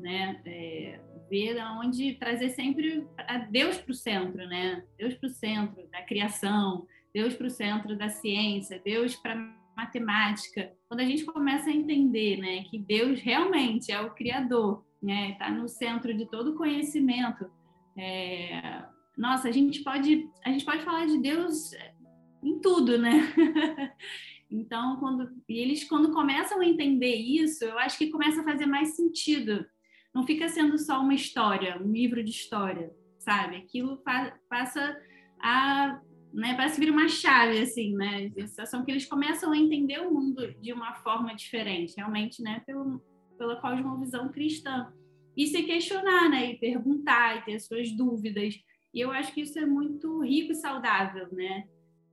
né? 0.00 0.40
É, 0.46 1.00
ver 1.28 1.58
aonde 1.58 2.14
trazer 2.14 2.50
sempre 2.50 3.04
a 3.18 3.38
Deus 3.38 3.78
para 3.78 3.90
o 3.90 3.94
centro, 3.94 4.46
né? 4.46 4.84
Deus 4.96 5.14
para 5.14 5.26
o 5.26 5.32
centro 5.32 5.88
da 5.90 6.02
criação, 6.02 6.86
Deus 7.12 7.34
para 7.34 7.46
o 7.48 7.50
centro 7.50 7.96
da 7.96 8.08
ciência, 8.08 8.80
Deus 8.84 9.16
para 9.16 9.34
matemática. 9.76 10.72
Quando 10.88 11.00
a 11.00 11.04
gente 11.04 11.24
começa 11.24 11.68
a 11.68 11.72
entender, 11.72 12.38
né, 12.38 12.64
que 12.70 12.78
Deus 12.78 13.20
realmente 13.20 13.92
é 13.92 14.00
o 14.00 14.14
criador, 14.14 14.85
né? 15.02 15.32
Está 15.32 15.50
no 15.50 15.68
centro 15.68 16.14
de 16.14 16.26
todo 16.26 16.54
conhecimento. 16.54 17.50
É... 17.96 18.84
Nossa, 19.16 19.48
a 19.48 19.52
gente 19.52 19.82
pode 19.82 20.28
a 20.44 20.50
gente 20.50 20.64
pode 20.64 20.82
falar 20.84 21.06
de 21.06 21.18
Deus 21.18 21.72
em 22.42 22.60
tudo, 22.60 22.98
né? 22.98 23.32
Então, 24.48 24.96
quando 25.00 25.28
e 25.48 25.58
eles 25.58 25.82
quando 25.82 26.12
começam 26.12 26.60
a 26.60 26.64
entender 26.64 27.16
isso, 27.16 27.64
eu 27.64 27.76
acho 27.80 27.98
que 27.98 28.12
começa 28.12 28.40
a 28.40 28.44
fazer 28.44 28.64
mais 28.64 28.94
sentido 28.94 29.66
não 30.16 30.26
fica 30.26 30.48
sendo 30.48 30.78
só 30.78 31.02
uma 31.02 31.12
história, 31.12 31.78
um 31.78 31.92
livro 31.92 32.24
de 32.24 32.30
história, 32.30 32.90
sabe? 33.18 33.56
Aquilo 33.56 34.02
passa 34.48 34.98
a, 35.38 36.00
né, 36.32 36.54
parece 36.56 36.80
vir 36.80 36.90
uma 36.90 37.06
chave, 37.06 37.58
assim, 37.58 37.94
né? 37.94 38.32
A 38.34 38.46
sensação 38.46 38.82
que 38.82 38.90
eles 38.90 39.04
começam 39.04 39.52
a 39.52 39.58
entender 39.58 39.98
o 39.98 40.10
mundo 40.10 40.54
de 40.54 40.72
uma 40.72 40.94
forma 40.94 41.34
diferente, 41.34 41.92
realmente, 41.98 42.42
né? 42.42 42.62
Pelo, 42.64 42.98
pela 43.36 43.60
cosmovisão 43.60 44.30
cristã. 44.30 44.92
E 45.36 45.46
se 45.46 45.62
questionar, 45.62 46.30
né? 46.30 46.52
E 46.52 46.58
perguntar, 46.58 47.38
e 47.38 47.44
ter 47.44 47.60
suas 47.60 47.92
dúvidas. 47.92 48.54
E 48.92 49.00
eu 49.00 49.10
acho 49.10 49.32
que 49.32 49.42
isso 49.42 49.58
é 49.58 49.66
muito 49.66 50.22
rico 50.22 50.52
e 50.52 50.54
saudável, 50.54 51.28
né? 51.32 51.64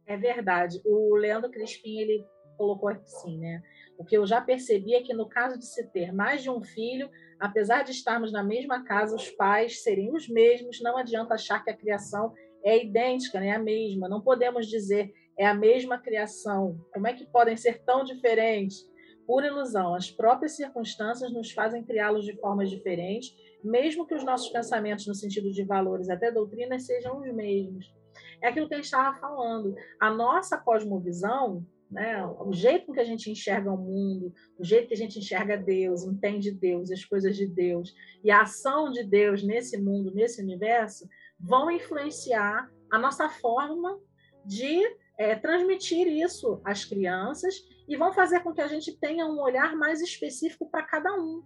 É 0.05 0.17
verdade. 0.17 0.81
O 0.85 1.15
Leandro 1.15 1.49
Crispim, 1.49 1.99
ele 1.99 2.25
colocou 2.57 2.89
assim, 2.89 3.37
né? 3.37 3.63
O 3.97 4.03
que 4.03 4.17
eu 4.17 4.25
já 4.25 4.41
percebi 4.41 4.93
é 4.93 5.01
que 5.01 5.13
no 5.13 5.27
caso 5.27 5.57
de 5.57 5.65
se 5.65 5.87
ter 5.91 6.11
mais 6.11 6.43
de 6.43 6.49
um 6.49 6.61
filho, 6.61 7.09
apesar 7.39 7.83
de 7.83 7.91
estarmos 7.91 8.31
na 8.31 8.43
mesma 8.43 8.83
casa, 8.83 9.15
os 9.15 9.29
pais 9.29 9.81
seriam 9.81 10.15
os 10.15 10.27
mesmos, 10.27 10.81
não 10.81 10.97
adianta 10.97 11.35
achar 11.35 11.63
que 11.63 11.69
a 11.69 11.77
criação 11.77 12.33
é 12.63 12.83
idêntica, 12.83 13.39
né? 13.39 13.51
a 13.51 13.59
mesma. 13.59 14.09
Não 14.09 14.21
podemos 14.21 14.67
dizer 14.67 15.13
é 15.37 15.45
a 15.45 15.53
mesma 15.53 15.97
criação. 15.97 16.77
Como 16.93 17.07
é 17.07 17.13
que 17.13 17.25
podem 17.25 17.57
ser 17.57 17.83
tão 17.83 18.03
diferentes? 18.03 18.87
Por 19.25 19.43
ilusão, 19.43 19.95
as 19.95 20.11
próprias 20.11 20.55
circunstâncias 20.55 21.31
nos 21.31 21.51
fazem 21.51 21.83
criá-los 21.83 22.25
de 22.25 22.35
formas 22.39 22.69
diferentes, 22.69 23.33
mesmo 23.63 24.05
que 24.05 24.15
os 24.15 24.23
nossos 24.23 24.49
pensamentos, 24.49 25.07
no 25.07 25.15
sentido 25.15 25.51
de 25.51 25.63
valores, 25.63 26.09
até 26.09 26.31
doutrinas, 26.31 26.85
sejam 26.85 27.19
os 27.19 27.33
mesmos. 27.33 27.93
É 28.41 28.47
aquilo 28.49 28.67
que 28.67 28.73
a 28.73 28.77
gente 28.77 28.85
estava 28.85 29.17
falando. 29.17 29.75
A 29.99 30.11
nossa 30.11 30.57
cosmovisão 30.57 31.65
né? 31.93 32.25
O 32.25 32.51
jeito 32.51 32.91
que 32.91 32.99
a 32.99 33.03
gente 33.03 33.29
enxerga 33.29 33.71
o 33.71 33.77
mundo, 33.77 34.33
o 34.57 34.63
jeito 34.63 34.87
que 34.87 34.95
a 34.95 34.97
gente 34.97 35.19
enxerga 35.19 35.55
Deus, 35.55 36.03
entende 36.03 36.51
Deus, 36.51 36.91
as 36.91 37.05
coisas 37.05 37.37
de 37.37 37.45
Deus 37.45 37.93
e 38.23 38.31
a 38.31 38.41
ação 38.41 38.89
de 38.89 39.03
Deus 39.03 39.43
nesse 39.43 39.79
mundo, 39.79 40.11
nesse 40.11 40.41
universo, 40.41 41.07
vão 41.39 41.69
influenciar 41.69 42.67
a 42.91 42.97
nossa 42.97 43.29
forma 43.29 43.99
de 44.43 44.81
é, 45.19 45.35
transmitir 45.35 46.07
isso 46.07 46.59
às 46.65 46.83
crianças 46.83 47.63
e 47.87 47.95
vão 47.95 48.13
fazer 48.13 48.41
com 48.41 48.53
que 48.53 48.61
a 48.61 48.67
gente 48.67 48.97
tenha 48.97 49.25
um 49.25 49.39
olhar 49.41 49.75
mais 49.75 50.01
específico 50.01 50.69
para 50.69 50.83
cada 50.83 51.13
um. 51.13 51.43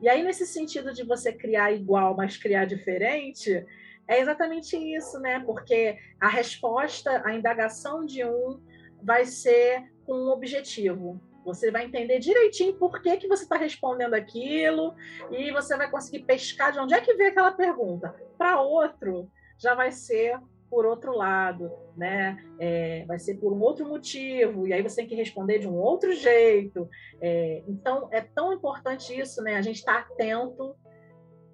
E 0.00 0.08
aí, 0.08 0.22
nesse 0.22 0.46
sentido 0.46 0.92
de 0.92 1.04
você 1.04 1.32
criar 1.32 1.72
igual, 1.72 2.16
mas 2.16 2.36
criar 2.36 2.64
diferente, 2.64 3.66
é 4.08 4.20
exatamente 4.20 4.76
isso, 4.76 5.20
né? 5.20 5.40
Porque 5.40 5.98
a 6.18 6.28
resposta, 6.28 7.22
a 7.24 7.34
indagação 7.34 8.04
de 8.04 8.24
um 8.24 8.60
vai 9.02 9.24
ser 9.24 9.84
com 10.04 10.14
um 10.14 10.30
objetivo. 10.30 11.20
Você 11.44 11.70
vai 11.70 11.84
entender 11.86 12.18
direitinho 12.18 12.74
por 12.74 13.00
que, 13.00 13.16
que 13.16 13.28
você 13.28 13.44
está 13.44 13.56
respondendo 13.56 14.14
aquilo 14.14 14.94
e 15.30 15.50
você 15.52 15.76
vai 15.76 15.90
conseguir 15.90 16.24
pescar 16.24 16.72
de 16.72 16.78
onde 16.78 16.94
é 16.94 17.00
que 17.00 17.14
veio 17.14 17.30
aquela 17.30 17.52
pergunta. 17.52 18.14
Para 18.36 18.60
outro, 18.60 19.30
já 19.58 19.74
vai 19.74 19.90
ser 19.90 20.38
por 20.70 20.86
outro 20.86 21.16
lado, 21.16 21.70
né? 21.96 22.38
É, 22.58 23.04
vai 23.06 23.18
ser 23.18 23.34
por 23.38 23.52
um 23.52 23.60
outro 23.60 23.86
motivo, 23.86 24.68
e 24.68 24.72
aí 24.72 24.82
você 24.82 24.96
tem 24.96 25.08
que 25.08 25.16
responder 25.16 25.58
de 25.58 25.68
um 25.68 25.74
outro 25.74 26.12
jeito. 26.12 26.88
É, 27.20 27.64
então, 27.66 28.08
é 28.12 28.20
tão 28.20 28.52
importante 28.52 29.18
isso, 29.18 29.42
né? 29.42 29.56
A 29.56 29.62
gente 29.62 29.78
estar 29.78 30.06
tá 30.06 30.12
atento 30.12 30.76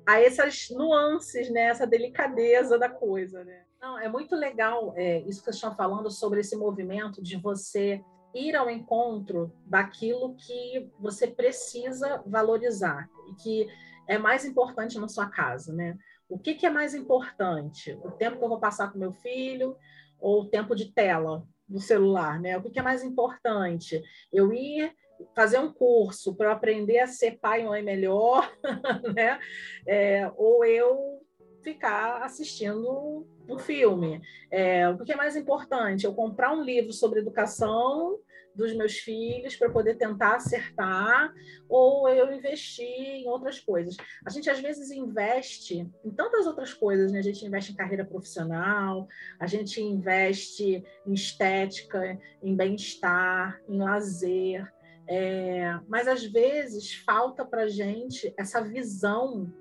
a 0.07 0.21
essas 0.21 0.69
nuances, 0.71 1.51
né? 1.51 1.63
Essa 1.63 1.87
delicadeza 1.87 2.79
da 2.79 2.91
coisa, 2.91 3.43
né? 3.43 3.63
Não, 3.81 3.99
é 3.99 4.09
muito 4.09 4.37
legal 4.37 4.93
é, 4.97 5.21
isso 5.21 5.41
que 5.41 5.45
vocês 5.45 5.57
estão 5.57 5.75
falando 5.75 6.11
sobre 6.11 6.41
esse 6.41 6.57
movimento 6.57 7.23
de 7.23 7.37
você 7.37 8.03
ir 8.35 8.55
ao 8.55 8.69
encontro 8.69 9.53
daquilo 9.65 10.35
que 10.35 10.91
você 10.99 11.27
precisa 11.27 12.23
valorizar 12.27 13.09
e 13.31 13.35
que 13.35 13.69
é 14.07 14.19
mais 14.19 14.45
importante 14.45 14.99
na 14.99 15.09
sua 15.09 15.27
casa, 15.27 15.73
né? 15.73 15.97
O 16.29 16.39
que, 16.39 16.55
que 16.55 16.67
é 16.67 16.71
mais 16.71 16.95
importante? 16.95 17.93
O 18.03 18.11
tempo 18.11 18.39
que 18.39 18.45
eu 18.45 18.49
vou 18.49 18.61
passar 18.61 18.93
com 18.93 18.99
meu 18.99 19.13
filho 19.13 19.77
ou 20.19 20.43
o 20.43 20.49
tempo 20.49 20.75
de 20.75 20.93
tela 20.93 21.47
do 21.69 21.81
celular, 21.81 22.41
né? 22.41 22.57
O 22.57 22.63
que, 22.63 22.71
que 22.71 22.79
é 22.79 22.83
mais 22.83 23.03
importante? 23.03 24.03
Eu 24.33 24.53
ir 24.53 24.93
fazer 25.35 25.59
um 25.59 25.73
curso 25.73 26.35
para 26.35 26.53
aprender 26.53 26.99
a 26.99 27.07
ser 27.07 27.39
pai 27.39 27.63
ou 27.63 27.71
mãe 27.71 27.83
melhor, 27.83 28.51
né? 29.15 29.39
É, 29.87 30.31
ou 30.37 30.65
eu 30.65 31.23
ficar 31.63 32.23
assistindo 32.23 33.27
um 33.49 33.59
filme. 33.59 34.21
É, 34.51 34.89
o 34.89 34.99
que 34.99 35.13
é 35.13 35.17
mais 35.17 35.37
importante? 35.37 36.05
Eu 36.05 36.15
comprar 36.15 36.53
um 36.53 36.63
livro 36.63 36.93
sobre 36.93 37.21
educação 37.21 38.19
dos 38.57 38.75
meus 38.75 38.99
filhos 38.99 39.55
para 39.57 39.71
poder 39.71 39.97
tentar 39.97 40.37
acertar, 40.37 41.33
ou 41.69 42.09
eu 42.09 42.33
investir 42.33 42.87
em 42.87 43.29
outras 43.29 43.61
coisas. 43.61 43.97
A 44.25 44.31
gente 44.31 44.49
às 44.49 44.61
vezes 44.61 44.91
investe 44.91 45.91
em 46.05 46.11
tantas 46.11 46.47
outras 46.47 46.73
coisas, 46.73 47.13
né? 47.13 47.19
A 47.19 47.23
gente 47.23 47.45
investe 47.45 47.73
em 47.73 47.77
carreira 47.77 48.05
profissional, 48.05 49.07
a 49.39 49.47
gente 49.47 49.81
investe 49.81 50.85
em 51.07 51.13
estética, 51.13 52.19
em 52.43 52.57
bem-estar, 52.57 53.61
em 53.69 53.79
lazer, 53.79 54.73
é, 55.09 55.79
mas 55.87 56.09
às 56.09 56.25
vezes 56.25 56.95
falta 56.95 57.45
para 57.45 57.69
gente 57.69 58.35
essa 58.37 58.61
visão 58.61 59.53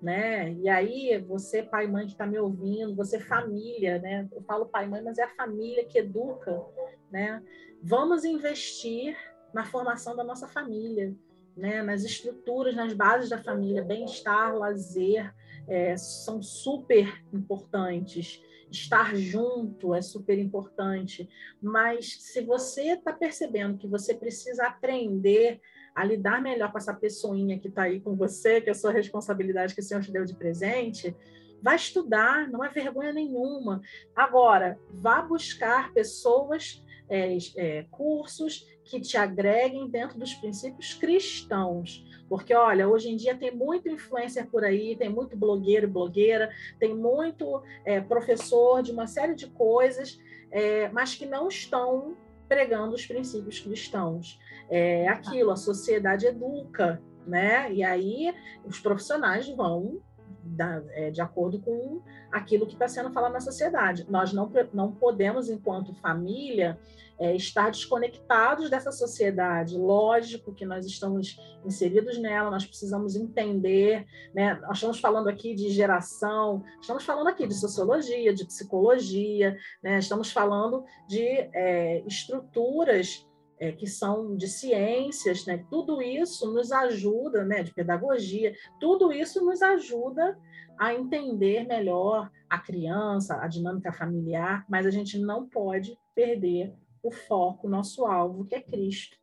né? 0.00 0.52
E 0.54 0.68
aí, 0.68 1.18
você, 1.18 1.62
pai 1.62 1.84
e 1.84 1.88
mãe 1.88 2.06
que 2.06 2.12
está 2.12 2.26
me 2.26 2.38
ouvindo, 2.38 2.94
você, 2.94 3.20
família, 3.20 3.98
né? 3.98 4.26
Eu 4.32 4.42
falo 4.42 4.66
pai 4.66 4.86
e 4.86 4.88
mãe, 4.88 5.02
mas 5.02 5.18
é 5.18 5.24
a 5.24 5.34
família 5.34 5.84
que 5.84 5.98
educa, 5.98 6.64
né? 7.10 7.42
Vamos 7.82 8.24
investir 8.24 9.16
na 9.54 9.64
formação 9.64 10.14
da 10.14 10.22
nossa 10.22 10.46
família, 10.46 11.14
né? 11.56 11.82
Nas 11.82 12.04
estruturas, 12.04 12.76
nas 12.76 12.92
bases 12.92 13.30
da 13.30 13.42
família, 13.42 13.82
bem-estar, 13.82 14.54
lazer, 14.54 15.34
é, 15.66 15.96
são 15.96 16.42
super 16.42 17.24
importantes. 17.32 18.42
Estar 18.70 19.16
junto 19.16 19.94
é 19.94 20.02
super 20.02 20.38
importante. 20.38 21.28
Mas 21.60 22.16
se 22.20 22.42
você 22.42 22.92
está 22.92 23.14
percebendo 23.14 23.78
que 23.78 23.88
você 23.88 24.14
precisa 24.14 24.66
aprender 24.66 25.60
a 25.94 26.04
lidar 26.04 26.42
melhor 26.42 26.70
com 26.70 26.78
essa 26.78 26.94
pessoinha 26.94 27.58
que 27.58 27.68
está 27.68 27.84
aí 27.84 27.98
com 27.98 28.14
você, 28.14 28.60
que 28.60 28.68
é 28.68 28.72
a 28.72 28.76
sua 28.76 28.92
responsabilidade 28.92 29.74
que 29.74 29.80
o 29.80 29.84
Senhor 29.84 30.02
te 30.02 30.12
deu 30.12 30.24
de 30.24 30.36
presente, 30.36 31.16
vai 31.62 31.76
estudar, 31.76 32.46
não 32.48 32.62
é 32.62 32.68
vergonha 32.68 33.12
nenhuma. 33.12 33.80
Agora, 34.14 34.78
vá 34.90 35.22
buscar 35.22 35.92
pessoas 35.92 36.84
é, 37.10 37.36
é, 37.56 37.86
cursos 37.90 38.64
que 38.84 39.00
te 39.00 39.16
agreguem 39.16 39.88
dentro 39.88 40.18
dos 40.18 40.32
princípios 40.34 40.94
cristãos. 40.94 42.04
Porque, 42.28 42.54
olha, 42.54 42.88
hoje 42.88 43.10
em 43.10 43.16
dia 43.16 43.36
tem 43.36 43.50
muito 43.50 43.88
influencer 43.88 44.48
por 44.48 44.64
aí, 44.64 44.96
tem 44.96 45.08
muito 45.08 45.36
blogueiro 45.36 45.86
e 45.86 45.90
blogueira, 45.90 46.50
tem 46.78 46.94
muito 46.94 47.62
é, 47.84 48.00
professor 48.00 48.82
de 48.82 48.92
uma 48.92 49.08
série 49.08 49.34
de 49.34 49.48
coisas, 49.48 50.18
é, 50.50 50.88
mas 50.90 51.14
que 51.14 51.26
não 51.26 51.48
estão 51.48 52.16
pregando 52.48 52.94
os 52.94 53.04
princípios 53.04 53.58
cristãos. 53.58 54.38
É 54.68 55.08
aquilo, 55.08 55.50
a 55.50 55.56
sociedade 55.56 56.26
educa, 56.26 57.02
né? 57.26 57.72
E 57.72 57.82
aí 57.82 58.32
os 58.64 58.78
profissionais 58.78 59.48
vão 59.48 60.00
da, 60.42 60.82
é, 60.90 61.10
de 61.10 61.20
acordo 61.20 61.60
com 61.60 62.02
aquilo 62.32 62.66
que 62.66 62.74
está 62.74 62.88
sendo 62.88 63.10
falado 63.12 63.32
na 63.32 63.40
sociedade. 63.40 64.06
Nós 64.08 64.32
não, 64.32 64.50
não 64.72 64.92
podemos, 64.92 65.48
enquanto 65.48 65.94
família, 65.94 66.78
é, 67.18 67.36
estar 67.36 67.70
desconectados 67.70 68.70
dessa 68.70 68.90
sociedade. 68.90 69.76
Lógico 69.76 70.54
que 70.54 70.64
nós 70.64 70.86
estamos 70.86 71.38
inseridos 71.64 72.18
nela, 72.18 72.50
nós 72.50 72.64
precisamos 72.64 73.14
entender. 73.14 74.06
Né? 74.34 74.54
Nós 74.62 74.78
estamos 74.78 74.98
falando 74.98 75.28
aqui 75.28 75.54
de 75.54 75.68
geração, 75.68 76.64
estamos 76.80 77.04
falando 77.04 77.28
aqui 77.28 77.46
de 77.46 77.54
sociologia, 77.54 78.32
de 78.32 78.46
psicologia, 78.46 79.56
né? 79.82 79.98
estamos 79.98 80.32
falando 80.32 80.84
de 81.06 81.22
é, 81.22 82.02
estruturas 82.06 83.28
é, 83.60 83.70
que 83.70 83.86
são 83.86 84.34
de 84.34 84.48
ciências, 84.48 85.44
né? 85.44 85.62
tudo 85.70 86.00
isso 86.00 86.50
nos 86.50 86.72
ajuda, 86.72 87.44
né? 87.44 87.62
de 87.62 87.74
pedagogia, 87.74 88.54
tudo 88.80 89.12
isso 89.12 89.44
nos 89.44 89.60
ajuda 89.60 90.36
a 90.78 90.94
entender 90.94 91.66
melhor 91.66 92.30
a 92.48 92.58
criança, 92.58 93.36
a 93.36 93.46
dinâmica 93.46 93.92
familiar, 93.92 94.64
mas 94.66 94.86
a 94.86 94.90
gente 94.90 95.18
não 95.18 95.46
pode 95.46 95.96
perder 96.14 96.74
o 97.02 97.10
foco, 97.10 97.66
o 97.66 97.70
nosso 97.70 98.06
alvo, 98.06 98.46
que 98.46 98.54
é 98.54 98.62
Cristo. 98.62 99.18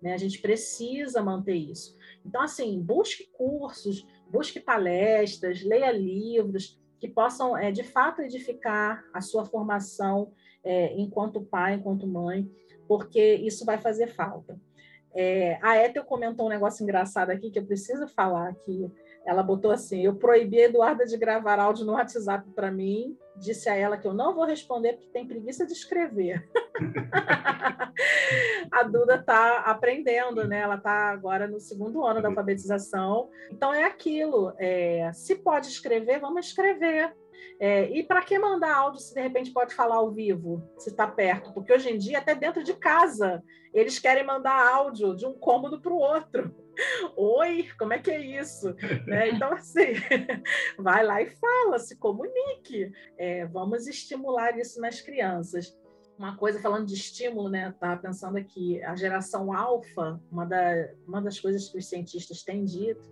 Né? 0.00 0.14
A 0.14 0.16
gente 0.16 0.40
precisa 0.40 1.20
manter 1.20 1.56
isso. 1.56 1.96
Então, 2.24 2.42
assim, 2.42 2.80
busque 2.80 3.28
cursos, 3.32 4.06
busque 4.30 4.60
palestras, 4.60 5.64
leia 5.64 5.90
livros 5.90 6.80
que 7.00 7.08
possam, 7.08 7.56
é, 7.56 7.72
de 7.72 7.82
fato, 7.82 8.22
edificar 8.22 9.04
a 9.12 9.20
sua 9.20 9.44
formação 9.44 10.32
é, 10.62 10.94
enquanto 10.96 11.42
pai, 11.42 11.74
enquanto 11.74 12.06
mãe 12.06 12.48
porque 12.90 13.34
isso 13.36 13.64
vai 13.64 13.78
fazer 13.78 14.08
falta. 14.08 14.58
É, 15.14 15.60
a 15.62 15.78
Ethel 15.78 16.04
comentou 16.04 16.46
um 16.46 16.48
negócio 16.48 16.82
engraçado 16.82 17.30
aqui 17.30 17.48
que 17.48 17.60
eu 17.60 17.64
preciso 17.64 18.08
falar 18.08 18.48
aqui. 18.48 18.90
Ela 19.24 19.44
botou 19.44 19.70
assim: 19.70 20.02
eu 20.02 20.16
proibi 20.16 20.60
a 20.60 20.64
Eduarda 20.64 21.06
de 21.06 21.16
gravar 21.16 21.60
áudio 21.60 21.84
no 21.84 21.92
WhatsApp 21.92 22.50
para 22.50 22.68
mim. 22.68 23.16
Disse 23.36 23.68
a 23.68 23.76
ela 23.76 23.96
que 23.96 24.08
eu 24.08 24.12
não 24.12 24.34
vou 24.34 24.44
responder 24.44 24.94
porque 24.94 25.08
tem 25.12 25.24
preguiça 25.24 25.64
de 25.64 25.72
escrever. 25.72 26.50
a 28.72 28.82
Duda 28.82 29.14
está 29.14 29.60
aprendendo, 29.60 30.48
né? 30.48 30.62
Ela 30.62 30.74
está 30.74 31.10
agora 31.10 31.46
no 31.46 31.60
segundo 31.60 32.04
ano 32.04 32.20
da 32.20 32.28
alfabetização. 32.28 33.30
Então 33.52 33.72
é 33.72 33.84
aquilo. 33.84 34.52
É, 34.58 35.12
se 35.12 35.36
pode 35.36 35.68
escrever, 35.68 36.18
vamos 36.18 36.46
escrever. 36.46 37.14
É, 37.58 37.90
e 37.90 38.02
para 38.02 38.22
que 38.22 38.38
mandar 38.38 38.74
áudio 38.74 39.00
se 39.00 39.14
de 39.14 39.20
repente 39.20 39.52
pode 39.52 39.74
falar 39.74 39.96
ao 39.96 40.10
vivo, 40.10 40.66
se 40.78 40.90
está 40.90 41.06
perto? 41.06 41.52
Porque 41.52 41.72
hoje 41.72 41.90
em 41.90 41.98
dia, 41.98 42.18
até 42.18 42.34
dentro 42.34 42.64
de 42.64 42.74
casa, 42.74 43.42
eles 43.72 43.98
querem 43.98 44.24
mandar 44.24 44.72
áudio 44.74 45.14
de 45.14 45.26
um 45.26 45.34
cômodo 45.34 45.80
para 45.80 45.92
o 45.92 45.98
outro. 45.98 46.54
Oi, 47.16 47.68
como 47.78 47.92
é 47.92 47.98
que 47.98 48.10
é 48.10 48.20
isso? 48.20 48.74
né? 49.06 49.28
Então, 49.28 49.52
assim, 49.52 49.92
vai 50.78 51.04
lá 51.04 51.20
e 51.20 51.30
fala, 51.30 51.78
se 51.78 51.96
comunique. 51.96 52.90
É, 53.18 53.44
vamos 53.46 53.86
estimular 53.86 54.58
isso 54.58 54.80
nas 54.80 55.00
crianças. 55.00 55.78
Uma 56.18 56.36
coisa, 56.36 56.60
falando 56.60 56.86
de 56.86 56.94
estímulo, 56.94 57.48
né? 57.48 57.70
Estava 57.70 58.00
pensando 58.00 58.36
aqui, 58.36 58.82
a 58.82 58.94
geração 58.96 59.52
alfa, 59.52 60.20
uma, 60.30 60.46
da, 60.46 60.90
uma 61.06 61.20
das 61.20 61.38
coisas 61.38 61.68
que 61.68 61.78
os 61.78 61.88
cientistas 61.88 62.42
têm 62.42 62.64
dito 62.64 63.08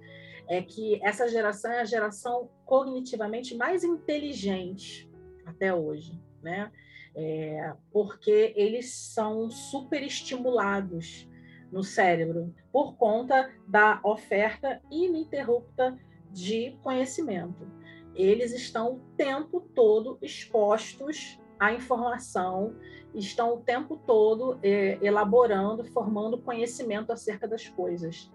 é 0.49 0.63
que 0.63 0.99
essa 1.05 1.29
geração 1.29 1.71
é 1.71 1.81
a 1.81 1.85
geração 1.85 2.49
cognitivamente 2.65 3.55
mais 3.55 3.85
inteligente 3.85 5.09
até 5.45 5.75
hoje, 5.75 6.19
né? 6.43 6.73
É, 7.15 7.73
porque 7.93 8.55
eles 8.57 8.93
são 8.93 9.51
super 9.51 10.03
estimulados 10.03 11.29
no 11.71 11.83
cérebro 11.83 12.55
por 12.73 12.97
conta 12.97 13.51
da 13.67 14.01
oferta 14.05 14.81
ininterrupta 14.91 15.99
de 16.31 16.79
conhecimento. 16.83 17.67
Eles 18.15 18.53
estão 18.53 18.95
o 18.95 19.01
tempo 19.17 19.61
todo 19.75 20.19
expostos 20.23 21.39
à 21.59 21.73
informação, 21.73 22.75
estão 23.15 23.55
o 23.55 23.61
tempo 23.61 23.97
todo 23.97 24.59
é, 24.63 24.99
elaborando, 25.03 25.85
formando 25.85 26.39
conhecimento 26.39 27.13
acerca 27.13 27.47
das 27.47 27.69
coisas 27.69 28.31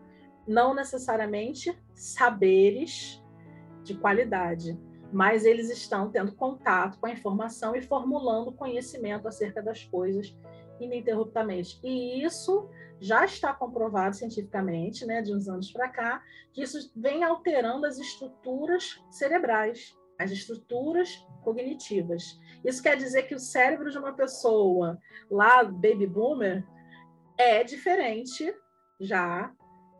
não 0.47 0.73
necessariamente 0.73 1.77
saberes 1.93 3.21
de 3.83 3.95
qualidade, 3.95 4.77
mas 5.11 5.45
eles 5.45 5.69
estão 5.69 6.09
tendo 6.09 6.33
contato 6.33 6.99
com 6.99 7.05
a 7.05 7.11
informação 7.11 7.75
e 7.75 7.81
formulando 7.81 8.51
conhecimento 8.51 9.27
acerca 9.27 9.61
das 9.61 9.83
coisas 9.83 10.35
ininterruptamente. 10.79 11.79
E 11.83 12.23
isso 12.23 12.67
já 12.99 13.25
está 13.25 13.53
comprovado 13.53 14.15
cientificamente, 14.15 15.05
né, 15.05 15.21
de 15.21 15.33
uns 15.33 15.47
anos 15.47 15.71
para 15.71 15.89
cá, 15.89 16.23
que 16.51 16.61
isso 16.63 16.91
vem 16.95 17.23
alterando 17.23 17.85
as 17.85 17.97
estruturas 17.97 19.01
cerebrais, 19.11 19.95
as 20.17 20.31
estruturas 20.31 21.25
cognitivas. 21.43 22.39
Isso 22.63 22.81
quer 22.81 22.95
dizer 22.95 23.23
que 23.23 23.35
o 23.35 23.39
cérebro 23.39 23.91
de 23.91 23.97
uma 23.97 24.13
pessoa 24.13 24.97
lá, 25.29 25.63
baby 25.63 26.07
boomer, 26.07 26.65
é 27.37 27.63
diferente 27.63 28.55
já 28.99 29.51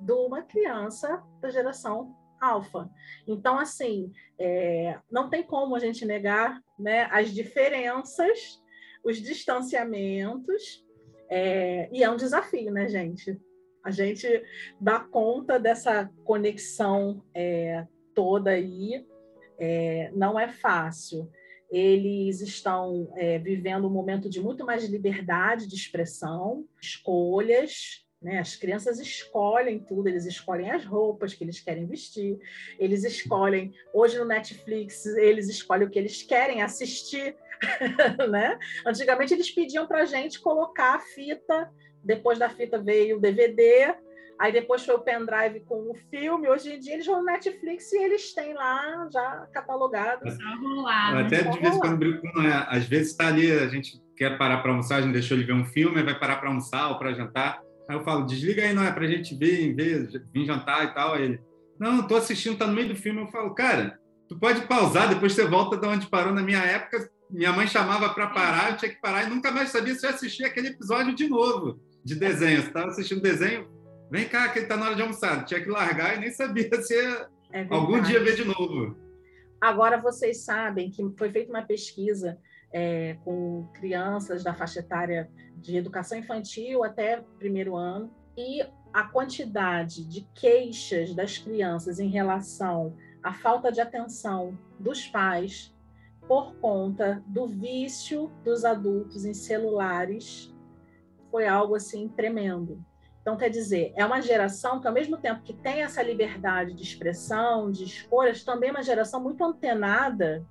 de 0.03 0.13
uma 0.13 0.41
criança 0.41 1.23
da 1.39 1.49
geração 1.49 2.15
alfa. 2.39 2.89
Então, 3.25 3.57
assim, 3.57 4.11
é, 4.37 4.99
não 5.09 5.29
tem 5.29 5.43
como 5.43 5.75
a 5.75 5.79
gente 5.79 6.05
negar 6.05 6.61
né, 6.77 7.07
as 7.11 7.33
diferenças, 7.33 8.61
os 9.03 9.17
distanciamentos, 9.17 10.85
é, 11.29 11.89
e 11.91 12.03
é 12.03 12.09
um 12.09 12.17
desafio, 12.17 12.71
né, 12.71 12.87
gente? 12.87 13.39
A 13.83 13.91
gente 13.91 14.27
dá 14.79 14.99
conta 14.99 15.59
dessa 15.59 16.09
conexão 16.23 17.23
é, 17.33 17.87
toda 18.13 18.51
aí, 18.51 19.05
é, 19.57 20.11
não 20.13 20.39
é 20.39 20.47
fácil. 20.47 21.29
Eles 21.71 22.41
estão 22.41 23.11
é, 23.15 23.39
vivendo 23.39 23.87
um 23.87 23.91
momento 23.91 24.29
de 24.29 24.39
muito 24.39 24.65
mais 24.65 24.85
liberdade 24.85 25.67
de 25.67 25.75
expressão, 25.75 26.65
escolhas, 26.79 28.05
né? 28.23 28.39
As 28.39 28.55
crianças 28.55 28.99
escolhem 28.99 29.79
tudo, 29.79 30.07
eles 30.07 30.25
escolhem 30.25 30.71
as 30.71 30.85
roupas 30.85 31.33
que 31.33 31.43
eles 31.43 31.59
querem 31.59 31.85
vestir, 31.85 32.39
eles 32.79 33.03
escolhem. 33.03 33.73
Hoje 33.93 34.17
no 34.17 34.25
Netflix, 34.25 35.05
eles 35.05 35.49
escolhem 35.49 35.87
o 35.87 35.89
que 35.89 35.99
eles 35.99 36.23
querem 36.23 36.61
assistir. 36.61 37.35
né? 38.29 38.57
Antigamente, 38.85 39.33
eles 39.33 39.51
pediam 39.51 39.85
para 39.87 40.01
a 40.01 40.05
gente 40.05 40.39
colocar 40.39 40.95
a 40.95 40.99
fita, 40.99 41.71
depois 42.03 42.39
da 42.39 42.49
fita 42.49 42.81
veio 42.81 43.17
o 43.17 43.19
DVD, 43.19 43.95
Aí 44.39 44.51
depois 44.51 44.85
foi 44.85 44.95
o 44.95 44.99
pendrive 44.99 45.61
com 45.61 45.91
o 45.91 45.95
filme. 46.09 46.49
Hoje 46.49 46.73
em 46.73 46.79
dia 46.79 46.95
eles 46.95 47.05
vão 47.05 47.19
no 47.19 47.25
Netflix 47.25 47.91
e 47.93 48.03
eles 48.03 48.33
têm 48.33 48.53
lá 48.53 49.07
já 49.11 49.47
catalogado. 49.53 50.29
Só 50.29 50.57
rolar. 50.59 51.25
Até 51.25 51.43
de 51.43 51.59
vez 51.59 51.75
em 51.75 51.79
quando 51.79 51.97
brinco, 51.97 52.27
é? 52.41 52.65
às 52.67 52.85
vezes 52.85 53.11
está 53.11 53.27
ali, 53.27 53.51
a 53.51 53.67
gente 53.67 54.01
quer 54.17 54.37
parar 54.37 54.57
para 54.57 54.71
almoçar, 54.71 54.97
a 54.97 55.01
gente 55.01 55.13
deixou 55.13 55.37
ele 55.37 55.45
ver 55.45 55.53
um 55.53 55.65
filme, 55.65 56.03
vai 56.03 56.17
parar 56.17 56.37
para 56.37 56.49
almoçar 56.49 56.89
ou 56.89 56.97
para 56.97 57.13
jantar. 57.13 57.61
Aí 57.93 57.99
eu 57.99 58.03
falo, 58.03 58.25
desliga 58.25 58.63
aí, 58.63 58.73
não 58.73 58.83
é 58.83 58.91
pra 58.91 59.05
gente 59.05 59.35
ver, 59.35 59.73
ver 59.75 60.23
vir 60.33 60.45
jantar 60.45 60.83
e 60.85 60.93
tal. 60.95 61.13
Aí 61.13 61.23
ele, 61.23 61.41
não, 61.79 62.07
tô 62.07 62.15
assistindo, 62.15 62.57
tá 62.57 62.65
no 62.65 62.73
meio 62.73 62.87
do 62.87 62.95
filme. 62.95 63.21
Eu 63.21 63.27
falo, 63.27 63.53
cara, 63.53 63.99
tu 64.27 64.37
pode 64.37 64.61
pausar, 64.61 65.07
depois 65.09 65.33
você 65.33 65.45
volta 65.45 65.77
de 65.77 65.85
onde 65.85 66.07
parou. 66.07 66.33
Na 66.33 66.41
minha 66.41 66.57
época, 66.57 67.07
minha 67.29 67.51
mãe 67.51 67.67
chamava 67.67 68.09
para 68.09 68.27
parar, 68.27 68.71
eu 68.71 68.77
tinha 68.77 68.89
que 68.89 68.99
parar 68.99 69.23
e 69.23 69.29
nunca 69.29 69.51
mais 69.51 69.69
sabia 69.69 69.93
se 69.93 70.05
eu 70.05 70.09
assistia 70.09 70.47
aquele 70.47 70.69
episódio 70.69 71.13
de 71.13 71.27
novo, 71.27 71.79
de 72.03 72.15
desenho. 72.15 72.61
Você 72.61 72.67
estava 72.67 72.87
assistindo 72.87 73.21
desenho, 73.21 73.69
vem 74.09 74.27
cá, 74.27 74.49
que 74.49 74.61
tá 74.61 74.75
na 74.75 74.87
hora 74.87 74.95
de 74.95 75.03
almoçar. 75.03 75.45
tinha 75.45 75.61
que 75.61 75.69
largar 75.69 76.17
e 76.17 76.19
nem 76.19 76.31
sabia 76.31 76.69
se 76.81 76.95
é 76.95 77.27
algum 77.69 78.01
dia 78.01 78.23
ver 78.23 78.35
de 78.35 78.43
novo. 78.43 78.97
Agora 79.61 80.01
vocês 80.01 80.43
sabem 80.43 80.89
que 80.89 81.03
foi 81.15 81.31
feita 81.31 81.51
uma 81.51 81.61
pesquisa 81.61 82.39
é, 82.73 83.17
com 83.23 83.67
crianças 83.73 84.43
da 84.43 84.53
faixa 84.53 84.79
etária 84.79 85.29
de 85.55 85.77
educação 85.77 86.17
infantil 86.17 86.83
até 86.83 87.23
primeiro 87.37 87.75
ano, 87.75 88.11
e 88.35 88.65
a 88.91 89.03
quantidade 89.03 90.03
de 90.05 90.27
queixas 90.33 91.13
das 91.13 91.37
crianças 91.37 91.99
em 91.99 92.09
relação 92.09 92.95
à 93.21 93.33
falta 93.33 93.71
de 93.71 93.79
atenção 93.79 94.57
dos 94.79 95.07
pais 95.07 95.73
por 96.27 96.55
conta 96.55 97.23
do 97.27 97.47
vício 97.47 98.31
dos 98.43 98.65
adultos 98.65 99.25
em 99.25 99.33
celulares 99.33 100.53
foi 101.29 101.47
algo 101.47 101.75
assim 101.75 102.07
tremendo. 102.07 102.83
Então, 103.21 103.37
quer 103.37 103.49
dizer, 103.49 103.93
é 103.95 104.05
uma 104.05 104.21
geração 104.21 104.81
que, 104.81 104.87
ao 104.87 104.93
mesmo 104.93 105.17
tempo 105.17 105.43
que 105.43 105.53
tem 105.53 105.81
essa 105.81 106.03
liberdade 106.03 106.73
de 106.73 106.83
expressão, 106.83 107.71
de 107.71 107.85
escolhas, 107.85 108.43
também 108.43 108.69
é 108.69 108.71
uma 108.73 108.83
geração 108.83 109.23
muito 109.23 109.43
antenada 109.43 110.45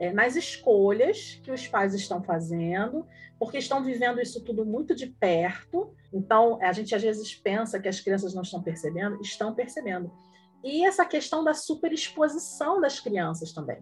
é, 0.00 0.10
nas 0.10 0.34
escolhas 0.34 1.38
que 1.44 1.52
os 1.52 1.68
pais 1.68 1.94
estão 1.94 2.22
fazendo, 2.22 3.06
porque 3.38 3.58
estão 3.58 3.84
vivendo 3.84 4.20
isso 4.20 4.42
tudo 4.42 4.64
muito 4.64 4.94
de 4.94 5.06
perto. 5.06 5.94
Então, 6.10 6.58
a 6.62 6.72
gente 6.72 6.94
às 6.94 7.02
vezes 7.02 7.34
pensa 7.34 7.78
que 7.78 7.86
as 7.86 8.00
crianças 8.00 8.34
não 8.34 8.42
estão 8.42 8.62
percebendo, 8.62 9.20
estão 9.20 9.54
percebendo. 9.54 10.10
E 10.64 10.86
essa 10.86 11.04
questão 11.04 11.44
da 11.44 11.52
superexposição 11.52 12.80
das 12.80 12.98
crianças 12.98 13.52
também. 13.52 13.78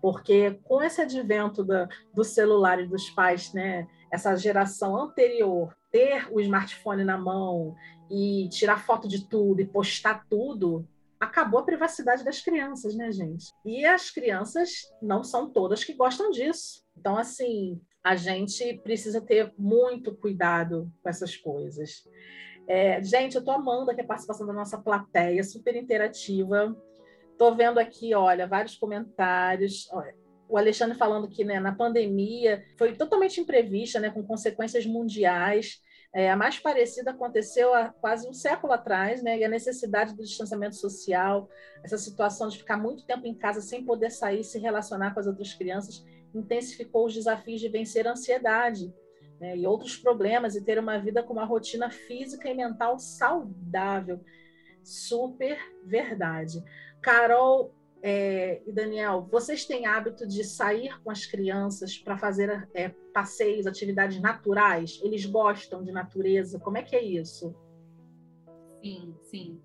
Porque 0.00 0.58
com 0.64 0.82
esse 0.82 1.02
advento 1.02 1.62
do, 1.62 1.86
do 2.14 2.24
celular 2.24 2.80
e 2.80 2.86
dos 2.86 3.10
pais, 3.10 3.52
né, 3.52 3.86
essa 4.10 4.34
geração 4.36 4.96
anterior, 4.96 5.76
ter 5.90 6.28
o 6.30 6.40
smartphone 6.40 7.04
na 7.04 7.18
mão 7.18 7.74
e 8.10 8.48
tirar 8.48 8.84
foto 8.84 9.06
de 9.06 9.26
tudo 9.26 9.60
e 9.60 9.66
postar 9.66 10.24
tudo, 10.30 10.86
acabou 11.20 11.60
a 11.60 11.64
privacidade 11.64 12.24
das 12.24 12.40
crianças, 12.40 12.94
né, 12.94 13.10
gente? 13.10 13.52
E 13.64 13.84
as 13.84 14.10
crianças 14.10 14.92
não 15.02 15.24
são 15.24 15.50
todas 15.50 15.84
que 15.84 15.94
gostam 15.94 16.30
disso. 16.30 16.84
Então, 16.96 17.16
assim, 17.16 17.80
a 18.02 18.14
gente 18.16 18.74
precisa 18.82 19.20
ter 19.20 19.52
muito 19.58 20.14
cuidado 20.14 20.90
com 21.02 21.08
essas 21.08 21.36
coisas. 21.36 22.04
É, 22.66 23.02
gente, 23.02 23.34
eu 23.34 23.40
estou 23.40 23.54
amando 23.54 23.90
aqui 23.90 24.00
a 24.00 24.06
participação 24.06 24.46
da 24.46 24.52
nossa 24.52 24.78
plateia, 24.78 25.42
super 25.42 25.74
interativa. 25.74 26.76
Estou 27.32 27.54
vendo 27.54 27.78
aqui, 27.78 28.14
olha, 28.14 28.46
vários 28.46 28.76
comentários. 28.76 29.88
Olha, 29.92 30.14
o 30.48 30.56
Alexandre 30.56 30.96
falando 30.96 31.28
que 31.28 31.44
né, 31.44 31.60
na 31.60 31.74
pandemia 31.74 32.62
foi 32.76 32.94
totalmente 32.94 33.40
imprevista, 33.40 34.00
né, 34.00 34.10
com 34.10 34.22
consequências 34.22 34.86
mundiais. 34.86 35.80
É, 36.14 36.30
a 36.30 36.36
mais 36.36 36.58
parecida 36.58 37.10
aconteceu 37.10 37.74
há 37.74 37.90
quase 37.90 38.26
um 38.26 38.32
século 38.32 38.72
atrás, 38.72 39.22
né? 39.22 39.38
E 39.38 39.44
a 39.44 39.48
necessidade 39.48 40.14
do 40.14 40.22
distanciamento 40.22 40.76
social, 40.76 41.48
essa 41.84 41.98
situação 41.98 42.48
de 42.48 42.58
ficar 42.58 42.78
muito 42.78 43.04
tempo 43.04 43.26
em 43.26 43.34
casa 43.34 43.60
sem 43.60 43.84
poder 43.84 44.10
sair, 44.10 44.42
se 44.42 44.58
relacionar 44.58 45.12
com 45.12 45.20
as 45.20 45.26
outras 45.26 45.52
crianças, 45.52 46.04
intensificou 46.34 47.06
os 47.06 47.14
desafios 47.14 47.60
de 47.60 47.68
vencer 47.68 48.06
a 48.06 48.12
ansiedade 48.12 48.92
né? 49.38 49.56
e 49.56 49.66
outros 49.66 49.96
problemas 49.96 50.56
e 50.56 50.64
ter 50.64 50.78
uma 50.78 50.98
vida 50.98 51.22
com 51.22 51.34
uma 51.34 51.44
rotina 51.44 51.90
física 51.90 52.48
e 52.48 52.54
mental 52.54 52.98
saudável. 52.98 54.20
Super 54.82 55.58
verdade. 55.84 56.62
Carol, 57.02 57.74
é, 58.02 58.62
e 58.66 58.72
Daniel, 58.72 59.26
vocês 59.30 59.64
têm 59.64 59.86
hábito 59.86 60.26
de 60.26 60.44
sair 60.44 61.00
com 61.02 61.10
as 61.10 61.26
crianças 61.26 61.98
para 61.98 62.16
fazer 62.16 62.68
é, 62.74 62.90
passeios, 63.12 63.66
atividades 63.66 64.20
naturais? 64.20 65.00
Eles 65.02 65.26
gostam 65.26 65.82
de 65.82 65.90
natureza? 65.90 66.60
Como 66.60 66.78
é 66.78 66.82
que 66.82 66.94
é 66.94 67.02
isso? 67.02 67.54
Sim, 68.80 69.14
sim. 69.22 69.60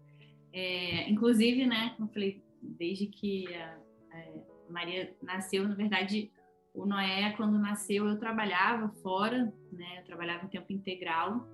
É, 0.51 1.09
inclusive, 1.09 1.65
né, 1.65 1.93
como 1.95 2.09
eu 2.09 2.13
falei, 2.13 2.43
desde 2.61 3.07
que 3.07 3.53
a, 3.53 3.77
a 4.11 4.71
Maria 4.71 5.15
nasceu, 5.21 5.67
na 5.67 5.75
verdade, 5.75 6.31
o 6.73 6.85
Noé, 6.87 7.33
quando 7.37 7.59
nasceu, 7.59 8.07
eu 8.07 8.17
trabalhava 8.17 8.89
fora, 9.03 9.53
né, 9.71 9.99
eu 9.99 10.05
trabalhava 10.05 10.45
em 10.45 10.49
tempo 10.49 10.73
integral. 10.73 11.47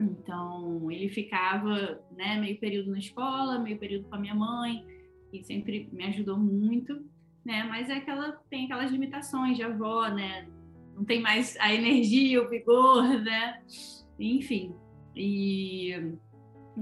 Então, 0.00 0.90
ele 0.90 1.08
ficava, 1.08 2.00
né, 2.10 2.40
meio 2.40 2.58
período 2.58 2.90
na 2.90 2.98
escola, 2.98 3.58
meio 3.58 3.78
período 3.78 4.08
com 4.08 4.16
a 4.16 4.18
minha 4.18 4.34
mãe 4.34 4.97
e 5.32 5.42
sempre 5.42 5.88
me 5.92 6.04
ajudou 6.04 6.38
muito, 6.38 7.04
né? 7.44 7.64
Mas 7.64 7.88
é 7.88 7.94
aquela 7.94 8.32
tem 8.50 8.64
aquelas 8.64 8.90
limitações 8.90 9.56
de 9.56 9.62
avó, 9.62 10.08
né? 10.08 10.48
Não 10.94 11.04
tem 11.04 11.20
mais 11.20 11.56
a 11.60 11.72
energia, 11.72 12.42
o 12.42 12.48
vigor, 12.48 13.04
né? 13.20 13.62
Enfim. 14.18 14.74
E 15.14 15.92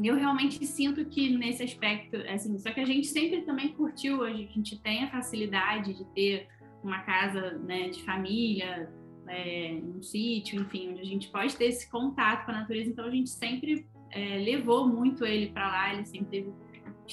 eu 0.02 0.16
realmente 0.16 0.64
sinto 0.66 1.04
que 1.06 1.36
nesse 1.36 1.62
aspecto, 1.62 2.16
assim, 2.28 2.58
só 2.58 2.70
que 2.70 2.80
a 2.80 2.84
gente 2.84 3.06
sempre 3.06 3.42
também 3.42 3.68
curtiu, 3.68 4.24
a 4.24 4.32
gente 4.32 4.78
tem 4.80 5.04
a 5.04 5.10
facilidade 5.10 5.94
de 5.94 6.04
ter 6.12 6.48
uma 6.82 7.00
casa, 7.00 7.58
né, 7.58 7.88
de 7.88 8.02
família, 8.02 8.92
é, 9.28 9.80
um 9.82 10.02
sítio, 10.02 10.60
enfim, 10.60 10.90
onde 10.90 11.00
a 11.00 11.04
gente 11.04 11.28
pode 11.30 11.56
ter 11.56 11.66
esse 11.66 11.90
contato 11.90 12.44
com 12.44 12.52
a 12.52 12.60
natureza. 12.60 12.90
Então 12.90 13.06
a 13.06 13.10
gente 13.10 13.30
sempre 13.30 13.86
é, 14.10 14.38
levou 14.38 14.86
muito 14.86 15.24
ele 15.24 15.48
para 15.48 15.68
lá, 15.68 15.94
ele 15.94 16.04
sempre 16.04 16.28
teve 16.28 16.52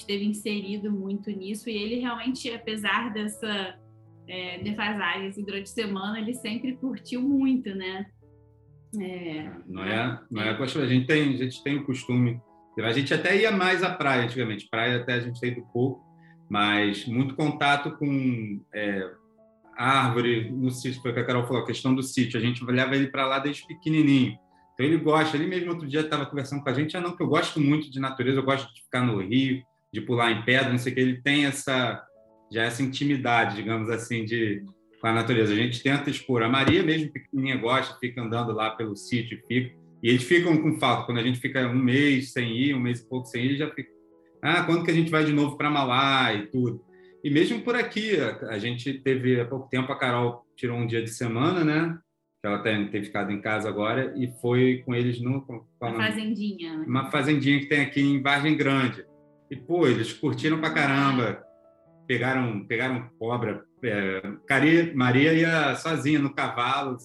esteve 0.00 0.24
inserido 0.24 0.90
muito 0.90 1.30
nisso 1.30 1.68
e 1.68 1.76
ele 1.76 2.00
realmente, 2.00 2.50
apesar 2.50 3.12
dessa 3.12 3.78
é, 4.28 4.58
defasagem 4.58 5.28
assim, 5.28 5.44
durante 5.44 5.64
a 5.64 5.74
semana, 5.74 6.18
ele 6.18 6.34
sempre 6.34 6.76
curtiu 6.76 7.20
muito, 7.22 7.74
né? 7.74 8.06
É, 9.00 9.50
não 9.66 9.84
é, 9.84 10.20
não 10.30 10.42
é, 10.42 10.50
a 10.50 10.86
gente 10.86 11.06
tem, 11.06 11.34
a 11.34 11.36
gente 11.36 11.62
tem 11.64 11.76
o 11.76 11.84
costume, 11.84 12.40
a 12.78 12.92
gente 12.92 13.12
até 13.12 13.36
ia 13.36 13.50
mais 13.50 13.82
à 13.82 13.90
praia 13.90 14.24
antigamente, 14.24 14.68
praia 14.70 15.00
até 15.00 15.14
a 15.14 15.20
gente 15.20 15.40
tem 15.40 15.54
do 15.54 15.62
pouco, 15.72 16.04
mas 16.48 17.04
muito 17.06 17.34
contato 17.34 17.96
com 17.96 18.60
é, 18.72 19.10
árvore 19.76 20.50
no 20.50 20.70
sítio, 20.70 21.02
foi 21.02 21.10
o 21.10 21.14
que 21.14 21.20
a 21.20 21.24
Carol 21.24 21.44
falou, 21.44 21.62
a 21.62 21.66
questão 21.66 21.94
do 21.94 22.02
sítio, 22.02 22.38
a 22.38 22.42
gente 22.42 22.64
leva 22.64 22.94
ele 22.94 23.08
para 23.08 23.26
lá 23.26 23.38
desde 23.38 23.66
pequenininho. 23.66 24.38
Então 24.74 24.86
ele 24.86 24.98
gosta, 24.98 25.36
ele 25.36 25.46
mesmo 25.46 25.70
outro 25.70 25.86
dia 25.86 26.00
estava 26.00 26.26
conversando 26.26 26.62
com 26.62 26.68
a 26.68 26.74
gente, 26.74 26.96
ah, 26.96 27.00
não, 27.00 27.16
que 27.16 27.22
eu 27.22 27.28
gosto 27.28 27.60
muito 27.60 27.90
de 27.90 28.00
natureza, 28.00 28.38
eu 28.38 28.44
gosto 28.44 28.72
de 28.72 28.82
ficar 28.82 29.02
no 29.02 29.20
rio, 29.20 29.62
de 29.94 30.00
pular 30.00 30.32
em 30.32 30.42
pedra, 30.42 30.70
não 30.70 30.78
sei 30.78 30.92
o 30.92 30.94
que, 30.94 31.00
ele 31.00 31.22
tem 31.22 31.46
essa 31.46 32.04
já 32.52 32.62
essa 32.62 32.82
intimidade, 32.82 33.56
digamos 33.56 33.88
assim, 33.88 34.24
de 34.24 34.62
com 35.00 35.06
a 35.06 35.12
natureza. 35.12 35.52
A 35.52 35.56
gente 35.56 35.82
tenta 35.82 36.10
expor. 36.10 36.42
A 36.42 36.48
Maria 36.48 36.82
mesmo 36.82 37.12
pequenininha 37.12 37.56
gosta, 37.56 37.98
fica 37.98 38.20
andando 38.20 38.52
lá 38.52 38.70
pelo 38.70 38.96
sítio, 38.96 39.40
fica 39.46 39.74
e 40.02 40.08
eles 40.10 40.24
ficam 40.24 40.56
com 40.58 40.78
falta. 40.78 41.06
Quando 41.06 41.18
a 41.18 41.22
gente 41.22 41.40
fica 41.40 41.66
um 41.66 41.78
mês 41.78 42.32
sem 42.32 42.54
ir, 42.54 42.74
um 42.74 42.80
mês 42.80 43.00
e 43.00 43.08
pouco 43.08 43.26
sem 43.26 43.44
ir, 43.44 43.56
já 43.56 43.70
fica. 43.70 43.88
Ah, 44.42 44.62
quando 44.64 44.84
que 44.84 44.90
a 44.90 44.94
gente 44.94 45.10
vai 45.10 45.24
de 45.24 45.32
novo 45.32 45.56
para 45.56 45.70
Malá 45.70 46.34
e 46.34 46.46
tudo? 46.48 46.84
E 47.22 47.30
mesmo 47.30 47.62
por 47.62 47.74
aqui, 47.74 48.18
a, 48.50 48.58
gente 48.58 48.92
teve 48.98 49.40
há 49.40 49.46
pouco 49.46 49.66
tempo 49.70 49.90
a 49.90 49.98
Carol 49.98 50.44
tirou 50.54 50.76
um 50.76 50.86
dia 50.86 51.02
de 51.02 51.08
semana, 51.08 51.64
né? 51.64 51.98
Que 52.42 52.46
ela 52.46 52.58
tem, 52.58 52.86
tem 52.88 53.02
ficado 53.02 53.32
em 53.32 53.40
casa 53.40 53.66
agora 53.66 54.12
e 54.14 54.28
foi 54.42 54.82
com 54.84 54.94
eles 54.94 55.18
no 55.22 55.46
uma 55.80 55.94
fazendinha. 55.94 56.76
Né? 56.76 56.84
Uma 56.86 57.10
fazendinha 57.10 57.58
que 57.60 57.66
tem 57.66 57.80
aqui 57.80 58.02
em 58.02 58.20
Vargem 58.20 58.58
Grande. 58.58 59.06
E, 59.50 59.56
pô, 59.56 59.86
eles 59.86 60.12
curtiram 60.12 60.60
pra 60.60 60.70
caramba. 60.70 61.42
Pegaram, 62.06 62.64
pegaram 62.66 63.08
cobra. 63.18 63.64
É, 63.82 64.22
Maria 64.94 65.32
ia 65.32 65.74
sozinha 65.76 66.18
no 66.18 66.34
cavalo. 66.34 66.96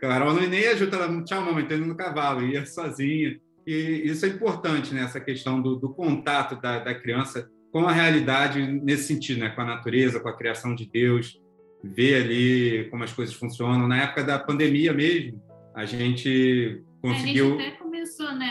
Carol 0.00 0.34
não 0.34 0.46
nem 0.46 0.66
ajuda 0.66 0.96
ela, 0.96 1.24
tchau, 1.24 1.42
mamãe, 1.42 1.66
tô 1.66 1.74
indo 1.74 1.86
no 1.86 1.96
cavalo, 1.96 2.46
ia 2.46 2.66
sozinha. 2.66 3.38
E 3.66 4.02
isso 4.04 4.26
é 4.26 4.28
importante, 4.28 4.92
né? 4.92 5.02
Essa 5.02 5.20
questão 5.20 5.62
do, 5.62 5.76
do 5.76 5.88
contato 5.88 6.60
da, 6.60 6.78
da, 6.78 6.94
criança 6.94 7.48
com 7.72 7.86
a 7.86 7.92
realidade 7.92 8.60
nesse 8.60 9.04
sentido, 9.04 9.40
né? 9.40 9.50
Com 9.50 9.62
a 9.62 9.64
natureza, 9.64 10.20
com 10.20 10.28
a 10.28 10.36
criação 10.36 10.74
de 10.74 10.86
Deus, 10.86 11.40
ver 11.82 12.22
ali 12.22 12.88
como 12.90 13.02
as 13.02 13.12
coisas 13.12 13.34
funcionam. 13.34 13.88
Na 13.88 14.02
época 14.02 14.22
da 14.22 14.38
pandemia 14.38 14.92
mesmo, 14.92 15.42
a 15.74 15.86
gente 15.86 16.82
conseguiu. 17.00 17.58
É, 17.58 17.66
a 17.66 17.70
gente 17.70 17.78
começou, 18.04 18.34
né? 18.34 18.50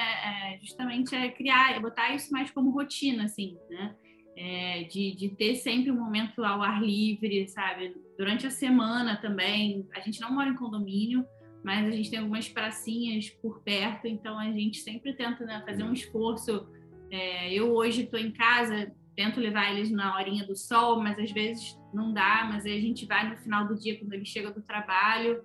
É, 0.55 0.59
justamente 0.59 1.15
a 1.15 1.31
criar, 1.31 1.79
botar 1.79 2.13
isso 2.15 2.31
mais 2.31 2.49
como 2.49 2.71
rotina, 2.71 3.25
assim, 3.25 3.57
né? 3.69 3.95
É, 4.35 4.83
de, 4.85 5.15
de 5.15 5.29
ter 5.29 5.55
sempre 5.55 5.91
um 5.91 5.95
momento 5.95 6.43
ao 6.43 6.63
ar 6.63 6.81
livre, 6.81 7.47
sabe? 7.47 7.95
Durante 8.17 8.47
a 8.47 8.51
semana 8.51 9.15
também. 9.15 9.87
A 9.95 9.99
gente 9.99 10.19
não 10.19 10.33
mora 10.33 10.49
em 10.49 10.55
condomínio, 10.55 11.23
mas 11.63 11.85
a 11.87 11.91
gente 11.91 12.09
tem 12.09 12.19
algumas 12.19 12.49
pracinhas 12.49 13.29
por 13.29 13.61
perto, 13.61 14.07
então 14.07 14.39
a 14.39 14.51
gente 14.51 14.79
sempre 14.79 15.13
tenta 15.13 15.45
né, 15.45 15.61
fazer 15.65 15.83
um 15.83 15.93
esforço. 15.93 16.67
É, 17.11 17.53
eu 17.53 17.75
hoje 17.75 18.03
estou 18.03 18.19
em 18.19 18.31
casa, 18.31 18.91
tento 19.15 19.39
levar 19.39 19.71
eles 19.71 19.91
na 19.91 20.15
horinha 20.15 20.43
do 20.47 20.55
sol, 20.55 20.99
mas 20.99 21.19
às 21.19 21.31
vezes 21.31 21.79
não 21.93 22.11
dá, 22.11 22.49
mas 22.51 22.65
aí 22.65 22.75
a 22.75 22.81
gente 22.81 23.05
vai 23.05 23.29
no 23.29 23.37
final 23.37 23.67
do 23.67 23.75
dia, 23.75 23.99
quando 23.99 24.13
ele 24.13 24.25
chega 24.25 24.49
do 24.49 24.63
trabalho 24.63 25.43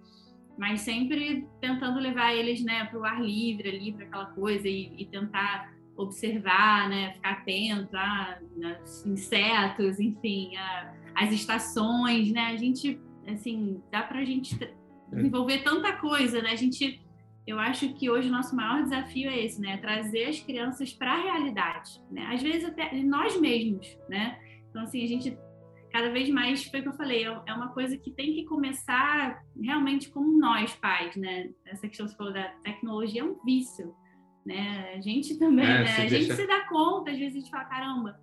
mas 0.59 0.81
sempre 0.81 1.47
tentando 1.61 2.01
levar 2.01 2.35
eles 2.35 2.63
né, 2.65 2.85
para 2.87 2.99
o 2.99 3.05
ar 3.05 3.23
livre 3.23 3.69
ali, 3.69 3.93
para 3.93 4.05
aquela 4.05 4.27
coisa, 4.27 4.69
e, 4.69 4.93
e, 4.99 5.07
tentar 5.07 5.73
observar, 5.97 6.89
né, 6.89 7.13
ficar 7.13 7.31
atento 7.31 7.97
a 7.97 8.39
né, 8.57 8.81
insetos, 9.07 10.01
enfim, 10.01 10.57
a, 10.57 10.93
as 11.15 11.33
estações, 11.33 12.33
né? 12.33 12.47
A 12.47 12.57
gente, 12.57 13.01
assim, 13.29 13.81
dá 13.91 14.03
para 14.03 14.19
a 14.19 14.25
gente 14.25 14.59
desenvolver 15.13 15.63
tanta 15.63 15.93
coisa, 15.93 16.43
né? 16.43 16.51
A 16.51 16.57
gente, 16.57 17.01
eu 17.47 17.59
acho 17.61 17.95
que 17.95 18.11
hoje 18.11 18.29
o 18.29 18.33
nosso 18.33 18.55
maior 18.55 18.83
desafio 18.83 19.31
é 19.31 19.45
esse, 19.45 19.61
né? 19.61 19.77
Trazer 19.77 20.25
as 20.25 20.41
crianças 20.41 20.93
para 20.93 21.13
a 21.13 21.23
realidade, 21.23 22.01
né? 22.11 22.27
Às 22.33 22.43
vezes 22.43 22.65
até 22.65 22.93
nós 23.03 23.41
mesmos, 23.41 23.97
né? 24.09 24.39
Então, 24.71 24.83
assim, 24.83 25.05
a 25.05 25.07
gente 25.07 25.39
cada 25.99 26.11
vez 26.13 26.31
mais, 26.31 26.65
foi 26.65 26.79
o 26.79 26.83
que 26.85 26.89
eu 26.91 26.93
falei, 26.93 27.25
é, 27.25 27.41
é 27.47 27.53
uma 27.53 27.71
coisa 27.71 27.99
que 27.99 28.13
tem 28.13 28.33
que 28.33 28.45
começar 28.45 29.43
realmente 29.61 30.09
como 30.11 30.39
nós, 30.39 30.73
pais, 30.77 31.17
né? 31.17 31.51
Essa 31.67 31.89
questão 31.89 32.07
que 32.07 32.13
você 32.13 32.17
falou 32.17 32.33
da 32.33 32.49
tecnologia 32.63 33.23
é 33.23 33.25
um 33.25 33.37
vício, 33.45 33.93
né? 34.47 34.95
A 34.95 35.01
gente 35.01 35.37
também, 35.41 35.65
é, 35.65 35.83
né? 35.83 35.93
A 35.93 36.01
deixa... 36.03 36.09
gente 36.09 36.35
se 36.35 36.47
dá 36.47 36.69
conta, 36.69 37.11
às 37.11 37.19
vezes 37.19 37.35
a 37.35 37.39
gente 37.41 37.51
fala, 37.51 37.65
caramba, 37.65 38.21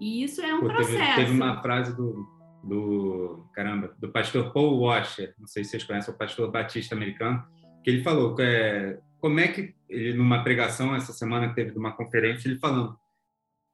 e 0.00 0.24
isso 0.24 0.40
é 0.40 0.54
um 0.54 0.60
Pô, 0.60 0.68
processo. 0.68 0.96
Teve, 0.96 1.14
teve, 1.16 1.32
uma 1.32 1.60
frase 1.60 1.94
do, 1.94 2.26
do, 2.64 3.46
caramba, 3.52 3.94
do 3.98 4.10
pastor 4.10 4.50
Paul 4.50 4.80
Washer, 4.80 5.34
não 5.38 5.46
sei 5.46 5.64
se 5.64 5.72
vocês 5.72 5.84
conhecem, 5.84 6.14
o 6.14 6.16
pastor 6.16 6.50
batista 6.50 6.94
americano, 6.94 7.44
que 7.84 7.90
ele 7.90 8.02
falou 8.02 8.34
é, 8.40 8.98
como 9.20 9.38
é 9.38 9.48
que, 9.48 9.74
ele 9.86 10.14
numa 10.14 10.42
pregação 10.42 10.96
essa 10.96 11.12
semana 11.12 11.50
que 11.50 11.56
teve 11.56 11.72
de 11.72 11.78
uma 11.78 11.92
conferência, 11.92 12.48
ele 12.48 12.58
falando, 12.58 12.98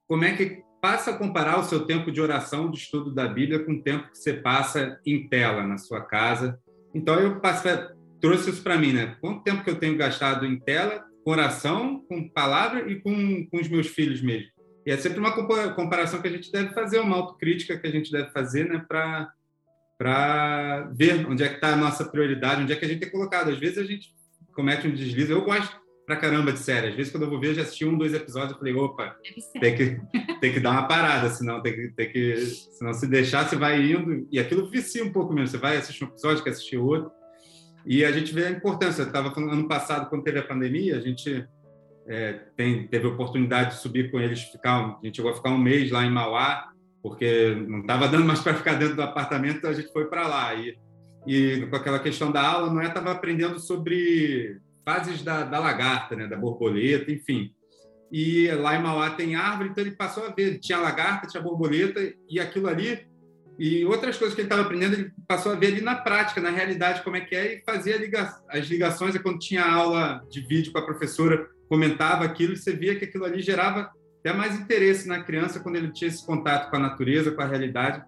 como 0.09 0.25
é 0.25 0.37
que 0.37 0.65
passa 0.85 1.13
a 1.13 1.17
comparar 1.17 1.59
o 1.59 1.65
seu 1.65 1.87
tempo 1.87 2.13
de 2.13 2.21
oração, 2.21 2.71
de 2.71 2.77
estudo 2.77 3.11
da 3.11 3.27
Bíblia, 3.27 3.65
com 3.65 3.73
o 3.73 3.83
tempo 3.83 4.11
que 4.11 4.19
você 4.19 4.35
passa 4.35 5.01
em 5.07 5.27
tela 5.27 5.67
na 5.67 5.79
sua 5.79 6.03
casa. 6.03 6.61
Então, 6.95 7.19
eu 7.19 7.41
trouxe 8.21 8.51
isso 8.51 8.63
para 8.63 8.77
mim, 8.77 8.93
né? 8.93 9.17
Quanto 9.19 9.43
tempo 9.43 9.65
que 9.65 9.71
eu 9.71 9.79
tenho 9.79 9.97
gastado 9.97 10.45
em 10.45 10.61
tela, 10.61 11.03
com 11.25 11.31
oração, 11.31 12.05
com 12.07 12.29
palavra 12.29 12.87
e 12.87 13.01
com, 13.01 13.47
com 13.47 13.59
os 13.59 13.67
meus 13.67 13.87
filhos 13.87 14.21
mesmo. 14.21 14.51
E 14.87 14.91
é 14.91 14.97
sempre 14.99 15.21
uma 15.21 15.33
comparação 15.75 16.21
que 16.21 16.29
a 16.29 16.31
gente 16.31 16.53
deve 16.53 16.75
fazer, 16.75 16.99
uma 16.99 17.17
autocrítica 17.17 17.79
que 17.79 17.87
a 17.87 17.91
gente 17.91 18.13
deve 18.13 18.31
fazer, 18.31 18.69
né? 18.69 18.85
Para 18.87 19.33
para 19.97 20.91
ver 20.93 21.25
onde 21.27 21.45
é 21.45 21.49
que 21.49 21.55
está 21.55 21.73
a 21.73 21.77
nossa 21.77 22.05
prioridade, 22.05 22.63
onde 22.63 22.73
é 22.75 22.77
que 22.77 22.85
a 22.85 22.89
gente 22.89 23.01
tem 23.01 23.11
colocado. 23.11 23.49
Às 23.49 23.59
vezes 23.59 23.79
a 23.79 23.85
gente 23.85 24.13
comete 24.53 24.87
um 24.87 24.93
deslize. 24.93 25.31
Eu 25.31 25.45
gosto 25.45 25.81
pra 26.07 26.17
caramba 26.17 26.53
de 26.53 26.59
série. 26.59 26.89
Às 26.89 26.95
vezes, 26.95 27.13
quando 27.13 27.25
eu 27.25 27.31
vou 27.31 27.41
ver, 27.41 27.49
eu 27.49 27.55
já 27.55 27.63
assisti 27.63 27.85
um, 27.85 27.97
dois 27.97 28.13
episódios, 28.15 28.53
eu 28.53 28.59
falei, 28.59 28.75
opa, 28.75 29.17
tem 29.61 29.75
que, 29.75 30.01
tem 30.41 30.53
que 30.53 30.61
dar 30.61 30.73
uma 30.73 30.87
parada, 30.87 31.29
senão 31.31 31.63
tem 31.63 31.75
que, 31.75 31.89
tem 31.89 32.13
que. 32.13 32.37
Senão 32.47 32.93
se 32.93 33.07
deixar, 33.07 33.49
você 33.49 33.57
vai 33.57 33.81
indo. 33.83 34.27
E 34.31 34.39
aquilo 34.39 34.69
vicia 34.69 35.05
um 35.05 35.13
pouco 35.13 35.33
mesmo. 35.33 35.49
Você 35.49 35.59
vai 35.59 35.77
assistir 35.77 36.05
um 36.05 36.09
episódio, 36.09 36.43
quer 36.45 36.51
assistir 36.51 36.77
outro. 36.77 37.11
E 37.87 38.05
a 38.05 38.13
gente 38.13 38.33
vê 38.33 38.47
a 38.47 38.51
importância. 38.51 39.03
Eu 39.03 39.07
estava 39.07 39.33
falando 39.33 39.53
ano 39.53 39.69
passado, 39.69 40.09
quando 40.09 40.25
teve 40.25 40.39
a 40.39 40.47
pandemia, 40.47 40.97
a 40.97 41.01
gente 41.01 41.47
é, 42.07 42.33
tem, 42.57 42.87
teve 42.87 43.07
a 43.07 43.11
oportunidade 43.11 43.77
de 43.77 43.83
subir 43.83 44.11
com 44.11 44.21
eles, 44.21 44.43
ficar, 44.43 44.99
a 45.03 45.05
gente 45.05 45.17
chegou 45.17 45.31
a 45.31 45.35
ficar 45.35 45.51
um 45.51 45.59
mês 45.59 45.91
lá 45.91 46.05
em 46.05 46.11
Mauá, 46.11 46.71
porque 47.03 47.55
não 47.69 47.81
estava 47.81 48.09
dando 48.09 48.25
mais 48.25 48.41
para 48.41 48.55
ficar 48.55 48.75
dentro 48.75 48.97
do 48.97 49.03
apartamento, 49.03 49.59
então 49.59 49.71
a 49.71 49.75
gente 49.75 49.93
foi 49.93 50.07
para 50.07 50.27
lá. 50.27 50.55
E, 50.55 50.79
e 51.27 51.67
com 51.67 51.77
aquela 51.77 51.99
questão 51.99 52.31
da 52.31 52.47
aula, 52.47 52.73
não 52.73 52.81
é? 52.81 52.87
Estava 52.87 53.11
aprendendo 53.11 53.59
sobre 53.59 54.59
fases 54.85 55.23
da, 55.23 55.45
da 55.45 55.59
lagarta, 55.59 56.15
né? 56.15 56.27
da 56.27 56.37
borboleta, 56.37 57.11
enfim. 57.11 57.53
E 58.13 58.49
lá 58.53 58.77
em 58.77 58.83
Mauá 58.83 59.11
tem 59.11 59.35
árvore, 59.35 59.71
então 59.71 59.83
ele 59.83 59.97
passou 59.97 60.27
a 60.27 60.31
ver, 60.31 60.59
tinha 60.59 60.79
lagarta, 60.79 61.27
tinha 61.27 61.43
borboleta, 61.43 62.01
e 62.29 62.39
aquilo 62.39 62.69
ali, 62.69 63.07
e 63.59 63.85
outras 63.85 64.17
coisas 64.17 64.35
que 64.35 64.41
ele 64.41 64.47
estava 64.47 64.63
aprendendo, 64.63 64.95
ele 64.95 65.13
passou 65.27 65.53
a 65.53 65.55
ver 65.55 65.69
ali 65.69 65.81
na 65.81 65.97
prática, 65.97 66.41
na 66.41 66.51
realidade, 66.51 67.03
como 67.03 67.17
é 67.17 67.21
que 67.21 67.35
é, 67.35 67.55
e 67.55 67.63
fazia 67.65 67.97
liga 67.97 68.33
as 68.49 68.67
ligações, 68.67 69.15
é 69.15 69.19
quando 69.19 69.39
tinha 69.39 69.65
aula 69.65 70.23
de 70.31 70.41
vídeo 70.41 70.73
com 70.73 70.79
a 70.79 70.85
professora, 70.85 71.49
comentava 71.69 72.25
aquilo, 72.25 72.53
e 72.53 72.57
você 72.57 72.73
via 72.73 72.97
que 72.97 73.05
aquilo 73.05 73.25
ali 73.25 73.41
gerava 73.41 73.91
até 74.21 74.33
mais 74.33 74.59
interesse 74.59 75.09
na 75.09 75.23
criança 75.23 75.61
quando 75.61 75.77
ele 75.77 75.93
tinha 75.93 76.09
esse 76.09 76.25
contato 76.25 76.71
com 76.71 76.77
a 76.77 76.81
natureza, 76.81 77.33
com 77.33 77.43
a 77.43 77.47
realidade, 77.47 78.03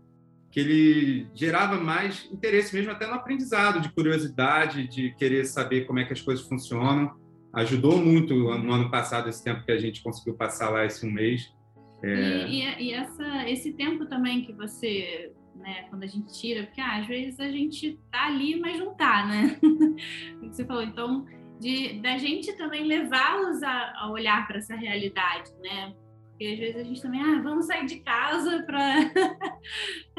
que 0.57 0.61
ele 0.61 1.29
gerava 1.35 1.79
mais 1.79 2.27
interesse 2.33 2.75
mesmo 2.75 2.91
até 2.91 3.07
no 3.07 3.13
aprendizado, 3.13 3.79
de 3.79 3.93
curiosidade, 3.93 4.89
de 4.89 5.15
querer 5.17 5.45
saber 5.45 5.85
como 5.85 5.99
é 5.99 6.05
que 6.07 6.15
as 6.15 6.23
coisas 6.23 6.49
funcionam. 6.49 7.15
Ajudou 7.53 7.99
muito 7.99 8.35
no 8.35 8.73
ano 8.73 8.91
passado, 8.91 9.29
esse 9.29 9.45
tempo 9.45 9.67
que 9.67 9.71
a 9.71 9.77
gente 9.77 10.03
conseguiu 10.03 10.35
passar 10.35 10.71
lá 10.71 10.87
esse 10.87 11.07
um 11.07 11.11
mês. 11.11 11.55
É... 12.03 12.47
E, 12.49 12.63
e, 12.63 12.85
e 12.85 12.93
essa, 12.95 13.51
esse 13.51 13.75
tempo 13.75 14.07
também 14.07 14.47
que 14.47 14.55
você, 14.55 15.31
né, 15.57 15.89
quando 15.91 16.05
a 16.05 16.07
gente 16.07 16.33
tira, 16.33 16.63
porque 16.63 16.81
ah, 16.81 17.01
às 17.01 17.07
vezes 17.07 17.39
a 17.39 17.51
gente 17.51 18.01
tá 18.11 18.25
ali, 18.25 18.59
mas 18.59 18.79
não 18.79 18.95
tá, 18.95 19.27
né? 19.27 19.59
você 20.41 20.65
falou, 20.65 20.85
então, 20.85 21.27
de, 21.61 22.01
da 22.01 22.17
gente 22.17 22.57
também 22.57 22.87
levá-los 22.87 23.63
a, 23.63 23.93
a 23.95 24.11
olhar 24.11 24.47
para 24.47 24.57
essa 24.57 24.75
realidade, 24.75 25.51
né? 25.63 25.93
Porque 26.37 26.53
às 26.53 26.59
vezes 26.59 26.77
a 26.77 26.85
gente 26.85 27.01
também, 27.01 27.23
ah, 27.23 27.41
vamos 27.43 27.67
sair 27.67 27.87
de 27.87 27.97
casa 28.01 28.63
para 28.65 29.11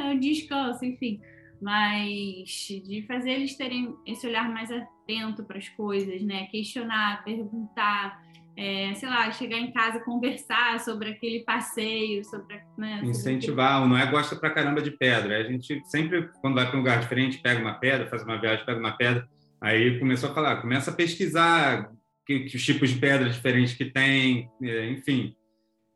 um 0.11 0.20
descanso, 0.20 0.84
enfim. 0.84 1.22
Mas 1.61 2.68
de 2.84 3.05
fazer 3.07 3.32
eles 3.32 3.55
terem 3.55 3.95
esse 4.03 4.26
olhar 4.26 4.51
mais 4.51 4.72
atento 4.72 5.43
para 5.43 5.59
as 5.59 5.70
coisas, 5.70 6.24
né? 6.24 6.47
Questionar, 6.47 7.24
perguntar, 7.24 8.20
é, 8.55 8.95
sei 8.95 9.07
lá, 9.07 9.30
chegar 9.32 9.59
em 9.59 9.72
casa 9.72 9.99
conversar 9.99 10.80
sobre 10.80 11.09
aquele 11.09 11.43
passeio, 11.43 12.24
sobre. 12.26 12.59
Né, 12.76 13.01
Incentivar, 13.03 13.74
sobre... 13.74 13.89
não 13.89 13.97
é 13.97 14.09
gosta 14.09 14.36
pra 14.36 14.49
caramba 14.49 14.82
de 14.82 14.89
pedra. 14.89 15.38
A 15.38 15.43
gente 15.43 15.84
sempre, 15.86 16.30
quando 16.41 16.55
vai 16.55 16.65
para 16.65 16.78
um 16.78 16.80
lugar 16.80 16.99
diferente, 16.99 17.38
pega 17.38 17.61
uma 17.61 17.76
pedra, 17.76 18.09
faz 18.09 18.24
uma 18.24 18.41
viagem, 18.41 18.65
pega 18.65 18.80
uma 18.80 18.97
pedra. 18.97 19.28
Aí 19.61 19.99
começou 19.99 20.32
a 20.32 20.34
falar, 20.34 20.61
começa 20.61 20.89
a 20.89 20.95
pesquisar 20.95 21.91
que, 22.26 22.41
que 22.41 22.55
os 22.55 22.65
tipos 22.65 22.89
de 22.89 22.99
pedras 22.99 23.36
diferentes 23.36 23.76
que 23.76 23.86
tem, 23.86 24.49
é, 24.63 24.89
enfim 24.89 25.37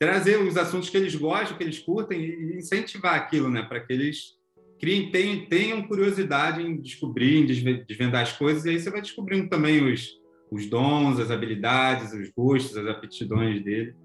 trazer 0.02 0.41
os 0.41 0.58
assuntos 0.58 0.89
que 0.89 0.97
eles 0.97 1.14
gostam, 1.14 1.56
que 1.56 1.64
eles 1.64 1.78
curtem 1.78 2.20
e 2.20 2.58
incentivar 2.58 3.14
aquilo, 3.14 3.52
né, 3.52 3.62
para 3.62 3.80
que 3.80 3.93
eles 3.93 4.36
criem, 4.80 5.12
tenham, 5.12 5.45
tenham 5.45 5.88
curiosidade 5.88 6.60
em 6.60 6.82
descobrir, 6.82 7.38
em 7.38 7.45
desvendar 7.45 8.24
as 8.24 8.36
coisas, 8.36 8.66
e 8.66 8.72
aí 8.72 8.80
você 8.80 8.89
vai 8.89 8.99
descobrindo 8.99 9.47
também 9.47 9.93
os, 9.93 10.10
os 10.52 10.68
dons, 10.68 11.20
as 11.20 11.30
habilidades, 11.30 12.14
os 12.14 12.32
gostos, 12.32 12.76
as 12.76 12.88
aptidões 12.88 13.64
dele. 13.64 13.95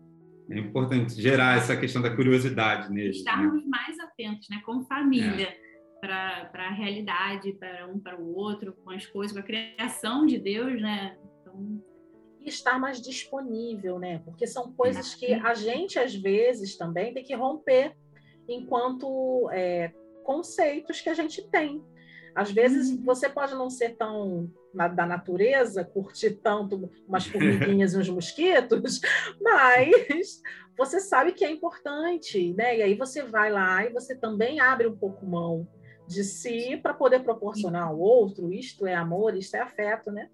É 0.51 0.59
importante 0.59 1.19
gerar 1.19 1.57
essa 1.57 1.75
questão 1.75 2.03
da 2.03 2.15
curiosidade 2.15 2.93
neles. 2.93 3.25
Né? 3.25 3.31
Estarmos 3.31 3.63
né? 3.63 3.67
mais 3.67 3.99
atentos, 3.99 4.51
né, 4.51 4.61
como 4.67 4.85
família, 4.85 5.49
é. 5.49 5.57
para 5.99 6.67
a 6.67 6.75
realidade, 6.75 7.55
para 7.55 7.87
um 7.87 7.99
para 7.99 8.21
o 8.21 8.37
outro, 8.37 8.75
com 8.85 8.91
as 8.91 9.07
coisas, 9.07 9.33
com 9.33 9.41
a 9.41 9.43
criação 9.43 10.27
de 10.27 10.37
Deus, 10.37 10.79
né? 10.79 11.17
Então, 11.41 11.83
estar 12.49 12.79
mais 12.79 13.01
disponível, 13.01 13.99
né? 13.99 14.21
Porque 14.25 14.47
são 14.47 14.73
coisas 14.73 15.15
que 15.15 15.33
a 15.35 15.55
gente, 15.55 15.99
às 15.99 16.15
vezes, 16.15 16.77
também 16.77 17.13
tem 17.13 17.25
que 17.25 17.35
romper 17.35 17.97
enquanto 18.49 19.49
é, 19.53 19.93
conceitos 20.25 21.01
que 21.01 21.09
a 21.09 21.15
gente 21.15 21.43
tem. 21.49 21.83
Às 22.35 22.51
vezes 22.51 22.91
uhum. 22.91 23.03
você 23.03 23.29
pode 23.29 23.55
não 23.55 23.71
ser 23.71 23.97
tão 23.97 24.51
na, 24.75 24.89
da 24.89 25.07
natureza, 25.07 25.85
curtir 25.85 26.33
tanto 26.43 26.91
umas 27.09 27.27
formiguinhas 27.27 27.95
e 27.95 27.99
uns 27.99 28.11
mosquitos, 28.11 29.01
mas 29.41 30.43
você 30.77 31.01
sabe 31.01 31.33
que 31.33 31.45
é 31.45 31.51
importante, 31.51 32.53
né? 32.53 32.77
E 32.77 32.83
aí 32.83 32.95
você 32.95 33.23
vai 33.23 33.51
lá 33.51 33.87
e 33.87 33.93
você 33.93 34.15
também 34.15 34.61
abre 34.61 34.87
um 34.87 34.97
pouco 34.97 35.25
mão 35.25 35.67
de 36.07 36.23
si 36.23 36.77
para 36.77 36.93
poder 36.93 37.21
proporcionar 37.25 37.89
ao 37.89 37.99
outro. 37.99 38.53
Isto 38.53 38.87
é 38.87 38.95
amor, 38.95 39.35
isto 39.35 39.55
é 39.55 39.61
afeto, 39.61 40.13
né? 40.13 40.29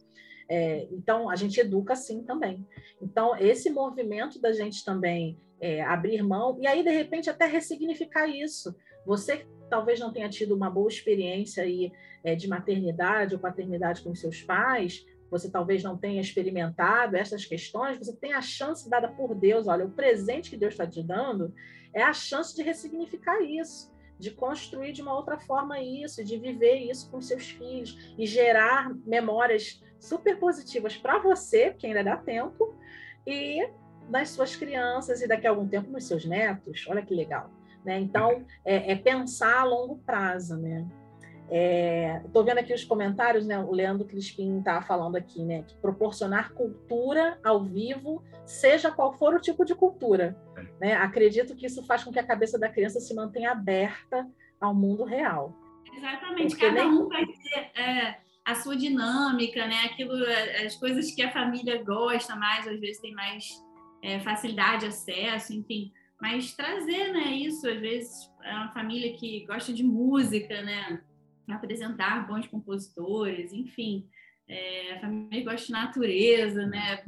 É, 0.48 0.86
então, 0.90 1.30
a 1.30 1.36
gente 1.36 1.58
educa 1.60 1.92
assim 1.92 2.22
também. 2.22 2.66
Então, 3.00 3.36
esse 3.36 3.70
movimento 3.70 4.40
da 4.40 4.52
gente 4.52 4.84
também 4.84 5.38
é, 5.60 5.82
abrir 5.82 6.22
mão, 6.22 6.58
e 6.60 6.66
aí, 6.66 6.82
de 6.82 6.90
repente, 6.90 7.30
até 7.30 7.46
ressignificar 7.46 8.26
isso. 8.26 8.74
Você 9.06 9.46
talvez 9.70 9.98
não 9.98 10.12
tenha 10.12 10.28
tido 10.28 10.54
uma 10.54 10.68
boa 10.68 10.88
experiência 10.88 11.62
aí, 11.62 11.92
é, 12.22 12.34
de 12.34 12.46
maternidade 12.48 13.34
ou 13.34 13.40
paternidade 13.40 14.02
com 14.02 14.14
seus 14.14 14.42
pais, 14.42 15.06
você 15.30 15.50
talvez 15.50 15.82
não 15.82 15.96
tenha 15.96 16.20
experimentado 16.20 17.16
essas 17.16 17.46
questões, 17.46 17.96
você 17.96 18.14
tem 18.14 18.34
a 18.34 18.42
chance 18.42 18.88
dada 18.88 19.08
por 19.08 19.34
Deus, 19.34 19.66
olha, 19.66 19.86
o 19.86 19.90
presente 19.90 20.50
que 20.50 20.58
Deus 20.58 20.74
está 20.74 20.86
te 20.86 21.02
dando 21.02 21.54
é 21.94 22.02
a 22.02 22.12
chance 22.12 22.54
de 22.54 22.62
ressignificar 22.62 23.40
isso 23.40 23.90
de 24.22 24.30
construir 24.30 24.92
de 24.92 25.02
uma 25.02 25.16
outra 25.16 25.36
forma 25.36 25.80
isso, 25.80 26.22
de 26.22 26.38
viver 26.38 26.76
isso 26.76 27.10
com 27.10 27.20
seus 27.20 27.50
filhos 27.50 28.14
e 28.16 28.24
gerar 28.24 28.94
memórias 29.04 29.82
super 30.02 30.36
positivas 30.38 30.96
para 30.96 31.18
você, 31.18 31.70
que 31.70 31.86
ainda 31.86 32.02
dá 32.02 32.16
tempo, 32.16 32.74
e 33.24 33.64
nas 34.08 34.30
suas 34.30 34.56
crianças 34.56 35.22
e 35.22 35.28
daqui 35.28 35.46
a 35.46 35.50
algum 35.50 35.66
tempo 35.66 35.90
nos 35.90 36.04
seus 36.04 36.24
netos. 36.24 36.84
Olha 36.88 37.02
que 37.02 37.14
legal. 37.14 37.48
Né? 37.84 38.00
Então, 38.00 38.44
é, 38.64 38.92
é 38.92 38.96
pensar 38.96 39.60
a 39.60 39.64
longo 39.64 39.98
prazo. 39.98 40.56
Né? 40.56 40.84
Estou 42.24 42.42
é, 42.42 42.44
vendo 42.44 42.58
aqui 42.58 42.74
os 42.74 42.84
comentários, 42.84 43.46
né? 43.46 43.58
o 43.60 43.70
Leandro 43.70 44.04
Crispim 44.04 44.58
está 44.58 44.82
falando 44.82 45.14
aqui, 45.14 45.44
né? 45.44 45.62
que 45.62 45.76
proporcionar 45.76 46.52
cultura 46.52 47.38
ao 47.44 47.62
vivo, 47.62 48.24
seja 48.44 48.90
qual 48.90 49.12
for 49.12 49.34
o 49.34 49.40
tipo 49.40 49.64
de 49.64 49.74
cultura. 49.74 50.36
Né? 50.80 50.94
Acredito 50.94 51.54
que 51.54 51.66
isso 51.66 51.86
faz 51.86 52.02
com 52.02 52.10
que 52.10 52.18
a 52.18 52.26
cabeça 52.26 52.58
da 52.58 52.68
criança 52.68 52.98
se 52.98 53.14
mantenha 53.14 53.52
aberta 53.52 54.28
ao 54.60 54.74
mundo 54.74 55.04
real. 55.04 55.54
Exatamente, 55.96 56.48
Porque 56.48 56.66
cada 56.66 56.82
nem... 56.82 56.92
um 56.92 57.08
vai 57.08 57.24
ter... 57.24 57.80
É 57.80 58.31
a 58.44 58.54
sua 58.54 58.76
dinâmica, 58.76 59.66
né? 59.66 59.84
Aquilo, 59.84 60.14
as 60.64 60.76
coisas 60.76 61.14
que 61.14 61.22
a 61.22 61.32
família 61.32 61.82
gosta 61.82 62.34
mais, 62.34 62.66
às 62.66 62.80
vezes 62.80 63.00
tem 63.00 63.12
mais 63.12 63.48
é, 64.02 64.20
facilidade 64.20 64.80
de 64.80 64.86
acesso, 64.86 65.52
enfim. 65.52 65.92
Mas 66.20 66.54
trazer, 66.54 67.12
né? 67.12 67.32
Isso, 67.32 67.68
às 67.68 67.80
vezes 67.80 68.30
é 68.42 68.54
uma 68.54 68.72
família 68.72 69.12
que 69.16 69.44
gosta 69.46 69.72
de 69.72 69.82
música, 69.82 70.62
né? 70.62 71.02
Apresentar 71.48 72.26
bons 72.26 72.46
compositores, 72.46 73.52
enfim. 73.52 74.08
É, 74.48 74.94
a 74.94 75.00
família 75.00 75.44
gosta 75.44 75.66
de 75.66 75.72
natureza, 75.72 76.66
né? 76.66 77.02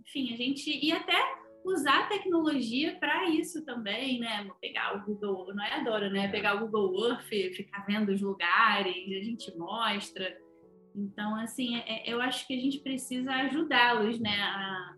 Enfim, 0.00 0.32
a 0.32 0.36
gente 0.36 0.70
e 0.70 0.92
até 0.92 1.16
usar 1.64 2.00
a 2.00 2.06
tecnologia 2.08 2.94
para 2.96 3.28
isso 3.30 3.64
também, 3.64 4.20
né? 4.20 4.46
Pegar 4.60 4.96
o 4.96 5.04
Google, 5.04 5.54
não 5.54 5.64
é 5.64 5.74
adora, 5.74 6.10
né? 6.10 6.28
Pegar 6.28 6.56
o 6.56 6.68
Google 6.68 7.08
Earth, 7.08 7.54
ficar 7.54 7.86
vendo 7.86 8.12
os 8.12 8.20
lugares, 8.20 8.94
a 8.94 9.24
gente 9.24 9.56
mostra. 9.56 10.43
Então, 10.94 11.34
assim, 11.36 11.76
é, 11.76 12.08
é, 12.08 12.12
eu 12.12 12.20
acho 12.20 12.46
que 12.46 12.54
a 12.54 12.60
gente 12.60 12.78
precisa 12.80 13.30
ajudá-los, 13.32 14.20
né, 14.20 14.36
a, 14.40 14.94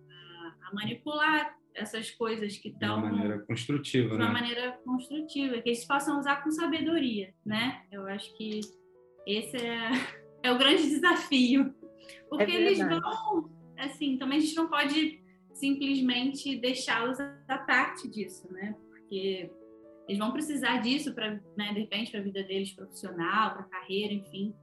a, 0.68 0.74
manipular 0.74 1.57
essas 1.74 2.11
coisas 2.11 2.57
que 2.57 2.68
estão 2.68 3.01
de 3.01 3.07
uma 3.07 3.12
maneira 3.12 3.38
construtiva, 3.40 4.09
de 4.11 4.14
uma 4.16 4.26
né? 4.26 4.32
maneira 4.32 4.72
construtiva, 4.84 5.61
que 5.61 5.68
eles 5.68 5.86
possam 5.86 6.18
usar 6.18 6.42
com 6.42 6.51
sabedoria, 6.51 7.34
né? 7.44 7.82
Eu 7.92 8.07
acho 8.07 8.34
que 8.36 8.61
esse 9.26 9.57
é, 9.57 9.90
é 10.42 10.53
o 10.53 10.59
grande 10.59 10.82
desafio, 10.82 11.74
porque 12.28 12.51
é 12.53 12.55
eles 12.55 12.78
vão, 12.78 13.51
assim, 13.78 14.16
também 14.16 14.38
a 14.38 14.40
gente 14.40 14.57
não 14.57 14.68
pode 14.68 15.22
simplesmente 15.53 16.57
deixá-los 16.57 17.18
à 17.20 17.59
parte 17.59 18.09
disso, 18.09 18.51
né? 18.53 18.74
porque 19.07 19.51
eles 20.09 20.18
vão 20.18 20.32
precisar 20.32 20.78
disso 20.78 21.14
para, 21.14 21.40
né, 21.57 21.72
de 21.72 21.80
repente, 21.80 22.11
para 22.11 22.20
a 22.20 22.22
vida 22.22 22.42
deles 22.42 22.72
profissional, 22.72 23.53
para 23.53 23.62
a 23.62 23.68
carreira, 23.68 24.12
enfim, 24.12 24.55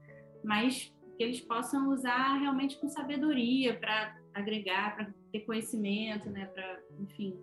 mas 0.44 0.94
que 1.18 1.24
eles 1.24 1.39
possam 1.41 1.89
usar 1.89 2.38
realmente 2.38 2.78
com 2.80 2.88
sabedoria 2.88 3.78
para 3.80 4.18
agregar, 4.34 4.95
para 4.95 5.14
ter 5.32 5.41
conhecimento, 5.41 6.30
né, 6.30 6.45
para, 6.47 6.80
enfim. 6.99 7.39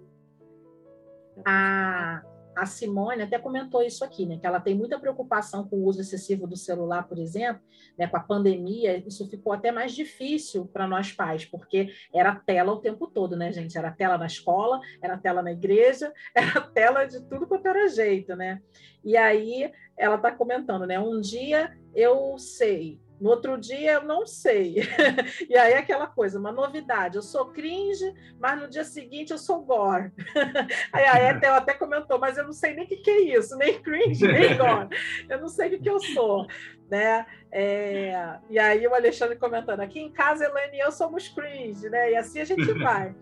Pra 1.42 2.22
a 2.56 2.66
Simone 2.66 3.22
até 3.22 3.38
comentou 3.38 3.82
isso 3.82 4.04
aqui, 4.04 4.26
né? 4.26 4.38
Que 4.38 4.46
ela 4.46 4.60
tem 4.60 4.74
muita 4.74 4.98
preocupação 4.98 5.66
com 5.66 5.76
o 5.76 5.84
uso 5.84 6.00
excessivo 6.00 6.46
do 6.46 6.56
celular, 6.56 7.08
por 7.08 7.18
exemplo, 7.18 7.62
né? 7.96 8.06
Com 8.06 8.16
a 8.16 8.20
pandemia, 8.20 9.02
isso 9.06 9.28
ficou 9.28 9.52
até 9.52 9.70
mais 9.70 9.92
difícil 9.94 10.66
para 10.66 10.86
nós 10.86 11.12
pais, 11.12 11.44
porque 11.44 11.92
era 12.12 12.34
tela 12.34 12.72
o 12.72 12.80
tempo 12.80 13.06
todo, 13.06 13.36
né, 13.36 13.52
gente? 13.52 13.76
Era 13.76 13.90
tela 13.90 14.18
na 14.18 14.26
escola, 14.26 14.80
era 15.02 15.16
tela 15.16 15.42
na 15.42 15.52
igreja, 15.52 16.12
era 16.34 16.60
tela 16.60 17.04
de 17.04 17.22
tudo 17.22 17.46
quanto 17.46 17.66
era 17.66 17.88
jeito, 17.88 18.34
né? 18.36 18.60
E 19.04 19.16
aí 19.16 19.72
ela 19.96 20.16
está 20.16 20.30
comentando, 20.30 20.86
né? 20.86 20.98
Um 20.98 21.20
dia 21.20 21.76
eu 21.94 22.38
sei, 22.38 23.00
no 23.20 23.30
outro 23.30 23.58
dia 23.58 23.92
eu 23.92 24.04
não 24.04 24.26
sei. 24.26 24.76
e 25.48 25.56
aí 25.56 25.74
aquela 25.74 26.06
coisa, 26.06 26.38
uma 26.38 26.50
novidade. 26.50 27.16
Eu 27.16 27.22
sou 27.22 27.46
cringe, 27.46 28.14
mas 28.38 28.60
no 28.60 28.68
dia 28.68 28.84
seguinte 28.84 29.30
eu 29.30 29.38
sou 29.38 29.60
gore. 29.60 30.10
aí 30.92 31.04
a 31.04 31.30
Ethel 31.30 31.54
até 31.54 31.74
comentou, 31.74 32.18
mas 32.18 32.38
eu 32.38 32.44
não 32.44 32.52
sei 32.52 32.74
nem 32.74 32.84
o 32.84 32.88
que, 32.88 32.96
que 32.96 33.10
é 33.10 33.20
isso, 33.36 33.56
nem 33.56 33.80
cringe, 33.80 34.26
nem 34.26 34.56
gore. 34.56 34.88
Eu 35.28 35.40
não 35.40 35.48
sei 35.48 35.68
o 35.68 35.70
que, 35.70 35.78
que 35.80 35.90
eu 35.90 36.00
sou. 36.00 36.46
Né? 36.88 37.26
É... 37.52 38.38
E 38.48 38.58
aí 38.58 38.86
o 38.86 38.94
Alexandre 38.94 39.36
comentando, 39.36 39.80
aqui 39.80 40.00
em 40.00 40.10
casa, 40.10 40.44
Elaine 40.44 40.78
e 40.78 40.80
eu 40.80 40.90
somos 40.90 41.28
cringe, 41.28 41.88
né? 41.88 42.12
E 42.12 42.16
assim 42.16 42.40
a 42.40 42.44
gente 42.44 42.72
vai. 42.72 43.14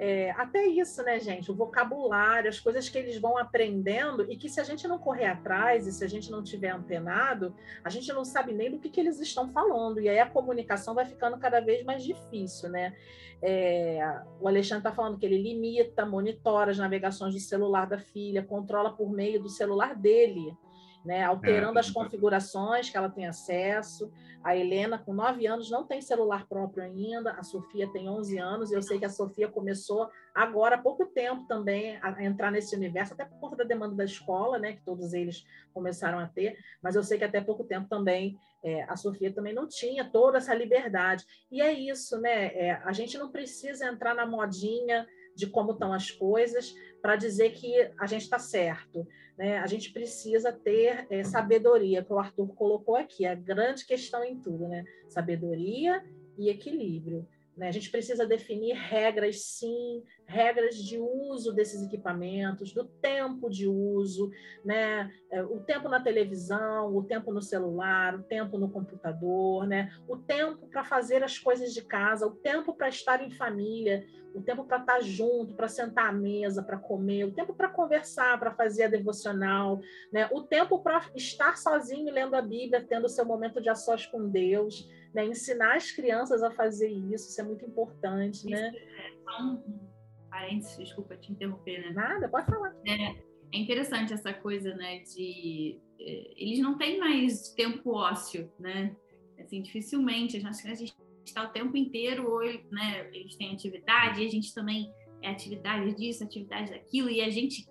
É, 0.00 0.30
até 0.32 0.64
isso, 0.64 1.02
né, 1.02 1.18
gente? 1.18 1.50
O 1.50 1.54
vocabulário, 1.54 2.48
as 2.48 2.60
coisas 2.60 2.88
que 2.88 2.96
eles 2.96 3.18
vão 3.18 3.36
aprendendo 3.36 4.30
e 4.30 4.36
que 4.36 4.48
se 4.48 4.60
a 4.60 4.64
gente 4.64 4.86
não 4.86 4.96
correr 4.96 5.26
atrás 5.26 5.88
e 5.88 5.92
se 5.92 6.04
a 6.04 6.08
gente 6.08 6.30
não 6.30 6.42
tiver 6.42 6.70
antenado, 6.70 7.52
a 7.82 7.90
gente 7.90 8.12
não 8.12 8.24
sabe 8.24 8.52
nem 8.52 8.70
do 8.70 8.78
que, 8.78 8.88
que 8.88 9.00
eles 9.00 9.18
estão 9.18 9.48
falando. 9.48 10.00
E 10.00 10.08
aí 10.08 10.20
a 10.20 10.30
comunicação 10.30 10.94
vai 10.94 11.04
ficando 11.04 11.36
cada 11.38 11.60
vez 11.60 11.84
mais 11.84 12.04
difícil, 12.04 12.68
né? 12.68 12.94
É, 13.42 14.00
o 14.40 14.46
Alexandre 14.46 14.80
está 14.80 14.92
falando 14.92 15.18
que 15.18 15.26
ele 15.26 15.42
limita, 15.42 16.06
monitora 16.06 16.70
as 16.70 16.78
navegações 16.78 17.34
do 17.34 17.40
celular 17.40 17.86
da 17.86 17.98
filha, 17.98 18.42
controla 18.42 18.92
por 18.92 19.10
meio 19.10 19.42
do 19.42 19.48
celular 19.48 19.96
dele 19.96 20.56
né, 21.04 21.24
alterando 21.24 21.78
é, 21.78 21.80
as 21.80 21.90
configurações 21.90 22.90
que 22.90 22.96
ela 22.96 23.08
tem 23.08 23.26
acesso. 23.26 24.10
A 24.42 24.56
Helena, 24.56 24.98
com 24.98 25.12
nove 25.12 25.46
anos, 25.46 25.70
não 25.70 25.84
tem 25.84 26.00
celular 26.00 26.46
próprio 26.46 26.84
ainda, 26.84 27.32
a 27.32 27.42
Sofia 27.42 27.90
tem 27.92 28.08
11 28.08 28.38
anos, 28.38 28.70
e 28.70 28.74
eu 28.74 28.82
sei 28.82 28.98
que 28.98 29.04
a 29.04 29.10
Sofia 29.10 29.48
começou 29.48 30.08
agora 30.34 30.76
há 30.76 30.78
pouco 30.78 31.06
tempo 31.06 31.46
também 31.46 31.98
a 32.00 32.22
entrar 32.22 32.50
nesse 32.50 32.74
universo, 32.76 33.14
até 33.14 33.24
por 33.24 33.38
conta 33.40 33.56
da 33.56 33.64
demanda 33.64 33.96
da 33.96 34.04
escola, 34.04 34.58
né, 34.58 34.74
que 34.74 34.82
todos 34.82 35.12
eles 35.12 35.44
começaram 35.74 36.18
a 36.18 36.26
ter, 36.26 36.56
mas 36.80 36.94
eu 36.94 37.02
sei 37.02 37.18
que 37.18 37.24
até 37.24 37.40
pouco 37.40 37.64
tempo 37.64 37.88
também 37.88 38.38
é, 38.62 38.82
a 38.84 38.96
Sofia 38.96 39.32
também 39.32 39.54
não 39.54 39.68
tinha 39.68 40.04
toda 40.04 40.38
essa 40.38 40.54
liberdade. 40.54 41.24
E 41.50 41.60
é 41.60 41.72
isso, 41.72 42.18
né? 42.20 42.46
É, 42.46 42.72
a 42.84 42.92
gente 42.92 43.16
não 43.16 43.30
precisa 43.30 43.86
entrar 43.86 44.14
na 44.14 44.26
modinha 44.26 45.06
de 45.34 45.46
como 45.46 45.72
estão 45.72 45.92
as 45.92 46.10
coisas 46.10 46.74
para 47.00 47.14
dizer 47.14 47.50
que 47.50 47.72
a 47.98 48.06
gente 48.06 48.22
está 48.22 48.38
certo. 48.38 49.06
Né? 49.38 49.58
A 49.58 49.66
gente 49.68 49.92
precisa 49.92 50.52
ter 50.52 51.06
é, 51.08 51.22
sabedoria, 51.22 52.02
que 52.02 52.12
o 52.12 52.18
Arthur 52.18 52.48
colocou 52.56 52.96
aqui, 52.96 53.24
a 53.24 53.36
grande 53.36 53.86
questão 53.86 54.24
em 54.24 54.36
tudo, 54.36 54.66
né? 54.66 54.84
Sabedoria 55.08 56.04
e 56.36 56.50
equilíbrio. 56.50 57.24
Né? 57.58 57.68
A 57.68 57.72
gente 57.72 57.90
precisa 57.90 58.24
definir 58.24 58.74
regras, 58.74 59.40
sim, 59.42 60.04
regras 60.24 60.76
de 60.76 60.96
uso 60.96 61.52
desses 61.52 61.82
equipamentos, 61.82 62.72
do 62.72 62.84
tempo 62.84 63.50
de 63.50 63.66
uso, 63.66 64.30
né? 64.64 65.10
É, 65.28 65.42
o 65.42 65.58
tempo 65.58 65.88
na 65.88 66.00
televisão, 66.00 66.96
o 66.96 67.02
tempo 67.02 67.32
no 67.32 67.42
celular, 67.42 68.14
o 68.14 68.22
tempo 68.22 68.56
no 68.58 68.70
computador, 68.70 69.66
né? 69.66 69.90
o 70.06 70.16
tempo 70.16 70.68
para 70.68 70.84
fazer 70.84 71.24
as 71.24 71.36
coisas 71.36 71.74
de 71.74 71.82
casa, 71.82 72.26
o 72.26 72.36
tempo 72.36 72.72
para 72.72 72.88
estar 72.88 73.20
em 73.22 73.30
família, 73.30 74.06
o 74.32 74.40
tempo 74.40 74.64
para 74.64 74.78
estar 74.78 75.00
junto, 75.02 75.54
para 75.54 75.66
sentar 75.66 76.10
à 76.10 76.12
mesa, 76.12 76.62
para 76.62 76.78
comer, 76.78 77.24
o 77.24 77.32
tempo 77.32 77.54
para 77.54 77.68
conversar, 77.68 78.38
para 78.38 78.52
fazer 78.52 78.84
a 78.84 78.88
devocional, 78.88 79.80
né? 80.12 80.28
o 80.30 80.42
tempo 80.42 80.78
para 80.80 81.10
estar 81.16 81.58
sozinho 81.58 82.12
lendo 82.12 82.36
a 82.36 82.42
Bíblia, 82.42 82.86
tendo 82.88 83.06
o 83.06 83.08
seu 83.08 83.24
momento 83.24 83.60
de 83.60 83.68
a 83.68 83.74
sós 83.74 84.06
com 84.06 84.28
Deus 84.28 84.88
né? 85.14 85.26
Ensinar 85.26 85.76
as 85.76 85.90
crianças 85.90 86.42
a 86.42 86.50
fazer 86.50 86.88
isso, 86.88 87.28
isso 87.28 87.40
é 87.40 87.44
muito 87.44 87.64
importante, 87.64 88.46
né? 88.46 88.72
É 88.74 89.12
só 89.24 89.42
um 89.42 89.88
parênteses, 90.30 90.76
desculpa 90.76 91.16
te 91.16 91.32
interromper, 91.32 91.80
né? 91.80 91.90
Nada, 91.90 92.28
pode 92.28 92.46
falar. 92.46 92.74
É, 92.86 93.16
é 93.52 93.58
interessante 93.58 94.12
essa 94.12 94.32
coisa, 94.32 94.74
né, 94.74 95.00
de... 95.00 95.80
É, 95.98 96.32
eles 96.36 96.60
não 96.60 96.76
têm 96.76 96.98
mais 96.98 97.50
tempo 97.54 97.94
ósseo, 97.94 98.50
né? 98.58 98.94
Assim, 99.38 99.62
dificilmente, 99.62 100.36
a 100.36 100.74
gente 100.74 100.94
está 101.24 101.44
o 101.44 101.52
tempo 101.52 101.76
inteiro, 101.76 102.30
ou, 102.30 102.40
né, 102.70 103.08
eles 103.12 103.36
têm 103.36 103.52
atividade, 103.52 104.22
e 104.22 104.26
a 104.26 104.30
gente 104.30 104.54
também 104.54 104.92
é 105.22 105.30
atividade 105.30 105.94
disso, 105.94 106.24
atividade 106.24 106.70
daquilo, 106.70 107.08
e 107.08 107.20
a 107.20 107.30
gente 107.30 107.66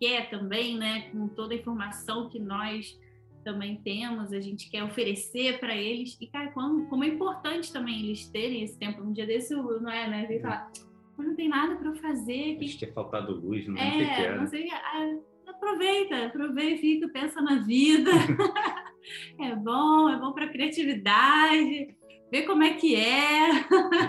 quer 0.00 0.30
também, 0.30 0.78
né, 0.78 1.10
com 1.10 1.28
toda 1.28 1.54
a 1.54 1.56
informação 1.56 2.28
que 2.28 2.38
nós 2.38 2.98
também 3.42 3.76
temos, 3.76 4.32
a 4.32 4.40
gente 4.40 4.70
quer 4.70 4.82
oferecer 4.84 5.58
para 5.58 5.74
eles. 5.76 6.16
E, 6.20 6.26
cara, 6.26 6.50
como, 6.52 6.86
como, 6.88 7.04
é 7.04 7.08
importante 7.08 7.72
também 7.72 8.00
eles 8.00 8.28
terem 8.28 8.62
esse 8.62 8.78
tempo. 8.78 9.02
Um 9.02 9.12
dia 9.12 9.26
desse, 9.26 9.54
não 9.54 9.90
é, 9.90 10.08
né? 10.08 10.26
Veio 10.26 10.40
falar, 10.40 10.70
não 11.18 11.34
tem 11.34 11.48
nada 11.48 11.76
para 11.76 11.94
fazer. 11.94 12.56
Que... 12.56 12.64
Acho 12.64 12.78
que 12.78 12.84
é 12.84 12.92
faltado 12.92 13.32
luz, 13.32 13.66
não 13.66 13.76
é? 13.76 13.90
Que 13.90 14.02
é, 14.02 14.36
não 14.36 14.46
sei, 14.46 14.68
ah, 14.70 15.16
aproveita, 15.48 16.26
aproveita, 16.26 16.80
fica, 16.80 17.08
pensa 17.08 17.40
na 17.40 17.56
vida. 17.56 18.10
é 19.40 19.54
bom, 19.54 20.08
é 20.08 20.18
bom 20.18 20.32
para 20.32 20.48
criatividade. 20.48 21.94
Vê 22.30 22.42
como 22.42 22.62
é 22.62 22.74
que 22.74 22.94
é. 22.94 23.50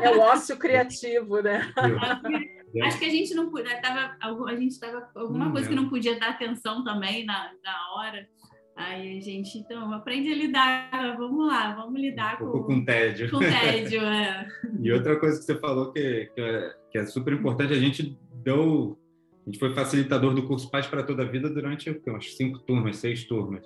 É 0.02 0.16
o 0.16 0.20
ócio 0.20 0.58
criativo, 0.58 1.42
né? 1.42 1.72
Acho 2.84 3.00
que 3.00 3.06
a 3.06 3.10
gente 3.10 3.34
não 3.34 3.50
podia, 3.50 3.82
tava, 3.82 4.16
a 4.22 4.56
gente 4.56 4.80
tava 4.80 5.10
alguma 5.16 5.48
hum, 5.48 5.52
coisa 5.52 5.68
que 5.68 5.76
não 5.76 5.90
podia 5.90 6.18
dar 6.18 6.30
atenção 6.30 6.84
também 6.84 7.26
na, 7.26 7.52
na 7.64 7.94
hora. 7.96 8.30
Aí 8.76 9.17
a 9.17 9.22
gente, 9.22 9.57
então, 9.57 9.93
aprende 9.93 10.32
a 10.32 10.36
lidar, 10.36 11.15
vamos 11.17 11.47
lá, 11.47 11.76
vamos 11.76 11.99
lidar 11.99 12.41
um 12.41 12.51
com, 12.51 12.63
com 12.63 12.86
tédio. 12.86 13.30
Com 13.30 13.39
tédio, 13.39 14.01
é. 14.01 14.47
e 14.82 14.91
outra 14.91 15.19
coisa 15.19 15.39
que 15.39 15.45
você 15.45 15.55
falou 15.55 15.91
que, 15.91 16.32
que, 16.34 16.41
é, 16.41 16.76
que 16.91 16.97
é 16.97 17.05
super 17.05 17.34
importante, 17.34 17.74
a 17.74 17.80
gente 17.80 18.17
deu, 18.43 18.97
a 19.45 19.49
gente 19.49 19.59
foi 19.59 19.74
facilitador 19.74 20.34
do 20.34 20.47
curso 20.47 20.69
Paz 20.72 20.88
para 20.88 21.03
Toda 21.03 21.24
a 21.24 21.28
Vida 21.28 21.49
durante 21.49 21.89
umas 22.07 22.36
cinco 22.36 22.59
turmas, 22.59 22.97
seis 22.97 23.26
turmas. 23.26 23.63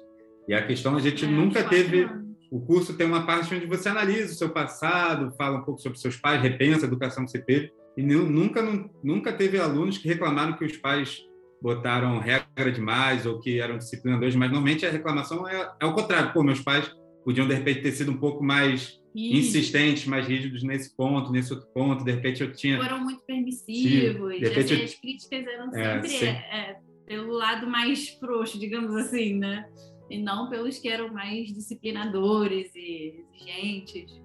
E 0.47 0.53
a 0.53 0.65
questão, 0.65 0.95
a 0.95 0.99
gente 0.99 1.25
é, 1.25 1.27
nunca 1.27 1.63
teve... 1.63 2.07
O 2.51 2.59
curso 2.59 2.95
tem 2.95 3.07
uma 3.07 3.25
parte 3.25 3.53
onde 3.53 3.65
você 3.65 3.89
analisa 3.89 4.31
o 4.31 4.35
seu 4.35 4.49
passado, 4.49 5.33
fala 5.35 5.57
um 5.57 5.63
pouco 5.63 5.81
sobre 5.81 5.97
seus 5.97 6.15
pais, 6.15 6.41
repensa 6.41 6.85
a 6.85 6.87
educação 6.87 7.25
que 7.25 7.31
você 7.31 7.39
teve, 7.39 7.73
e 7.97 8.03
nunca, 8.03 8.61
nunca 9.03 9.33
teve 9.33 9.59
alunos 9.59 9.97
que 9.97 10.07
reclamaram 10.07 10.53
que 10.53 10.63
os 10.63 10.77
pais 10.77 11.25
botaram 11.65 12.19
regra 12.19 12.71
demais 12.71 13.25
ou 13.25 13.39
que 13.39 13.59
eram 13.59 13.79
disciplinadores, 13.79 14.35
mas 14.35 14.51
normalmente 14.51 14.85
a 14.85 14.91
reclamação 14.91 15.47
é, 15.47 15.73
é 15.81 15.85
o 15.87 15.95
contrário. 15.95 16.31
Pô, 16.31 16.43
meus 16.43 16.61
pais 16.61 16.95
podiam, 17.23 17.47
de 17.47 17.55
repente, 17.55 17.81
ter 17.81 17.91
sido 17.91 18.11
um 18.11 18.17
pouco 18.17 18.43
mais 18.43 19.01
insistentes, 19.15 20.05
mais 20.05 20.27
rígidos 20.27 20.61
nesse 20.61 20.95
ponto, 20.95 21.31
nesse 21.31 21.51
outro 21.51 21.67
ponto. 21.73 22.03
De 22.03 22.11
repente, 22.11 22.43
eu 22.43 22.53
tinha... 22.53 22.77
Foram 22.77 23.03
muito 23.03 23.25
permissivos. 23.25 24.33
Sim, 24.33 24.39
de 24.39 24.47
repente, 24.47 24.73
assim, 24.73 24.75
eu... 24.75 24.83
As 24.83 24.93
críticas 24.93 25.47
eram 25.47 25.75
é, 25.75 26.03
sempre 26.03 26.27
é, 26.27 26.29
é, 26.29 26.79
pelo 27.07 27.33
lado 27.33 27.65
mais 27.65 28.09
frouxo, 28.09 28.59
digamos 28.59 28.95
assim, 28.97 29.33
né? 29.33 29.67
E 30.07 30.21
não 30.21 30.51
pelos 30.51 30.77
que 30.77 30.87
eram 30.87 31.11
mais 31.11 31.51
disciplinadores 31.51 32.69
e 32.75 33.25
exigentes. 33.33 34.21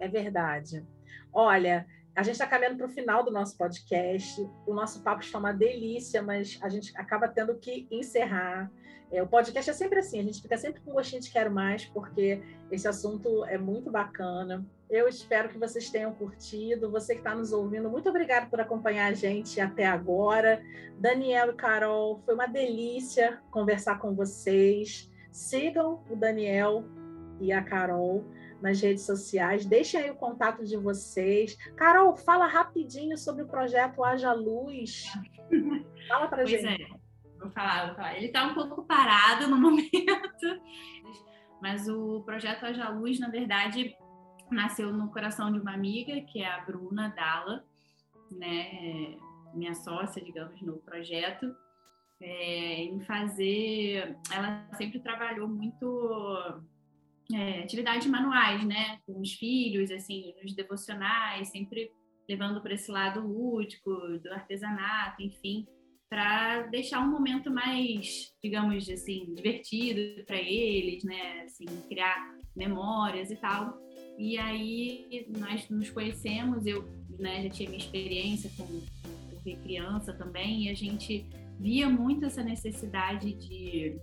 É 0.00 0.08
verdade. 0.08 0.82
Olha, 1.32 1.86
a 2.16 2.22
gente 2.22 2.32
está 2.32 2.46
caminhando 2.46 2.78
para 2.78 2.86
o 2.86 2.88
final 2.88 3.22
do 3.22 3.30
nosso 3.30 3.58
podcast. 3.58 4.48
O 4.66 4.72
nosso 4.72 5.02
papo 5.02 5.22
está 5.22 5.38
uma 5.38 5.52
delícia, 5.52 6.22
mas 6.22 6.58
a 6.62 6.68
gente 6.70 6.96
acaba 6.96 7.28
tendo 7.28 7.54
que 7.56 7.86
encerrar. 7.90 8.72
É, 9.12 9.22
o 9.22 9.26
podcast 9.26 9.70
é 9.70 9.74
sempre 9.74 9.98
assim, 9.98 10.18
a 10.18 10.22
gente 10.22 10.40
fica 10.40 10.56
sempre 10.56 10.80
com 10.80 10.92
gostinho 10.92 11.20
de 11.20 11.30
quero 11.30 11.50
mais, 11.50 11.84
porque 11.84 12.42
esse 12.72 12.88
assunto 12.88 13.44
é 13.44 13.58
muito 13.58 13.90
bacana. 13.90 14.66
Eu 14.88 15.06
espero 15.06 15.50
que 15.50 15.58
vocês 15.58 15.90
tenham 15.90 16.12
curtido. 16.14 16.90
Você 16.90 17.12
que 17.12 17.20
está 17.20 17.34
nos 17.34 17.52
ouvindo, 17.52 17.90
muito 17.90 18.08
obrigado 18.08 18.48
por 18.48 18.60
acompanhar 18.60 19.10
a 19.10 19.14
gente 19.14 19.60
até 19.60 19.84
agora. 19.84 20.62
Daniel 20.98 21.50
e 21.50 21.54
Carol, 21.54 22.22
foi 22.24 22.34
uma 22.34 22.46
delícia 22.46 23.42
conversar 23.50 23.98
com 23.98 24.14
vocês. 24.14 25.12
Sigam 25.30 26.02
o 26.08 26.16
Daniel 26.16 26.82
e 27.38 27.52
a 27.52 27.62
Carol 27.62 28.24
nas 28.60 28.80
redes 28.80 29.04
sociais. 29.04 29.66
Deixem 29.66 30.00
aí 30.00 30.10
o 30.10 30.16
contato 30.16 30.64
de 30.64 30.76
vocês. 30.76 31.56
Carol, 31.76 32.16
fala 32.16 32.46
rapidinho 32.46 33.16
sobre 33.16 33.42
o 33.42 33.48
projeto 33.48 34.02
Haja 34.02 34.32
Luz. 34.32 35.04
Fala 36.08 36.28
para 36.28 36.44
gente. 36.44 36.66
É. 36.66 36.86
Vou 37.38 37.50
falar, 37.50 37.86
vou 37.86 37.96
falar. 37.96 38.16
Ele 38.16 38.26
está 38.26 38.46
um 38.46 38.54
pouco 38.54 38.84
parado 38.84 39.46
no 39.48 39.56
momento, 39.60 39.90
mas 41.60 41.88
o 41.88 42.22
projeto 42.24 42.64
Haja 42.64 42.88
Luz, 42.88 43.20
na 43.20 43.28
verdade, 43.28 43.94
nasceu 44.50 44.92
no 44.92 45.10
coração 45.10 45.52
de 45.52 45.58
uma 45.58 45.74
amiga, 45.74 46.20
que 46.22 46.42
é 46.42 46.46
a 46.46 46.60
Bruna 46.60 47.08
Dalla, 47.08 47.64
né? 48.30 49.16
minha 49.54 49.74
sócia, 49.74 50.22
digamos, 50.22 50.60
no 50.60 50.76
projeto. 50.78 51.54
é, 52.20 52.82
em 52.82 53.00
fazer. 53.00 54.16
Ela 54.32 54.66
sempre 54.76 55.00
trabalhou 55.00 55.48
muito 55.48 56.62
é, 57.32 57.62
atividades 57.62 58.06
manuais, 58.06 58.64
né, 58.64 58.98
com 59.06 59.20
os 59.20 59.32
filhos, 59.32 59.90
assim, 59.90 60.32
nos 60.42 60.54
devocionais, 60.54 61.48
sempre 61.48 61.90
levando 62.28 62.60
para 62.60 62.74
esse 62.74 62.90
lado 62.90 63.20
lúdico, 63.20 63.90
do 64.18 64.32
artesanato, 64.32 65.22
enfim, 65.22 65.66
para 66.08 66.62
deixar 66.68 67.00
um 67.00 67.10
momento 67.10 67.50
mais, 67.50 68.32
digamos 68.42 68.88
assim, 68.88 69.32
divertido 69.34 70.24
para 70.24 70.40
eles, 70.40 71.04
né, 71.04 71.42
assim, 71.42 71.66
criar 71.88 72.36
memórias 72.54 73.30
e 73.30 73.36
tal. 73.36 73.76
E 74.18 74.38
aí 74.38 75.26
nós 75.38 75.68
nos 75.68 75.90
conhecemos, 75.90 76.64
eu 76.64 76.88
né, 77.18 77.42
já 77.44 77.50
tinha 77.50 77.68
minha 77.68 77.80
experiência 77.80 78.50
com, 78.56 78.66
com 78.66 79.62
criança 79.62 80.12
também, 80.12 80.64
e 80.64 80.70
a 80.70 80.74
gente 80.74 81.26
via 81.58 81.88
muito 81.88 82.24
essa 82.24 82.42
necessidade 82.42 83.32
de, 83.34 83.96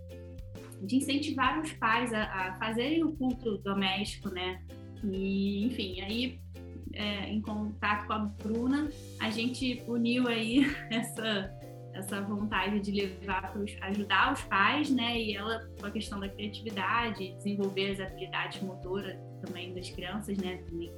de 0.84 0.98
incentivar 0.98 1.62
os 1.62 1.72
pais 1.74 2.14
a, 2.14 2.24
a 2.24 2.54
fazerem 2.56 3.04
o 3.04 3.14
culto 3.14 3.58
doméstico, 3.60 4.30
né? 4.30 4.62
E, 5.04 5.66
enfim, 5.66 6.02
aí 6.02 6.40
é, 6.94 7.30
em 7.30 7.42
contato 7.42 8.06
com 8.08 8.14
a 8.14 8.20
Bruna, 8.20 8.90
a 9.20 9.30
gente 9.30 9.82
uniu 9.88 10.28
aí 10.28 10.66
essa, 10.92 11.52
essa 11.94 12.22
vontade 12.22 12.80
de 12.80 12.92
levar 12.92 13.52
para 13.52 13.88
ajudar 13.88 14.34
os 14.34 14.42
pais, 14.44 14.90
né? 14.90 15.20
E 15.20 15.36
ela 15.36 15.68
com 15.80 15.88
a 15.88 15.92
questão 15.92 16.20
da 16.20 16.30
criatividade, 16.30 17.34
desenvolver 17.38 17.92
as 17.92 18.00
habilidades 18.00 18.62
motoras 18.62 19.18
também 19.46 19.74
das 19.74 19.90
crianças, 19.90 20.38
né? 20.38 20.58
Também 20.70 20.92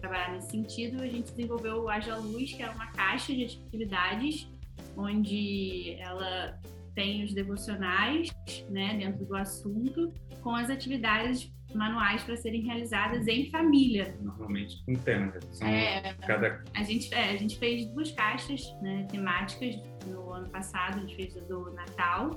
trabalhar 0.00 0.32
nesse 0.32 0.50
sentido, 0.50 1.00
a 1.00 1.06
gente 1.06 1.30
desenvolveu 1.30 1.84
o 1.84 1.88
Haja 1.88 2.16
Luz, 2.16 2.52
que 2.52 2.62
é 2.62 2.68
uma 2.68 2.88
caixa 2.88 3.32
de 3.32 3.44
atividades 3.44 4.48
onde 4.96 5.96
ela 6.00 6.58
tem 6.94 7.24
os 7.24 7.34
devocionais, 7.34 8.30
né, 8.68 8.96
dentro 8.96 9.24
do 9.24 9.36
assunto, 9.36 10.12
com 10.40 10.54
as 10.54 10.70
atividades 10.70 11.52
manuais 11.74 12.22
para 12.22 12.36
serem 12.36 12.62
realizadas 12.62 13.26
em 13.26 13.50
família. 13.50 14.16
Normalmente 14.20 14.84
com 14.84 14.94
temas. 14.94 15.42
São 15.52 15.66
é, 15.66 16.14
cada... 16.26 16.62
a, 16.74 16.82
gente, 16.82 17.12
é, 17.14 17.30
a 17.30 17.36
gente 17.36 17.58
fez 17.58 17.86
duas 17.86 18.12
caixas 18.12 18.62
né, 18.82 19.06
temáticas 19.10 19.76
no 20.06 20.32
ano 20.32 20.48
passado, 20.50 20.98
a 20.98 21.00
gente 21.00 21.16
fez 21.16 21.36
a 21.36 21.40
do 21.40 21.72
Natal 21.72 22.30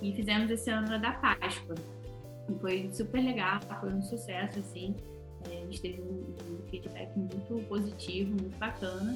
e 0.00 0.12
fizemos 0.12 0.50
esse 0.50 0.70
ano 0.70 0.94
a 0.94 0.98
da 0.98 1.12
Páscoa. 1.12 1.74
E 2.48 2.54
foi 2.60 2.90
super 2.92 3.20
legal, 3.20 3.60
foi 3.80 3.92
um 3.92 4.02
sucesso, 4.02 4.60
assim. 4.60 4.94
É, 5.50 5.58
a 5.58 5.64
gente 5.64 5.80
teve 5.80 6.00
um, 6.00 6.34
um 6.50 6.68
feedback 6.68 7.16
muito 7.16 7.66
positivo, 7.68 8.30
muito 8.30 8.56
bacana. 8.58 9.14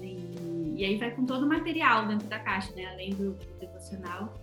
E, 0.00 0.74
e, 0.76 0.84
aí 0.84 0.98
vai 0.98 1.10
com 1.12 1.24
todo 1.24 1.44
o 1.44 1.48
material 1.48 2.06
dentro 2.06 2.26
da 2.28 2.38
caixa, 2.38 2.74
né? 2.74 2.86
Além 2.86 3.10
do, 3.10 3.32
do 3.32 3.58
devocional, 3.58 4.34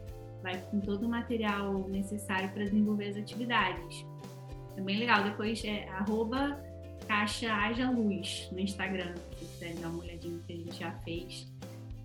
vai 0.41 0.57
com 0.69 0.79
todo 0.79 1.05
o 1.05 1.09
material 1.09 1.87
necessário 1.89 2.49
para 2.51 2.63
desenvolver 2.63 3.09
as 3.09 3.17
atividades. 3.17 4.05
É 4.77 4.81
bem 4.81 4.99
legal. 4.99 5.23
Depois 5.23 5.63
é 5.65 5.87
arroba 5.89 6.59
caixa 7.07 7.51
haja 7.53 7.89
luz 7.89 8.47
no 8.51 8.59
Instagram, 8.59 9.13
se 9.37 9.45
quiser 9.45 9.75
dar 9.75 9.89
uma 9.89 10.03
olhadinha 10.03 10.39
que 10.47 10.53
a 10.53 10.55
gente 10.55 10.79
já 10.79 10.91
fez. 11.03 11.51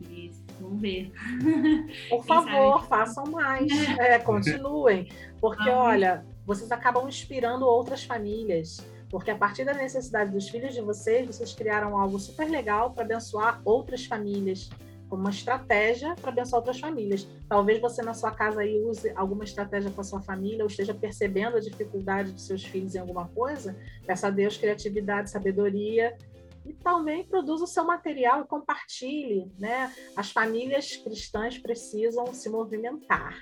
E 0.01 0.31
vamos 0.61 0.81
ver. 0.81 1.13
Por 2.11 2.25
favor, 2.25 2.85
façam 2.87 3.25
mais. 3.27 3.71
É, 3.99 4.19
continuem. 4.19 5.09
Porque, 5.41 5.69
olha, 5.71 6.25
vocês 6.45 6.71
acabam 6.73 7.09
inspirando 7.09 7.67
outras 7.67 8.05
famílias. 8.05 8.85
Porque 9.11 9.31
a 9.31 9.37
partir 9.37 9.65
da 9.65 9.75
necessidade 9.75 10.33
dos 10.33 10.49
filhos 10.49 10.75
de 10.75 10.81
vocês, 10.81 11.27
vocês 11.27 11.53
criaram 11.53 11.99
algo 11.99 12.19
super 12.19 12.49
legal 12.49 12.93
para 12.93 13.05
abençoar 13.05 13.61
outras 13.65 14.05
famílias 14.05 14.69
como 15.09 15.23
uma 15.23 15.31
estratégia 15.31 16.15
para 16.17 16.31
abençoar 16.31 16.61
outras 16.61 16.81
famílias. 16.81 17.27
Talvez 17.49 17.81
você 17.81 18.03
na 18.03 18.15
sua 18.15 18.33
casa 18.33 18.61
aí 18.61 18.83
use 18.85 19.13
alguma 19.15 19.45
estratégia 19.45 19.91
com 19.91 20.01
a 20.01 20.05
sua 20.05 20.21
família 20.21 20.65
ou 20.65 20.67
esteja 20.67 20.95
percebendo 20.95 21.57
a 21.57 21.61
dificuldade 21.61 22.33
dos 22.33 22.47
seus 22.47 22.65
filhos 22.65 22.95
em 22.95 22.99
alguma 22.99 23.29
coisa. 23.29 23.77
Peça 24.07 24.27
a 24.27 24.31
Deus 24.31 24.57
criatividade, 24.57 25.31
sabedoria 25.31 26.17
e 26.65 26.73
também 26.75 27.25
produza 27.25 27.65
o 27.65 27.69
seu 27.69 27.85
material 27.85 28.43
e 28.43 28.47
compartilhe, 28.47 29.53
né? 29.59 29.93
As 30.17 30.33
famílias 30.33 30.97
cristãs 30.97 31.57
precisam 31.59 32.35
se 32.35 32.49
movimentar. 32.49 33.37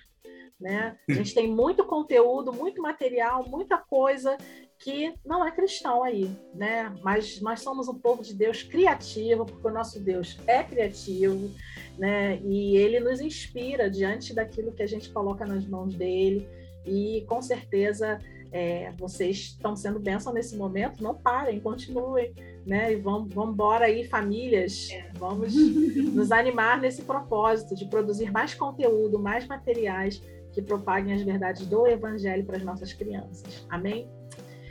Né? 0.60 0.96
A 1.10 1.12
gente 1.12 1.34
tem 1.34 1.48
muito 1.50 1.84
conteúdo, 1.84 2.52
muito 2.52 2.80
material, 2.80 3.44
muita 3.48 3.76
coisa 3.76 4.36
que 4.84 5.14
não 5.24 5.42
é 5.42 5.50
cristão 5.50 6.04
aí, 6.04 6.30
né? 6.54 6.94
Mas 7.02 7.40
nós 7.40 7.62
somos 7.62 7.88
um 7.88 7.94
povo 7.94 8.22
de 8.22 8.34
Deus 8.34 8.62
criativo, 8.62 9.46
porque 9.46 9.66
o 9.66 9.70
nosso 9.70 9.98
Deus 9.98 10.38
é 10.46 10.62
criativo, 10.62 11.50
né? 11.98 12.38
E 12.44 12.76
ele 12.76 13.00
nos 13.00 13.18
inspira 13.18 13.88
diante 13.88 14.34
daquilo 14.34 14.72
que 14.72 14.82
a 14.82 14.86
gente 14.86 15.08
coloca 15.08 15.46
nas 15.46 15.66
mãos 15.66 15.94
dele. 15.94 16.46
E 16.84 17.24
com 17.26 17.40
certeza 17.40 18.18
é, 18.52 18.92
vocês 18.98 19.38
estão 19.38 19.74
sendo 19.74 19.98
bênção 19.98 20.34
nesse 20.34 20.54
momento, 20.54 21.02
não 21.02 21.14
parem, 21.14 21.60
continuem, 21.60 22.34
né? 22.66 22.92
E 22.92 22.96
vamos, 22.96 23.32
vamos 23.32 23.54
embora 23.54 23.86
aí, 23.86 24.04
famílias, 24.04 24.90
é. 24.90 25.10
vamos 25.14 25.54
nos 26.12 26.30
animar 26.30 26.78
nesse 26.78 27.00
propósito 27.04 27.74
de 27.74 27.86
produzir 27.86 28.30
mais 28.30 28.52
conteúdo, 28.52 29.18
mais 29.18 29.46
materiais 29.46 30.20
que 30.52 30.60
propaguem 30.60 31.14
as 31.14 31.22
verdades 31.22 31.66
do 31.66 31.86
Evangelho 31.86 32.44
para 32.44 32.58
as 32.58 32.62
nossas 32.62 32.92
crianças. 32.92 33.66
Amém? 33.70 34.06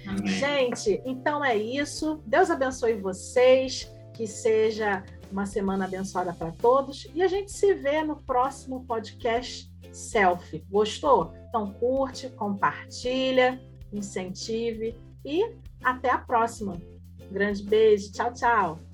Amém? 0.07 0.27
Gente, 0.27 1.01
então 1.05 1.43
é 1.43 1.55
isso. 1.55 2.21
Deus 2.25 2.49
abençoe 2.49 2.93
vocês, 2.93 3.91
que 4.13 4.27
seja 4.27 5.03
uma 5.31 5.45
semana 5.45 5.85
abençoada 5.85 6.31
para 6.33 6.51
todos 6.51 7.07
e 7.13 7.23
a 7.23 7.27
gente 7.27 7.51
se 7.51 7.73
vê 7.73 8.03
no 8.03 8.17
próximo 8.17 8.85
podcast 8.85 9.71
Selfie. 9.91 10.63
Gostou? 10.69 11.33
Então 11.49 11.73
curte, 11.73 12.29
compartilha, 12.29 13.59
incentive 13.91 14.95
e 15.25 15.55
até 15.83 16.11
a 16.11 16.17
próxima. 16.17 16.81
grande 17.31 17.63
beijo. 17.63 18.11
Tchau, 18.11 18.33
tchau. 18.33 18.92